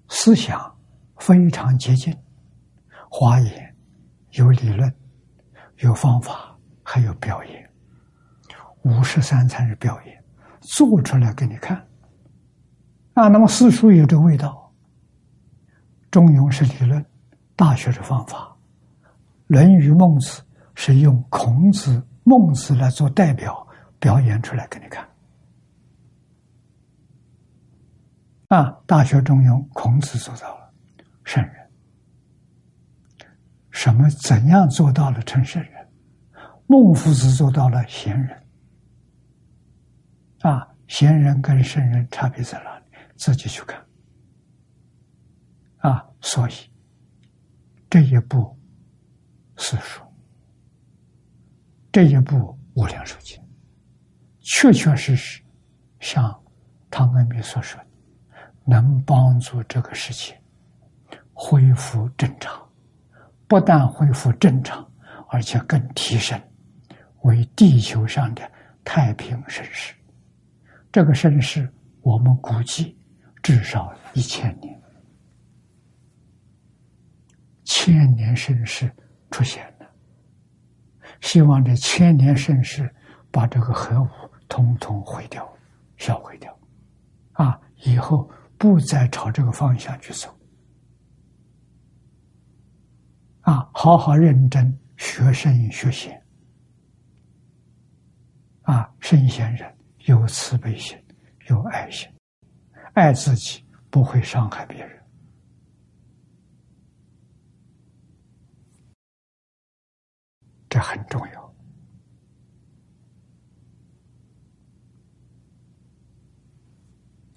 [0.10, 0.78] 思想
[1.18, 2.14] 非常接近，
[3.10, 3.76] 华严
[4.32, 4.94] 有理论，
[5.78, 7.72] 有方法，还有表演。
[8.82, 10.24] 五十三才是表演，
[10.62, 11.89] 做出来给你看。
[13.20, 14.72] 啊，那么四书有这味道，
[16.10, 17.06] 中庸是理论，
[17.54, 18.56] 大学是方法，
[19.48, 20.42] 论语孟子
[20.74, 23.68] 是用孔子、孟子来做代表，
[24.00, 25.06] 表演出来给你看。
[28.48, 28.74] 啊！
[28.86, 30.72] 大学中庸，孔子做到了
[31.26, 31.70] 圣人。
[33.70, 34.10] 什么？
[34.12, 35.74] 怎样做到了成圣人？
[36.68, 38.44] 孟夫子做到了贤人。
[40.40, 42.79] 啊，贤人跟圣人差别在哪？
[43.20, 43.86] 自己去看。
[45.78, 46.54] 啊，所以
[47.90, 48.58] 这一部
[49.58, 50.02] 四书，
[51.92, 53.40] 这一部无量寿经，
[54.42, 55.44] 确确实实
[56.00, 56.44] 像
[56.90, 57.88] 唐恩明所说的。
[58.66, 60.36] 能帮助这个事情
[61.34, 62.70] 恢复正常，
[63.48, 64.88] 不但恢复正常，
[65.30, 66.40] 而且更提升
[67.22, 68.52] 为地球上的
[68.84, 69.96] 太平盛世。
[70.92, 71.68] 这个盛世，
[72.02, 72.96] 我们估计
[73.42, 74.82] 至少一千年，
[77.64, 78.92] 千年盛世
[79.32, 79.90] 出现了。
[81.22, 82.94] 希望这千年盛世
[83.32, 84.08] 把这个核武
[84.48, 85.48] 统统毁掉、
[85.98, 86.60] 销毁掉，
[87.34, 88.30] 啊，以后。
[88.60, 90.38] 不再朝这个方向去走，
[93.40, 96.22] 啊，好好认真学圣学贤，
[98.64, 99.74] 啊，圣贤人
[100.08, 101.02] 有慈悲心，
[101.48, 102.12] 有爱心，
[102.94, 105.00] 爱自己不会伤害别人。
[110.70, 111.50] 这很重要。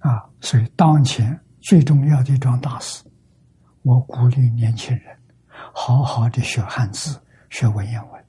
[0.02, 3.04] 啊所以当前最重要的一桩大事
[3.82, 5.16] 我鼓励年轻人
[5.72, 7.20] 好好的学汉字
[7.50, 8.24] 学文言文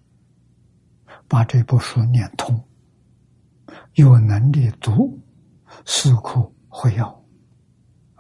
[1.27, 2.63] 把这部书念通
[3.95, 5.19] 有能力读
[5.85, 7.07] 四库会要》，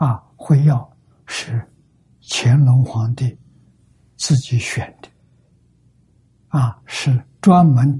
[0.05, 1.67] 啊，会要是
[2.21, 3.35] 乾隆皇帝
[4.15, 5.09] 自己选的，
[6.49, 7.99] 啊，是专门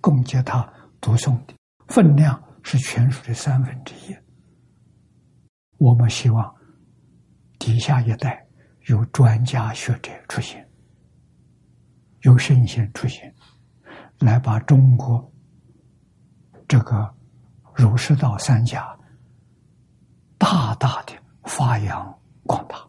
[0.00, 0.68] 供给他
[1.00, 1.54] 读诵的，
[1.86, 4.16] 分量是全书的三分之一。
[5.76, 6.54] 我们希望
[7.56, 8.44] 底下一代
[8.88, 10.68] 有专家学者出现，
[12.22, 13.32] 有圣贤出现，
[14.18, 15.32] 来把中国
[16.66, 17.14] 这个
[17.76, 18.97] 儒释道三家
[20.78, 21.12] 大的
[21.44, 22.88] 发扬光大，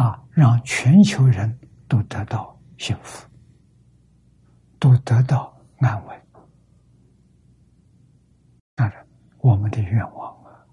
[0.00, 1.58] 啊，让全球人
[1.88, 3.28] 都得到幸福，
[4.78, 6.22] 都得到安稳，
[8.74, 9.06] 当然，
[9.38, 10.66] 我们的愿望啊。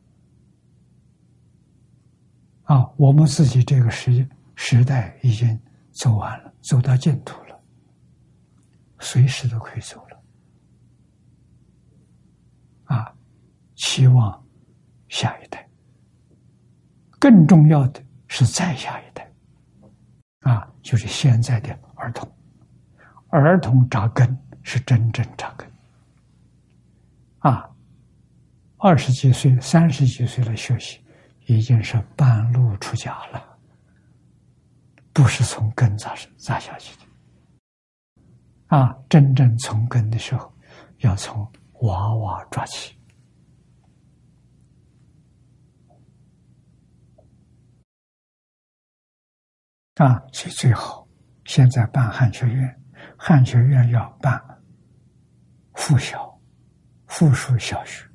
[2.63, 5.59] 啊，我们自己这个时时代已经
[5.91, 7.59] 走完了，走到尽头了，
[8.99, 10.23] 随时都可以走了。
[12.85, 13.13] 啊，
[13.75, 14.46] 期望
[15.09, 15.67] 下一代，
[17.19, 19.31] 更重要的是再下一代，
[20.41, 22.31] 啊，就是现在的儿童，
[23.29, 25.69] 儿童扎根是真正扎根。
[27.39, 27.69] 啊，
[28.77, 30.99] 二十几岁、三十几岁来学习。
[31.49, 33.57] 已经是半路出家了，
[35.13, 38.75] 不是从根扎扎下去的。
[38.75, 40.53] 啊，真正从根的时候，
[40.97, 41.49] 要从
[41.83, 42.96] 娃娃抓起。
[49.97, 51.07] 啊，所以最好
[51.45, 52.81] 现在办汉学院，
[53.17, 54.39] 汉学院要办
[55.73, 56.39] 附小、
[57.07, 58.07] 附属小学，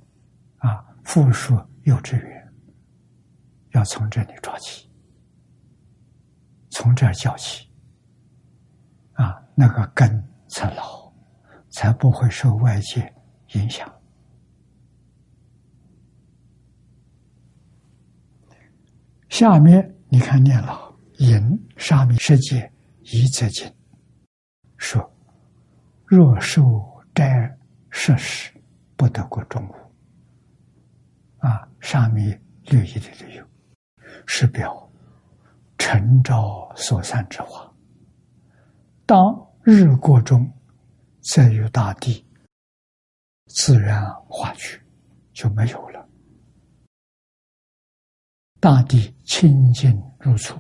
[0.59, 2.43] 啊，附属幼稚园。
[3.73, 4.87] 要从这里抓起，
[6.71, 7.73] 从这儿教起，
[9.15, 11.11] 啊，那个根才牢，
[11.71, 13.11] 才不会受外界
[13.55, 13.91] 影响。
[19.31, 20.92] 下面你看念了
[21.23, 21.41] “淫
[21.77, 22.71] 沙弥世界
[23.03, 23.73] 一则经”，
[24.77, 25.01] 说
[26.05, 26.63] ：“若受
[27.15, 27.57] 斋
[27.91, 28.53] 设施，
[28.97, 29.75] 不得过中午。”
[31.39, 33.47] 啊，沙弥略一的理由。
[34.27, 34.91] 是表
[35.79, 37.73] 晨朝所散之化，
[39.07, 39.17] 当
[39.63, 40.53] 日过中，
[41.21, 42.25] 则与大地
[43.47, 44.81] 自然化去，
[45.33, 46.09] 就没有了。
[48.61, 50.57] 大地清净如初，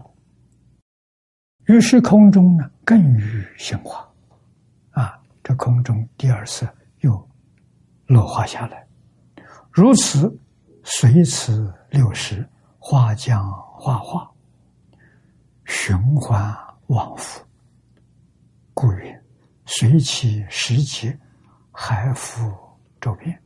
[1.66, 4.08] 于是空中呢更与兴化，
[4.90, 6.68] 啊，这空中第二次
[7.00, 7.28] 又
[8.06, 8.86] 落化下来，
[9.70, 10.38] 如此
[10.82, 12.48] 随此六十。
[12.84, 13.48] 画将
[13.78, 14.28] 画画，
[15.66, 16.52] 循环
[16.88, 17.40] 往复，
[18.74, 19.22] 故曰：
[19.66, 21.16] 随其时节，
[21.70, 22.52] 海复
[23.00, 23.40] 周遍。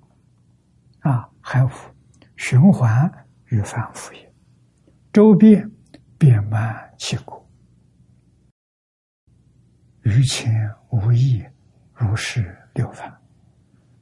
[1.00, 1.94] 啊，海复
[2.36, 3.12] 循环
[3.48, 4.32] 与反复也，
[5.12, 5.70] 周遍
[6.16, 7.45] 遍满其国，
[10.06, 10.54] 于前
[10.90, 11.44] 无异，
[11.92, 13.12] 如是六凡。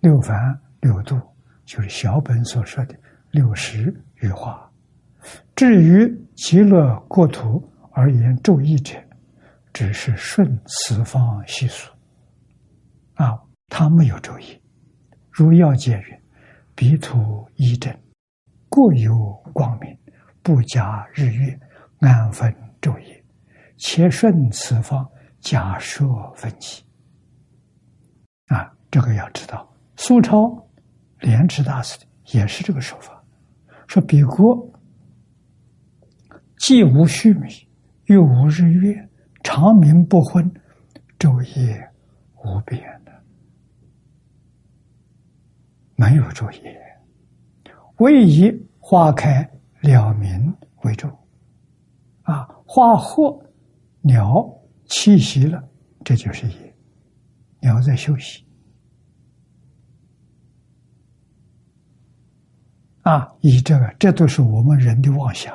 [0.00, 0.36] 六凡
[0.82, 1.18] 六度，
[1.64, 2.94] 就是小本所说的
[3.30, 4.70] 六十余化。
[5.56, 9.02] 至于极乐国土而言，昼义者，
[9.72, 11.90] 只是顺此方习俗，
[13.14, 14.60] 啊，他没有昼义。
[15.30, 16.22] 如要解曰：
[16.74, 17.90] 彼土一正，
[18.68, 19.98] 各有光明，
[20.42, 21.58] 不加日月，
[22.00, 23.24] 安分昼夜，
[23.78, 25.10] 且顺此方，
[25.44, 26.82] 假设分歧。
[28.46, 30.66] 啊，这个要知道，苏超
[31.20, 31.98] 莲池大师
[32.32, 33.22] 也是这个说法，
[33.86, 34.72] 说彼国。
[36.56, 37.48] 既无虚弥，
[38.06, 39.08] 又无日月，
[39.42, 40.50] 长明不昏，
[41.18, 41.90] 昼夜
[42.36, 43.12] 无边的，
[45.94, 46.74] 没有昼夜，
[47.98, 49.46] 唯以花开
[49.82, 51.06] 了明为主。
[52.22, 53.44] 啊，花活
[54.00, 54.42] 鸟
[54.86, 55.62] 气息了，
[56.04, 56.76] 这就是夜，
[57.60, 58.44] 鸟在休息。
[63.02, 65.54] 啊，以这个，这都是我们人的妄想。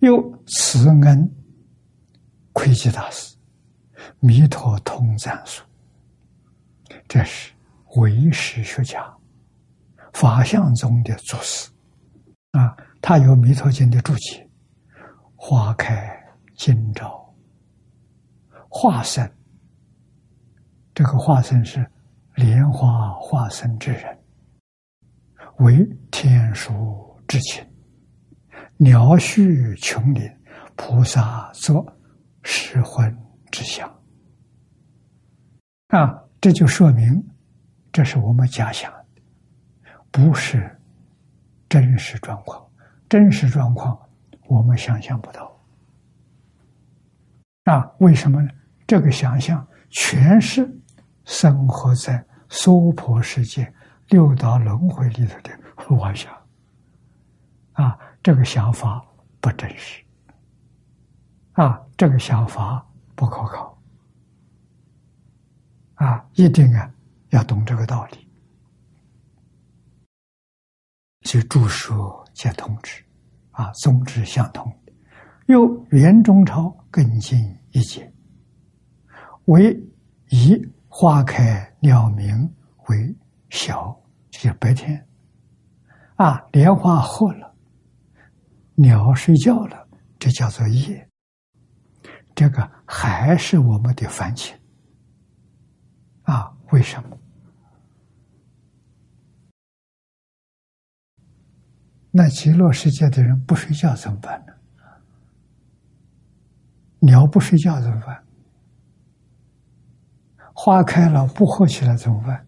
[0.00, 1.30] 又慈恩
[2.52, 3.36] 窥基大师，
[4.18, 5.62] 弥陀通赞书，
[7.06, 7.52] 这是
[7.96, 9.14] 唯识学家
[10.12, 11.70] 法相宗的祖师
[12.52, 14.48] 啊，他有弥陀经的注解，
[15.36, 16.10] 花开
[16.56, 17.19] 今朝，
[18.72, 19.28] 化身，
[20.94, 21.84] 这个化身是
[22.36, 24.18] 莲花化身之人，
[25.58, 26.72] 为天书
[27.26, 27.66] 之情，
[28.76, 30.22] 鸟续琼林，
[30.76, 31.84] 菩萨作
[32.44, 33.14] 十魂
[33.50, 33.88] 之相。
[35.88, 37.28] 啊，这就说明，
[37.90, 38.90] 这是我们假想，
[40.12, 40.80] 不是
[41.68, 42.64] 真实状况。
[43.08, 43.98] 真实状况
[44.46, 45.60] 我们想象不到。
[47.64, 48.48] 啊，为什么呢？
[48.90, 50.68] 这个想象全是
[51.24, 53.72] 生活在娑婆世界
[54.08, 56.36] 六道轮回里头的妄想。
[57.74, 59.00] 啊，这个想法
[59.40, 60.02] 不真实。
[61.52, 62.84] 啊，这个想法
[63.14, 63.80] 不可靠。
[65.94, 66.92] 啊，一定啊，
[67.28, 68.28] 要懂这个道理。
[71.20, 73.00] 就著书皆通之，
[73.52, 74.68] 啊，宗旨相同。
[75.46, 77.38] 又原中朝更进
[77.70, 78.12] 一阶，
[79.46, 79.78] 为
[80.28, 82.48] 以花开鸟鸣
[82.88, 83.14] 为
[83.50, 83.98] 晓，
[84.30, 85.06] 就是白天。
[86.16, 87.54] 啊，莲花喝了，
[88.74, 89.88] 鸟睡觉了，
[90.18, 91.08] 这叫做夜。
[92.34, 94.56] 这个还是我们的凡情。
[96.22, 97.18] 啊，为什么？
[102.12, 104.52] 那极乐世界的人不睡觉怎么办呢？
[106.98, 108.22] 鸟不睡觉怎么办？
[110.54, 112.46] 花开了不喝起来怎么办？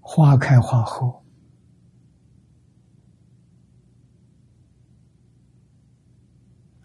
[0.00, 1.22] 花开花合，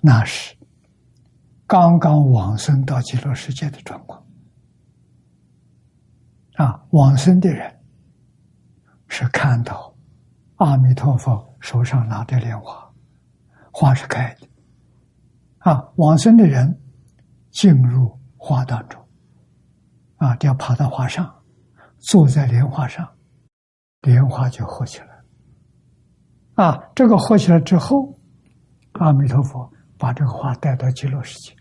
[0.02, 0.58] 那是。
[1.68, 4.26] 刚刚往生到极乐世界的状况，
[6.56, 7.80] 啊，往生的人
[9.08, 9.96] 是看到
[10.56, 12.92] 阿弥陀佛手上拿着莲花，
[13.72, 14.48] 花是开的，
[15.60, 16.82] 啊，往生的人
[17.52, 19.02] 进入花当中，
[20.18, 21.34] 啊，就要爬到花上，
[22.00, 23.08] 坐在莲花上，
[24.02, 25.22] 莲花就合起来，
[26.56, 28.20] 啊，这个合起来之后，
[28.94, 31.56] 阿弥陀佛把这个花带到极乐世界。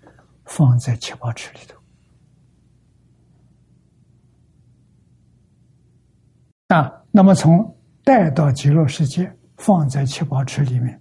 [0.51, 1.79] 放在七宝池里头
[6.69, 10.99] 啊，那么从带到极乐世界，放在七宝池里面，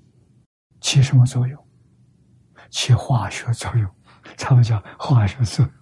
[0.81, 1.66] 起什么作用？
[2.69, 3.89] 起化学作用，
[4.37, 5.73] 他们叫化学作用。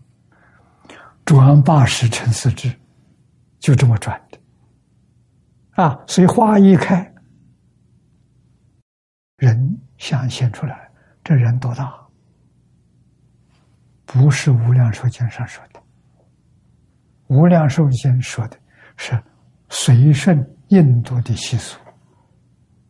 [1.25, 2.71] 转八十成四智，
[3.59, 4.39] 就这么转的
[5.83, 5.99] 啊。
[6.07, 7.11] 所以花一开，
[9.37, 10.89] 人显现出来，
[11.23, 11.93] 这人多大？
[14.05, 15.79] 不是《无量寿经》上说的，
[17.27, 18.57] 《无量寿经》说的
[18.95, 19.19] 是
[19.69, 21.79] 随顺印度的习俗，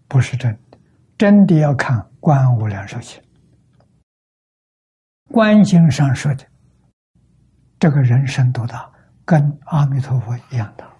[0.09, 0.77] 不是真的。
[1.17, 3.17] 真的要看《观无量寿经》，
[5.31, 6.45] 《观经》上说的，
[7.79, 8.91] 这个人生多大，
[9.25, 10.91] 跟阿弥陀佛一样大，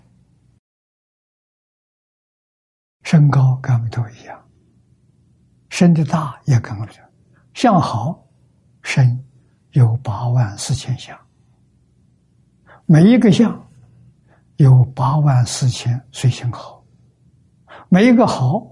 [3.03, 4.39] 身高跟阿弥陀佛一样，
[5.69, 7.11] 身的大也跟阿弥陀佛，
[7.53, 8.27] 相好，
[8.83, 9.21] 身。
[9.71, 11.19] 有八万四千相，
[12.85, 13.61] 每一个相
[14.55, 16.81] 有八万四千随行好，
[17.89, 18.65] 每一个好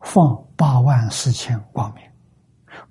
[0.00, 2.02] 放八万四千光明，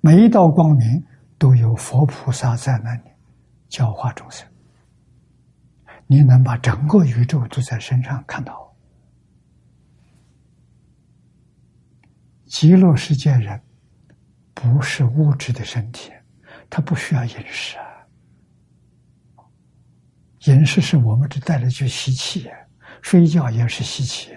[0.00, 1.04] 每一道光明
[1.38, 3.02] 都有佛菩萨在那里
[3.68, 4.46] 教化众生。
[6.06, 8.74] 你能把整个宇宙都在身上看到，
[12.46, 13.60] 极乐世界人
[14.54, 16.12] 不是物质的身体。
[16.70, 17.84] 他不需要饮食啊，
[20.44, 22.46] 饮食是我们这带来去吸气，
[23.00, 24.36] 睡觉也是吸气，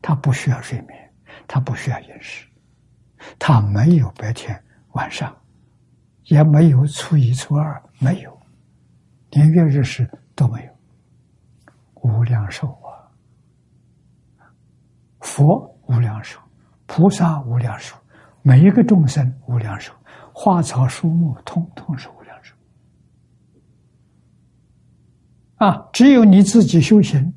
[0.00, 1.12] 他不需要睡眠，
[1.48, 2.46] 他不需要饮食，
[3.40, 5.36] 他没有白天晚上，
[6.28, 8.38] 也没有初一初二，没有，
[9.30, 10.72] 连月日时都没有，
[12.02, 13.04] 无量寿啊，
[15.20, 16.38] 佛无量寿，
[16.86, 17.96] 菩萨无量寿，
[18.42, 19.92] 每一个众生无量寿。
[20.32, 22.54] 花草树木，通通是无量寿
[25.56, 25.88] 啊！
[25.92, 27.34] 只有你自己修行，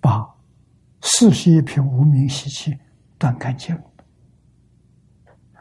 [0.00, 0.28] 把
[1.02, 2.76] 四十一品无名习气
[3.18, 3.78] 断干净。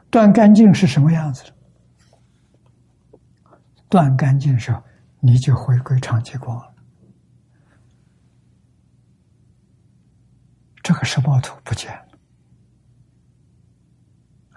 [0.10, 1.54] 断干净是什么样子的？
[3.92, 4.82] 断干净时候，
[5.20, 6.74] 你就回归长寂光了。
[10.82, 12.08] 这个十报图不见了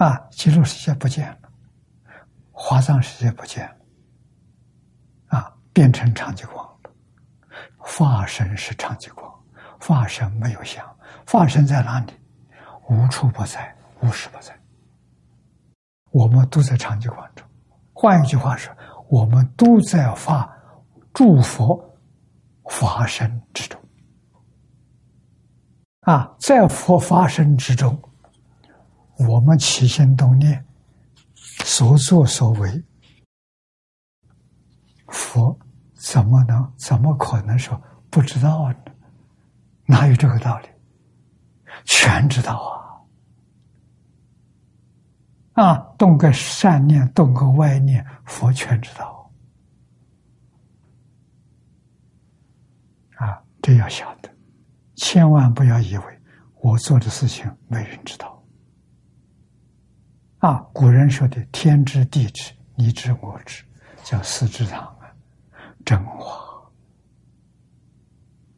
[0.07, 0.17] 啊！
[0.31, 1.53] 极乐世界不见了。
[2.53, 3.77] 华藏世界不见了，
[5.37, 6.91] 啊，变成长寂光了。
[7.77, 9.45] 化身是长寂光，
[9.81, 10.97] 化身没有相，
[11.27, 12.13] 化身在哪里？
[12.89, 14.57] 无处不在，无时不在。
[16.13, 17.45] 我们都在长寂光中。
[17.93, 18.74] 换一句话说，
[19.09, 20.51] 我们都在发
[21.13, 21.97] 诸佛
[22.71, 23.81] 发生之中。
[26.01, 27.99] 啊，在佛发生之中，
[29.17, 30.63] 我们起心动念、
[31.35, 32.85] 所作所为，
[35.09, 35.59] 佛
[35.95, 38.77] 怎么能、怎么可能说不知道呢？
[39.87, 40.69] 哪有这个道理？
[41.87, 42.84] 全知道啊！
[45.55, 49.31] 啊，动个善念，动个歪念，佛全知道。
[53.17, 54.29] 啊，这要晓得。
[54.97, 56.21] 千万不要以为
[56.61, 58.43] 我做的事情没人知道。
[60.39, 63.65] 啊，古人说的“天知地知，你知我知”，
[64.05, 65.07] 叫四知堂啊，
[65.85, 66.39] 真话。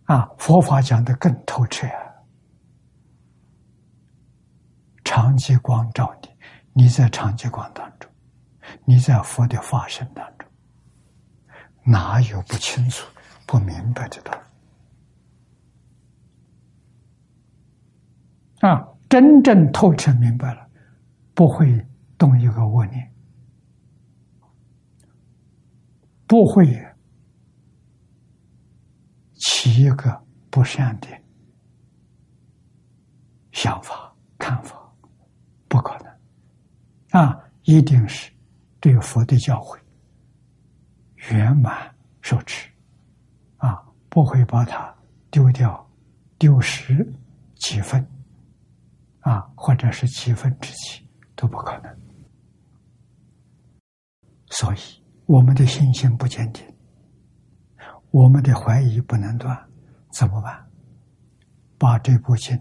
[0.05, 2.02] 啊，佛法讲的更透彻啊！
[5.05, 6.12] 长期光照
[6.78, 8.11] 你，在长吉光当中，
[8.85, 10.47] 你在佛的化身当中，
[11.82, 13.11] 哪有不清楚、
[13.47, 14.31] 不明白的道
[18.61, 18.69] 理？
[18.69, 20.69] 啊，真正透彻明白了，
[21.32, 21.82] 不会
[22.19, 23.11] 动一个恶念，
[26.27, 26.66] 不会
[29.32, 31.09] 起一个不善的
[33.53, 34.93] 想法、看法，
[35.69, 36.06] 不可能。
[37.16, 38.30] 啊，一定是
[38.78, 39.78] 对佛的教诲
[41.30, 41.90] 圆满
[42.20, 42.68] 受持，
[43.56, 44.94] 啊，不会把它
[45.30, 45.88] 丢掉、
[46.36, 47.10] 丢失
[47.55, 48.06] 几分。
[49.20, 51.98] 啊，或者是几分之几都不可能，
[54.51, 54.78] 所以
[55.24, 56.64] 我们的信心不坚定，
[58.12, 59.68] 我们的怀疑不能断，
[60.12, 60.64] 怎么办？
[61.76, 62.56] 把这部经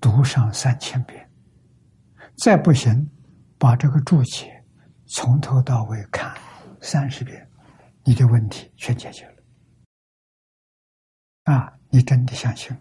[0.00, 1.27] 读上三千遍，
[2.38, 3.10] 再不行，
[3.58, 4.64] 把这个注解
[5.06, 6.32] 从头到尾看
[6.80, 7.50] 三十遍，
[8.04, 9.42] 你的问题全解决了。
[11.52, 12.76] 啊，你真的相信？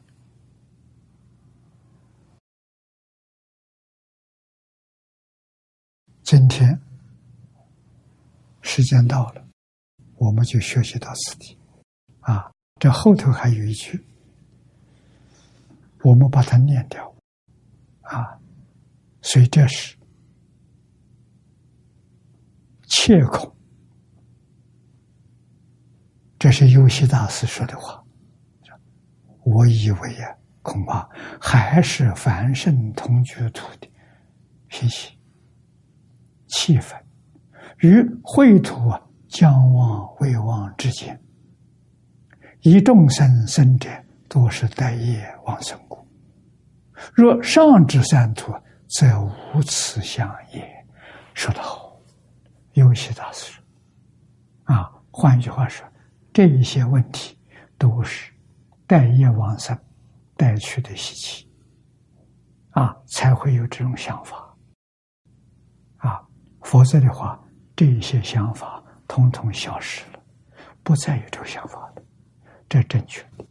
[6.22, 6.80] 今天
[8.62, 9.48] 时间到了，
[10.18, 11.58] 我们就学习到此地。
[12.20, 14.06] 啊，这后头还有一句，
[16.04, 17.12] 我们把它念掉。
[18.02, 18.37] 啊，
[19.28, 19.94] 所以这是
[22.84, 23.54] 切口，
[26.40, 28.02] 这是游戏大师说的话。
[29.44, 31.06] 我以为呀，恐怕
[31.42, 33.90] 还是凡圣同居土的
[34.68, 35.18] 脾气。
[36.48, 36.96] 气氛
[37.80, 41.22] 与秽土啊将亡未亡之间，
[42.62, 43.90] 以众生生者，
[44.30, 46.08] 多是待业往生故。
[47.14, 48.54] 若上至三途，
[48.88, 49.22] 则
[49.54, 50.86] 无此相也。
[51.34, 52.00] 说得好，
[52.74, 53.64] 有些大师说
[54.74, 55.88] ：“啊，换句话说，
[56.34, 57.38] 这一些问题
[57.78, 58.32] 都是
[58.86, 59.78] 待业往生
[60.36, 61.52] 带去的习气，
[62.72, 64.56] 啊，才会有这种想法。”
[65.98, 66.22] 啊
[66.62, 67.42] 否则的话，
[67.76, 70.20] 这一些想法统统消失了，
[70.84, 72.04] 不再有这个想法了，
[72.68, 73.46] 这正确的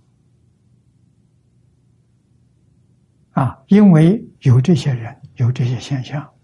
[3.31, 3.63] 啊！
[3.69, 6.35] 因为有这些人，有这些现象，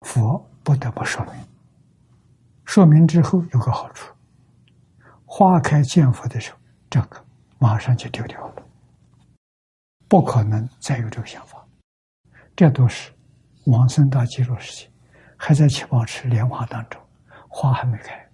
[0.00, 1.34] 佛不得不说明。
[2.64, 4.14] 说明之后有个好处：
[5.24, 6.58] 花开见佛的时候，
[6.88, 7.24] 这个
[7.58, 8.62] 马上就丢掉了，
[10.08, 11.62] 不可能再有这个想法。
[12.56, 13.12] 这都是。
[13.66, 14.92] 往生到极乐世界，
[15.38, 17.00] 还在七宝池莲花当中，
[17.48, 18.30] 花还没开，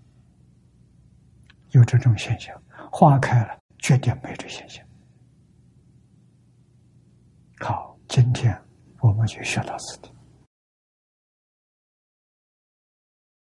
[1.68, 2.52] 有这种现象。
[2.90, 4.84] 花开了，绝对没这现象。
[7.60, 8.52] 好，今天
[9.02, 10.10] 我们就学到此地。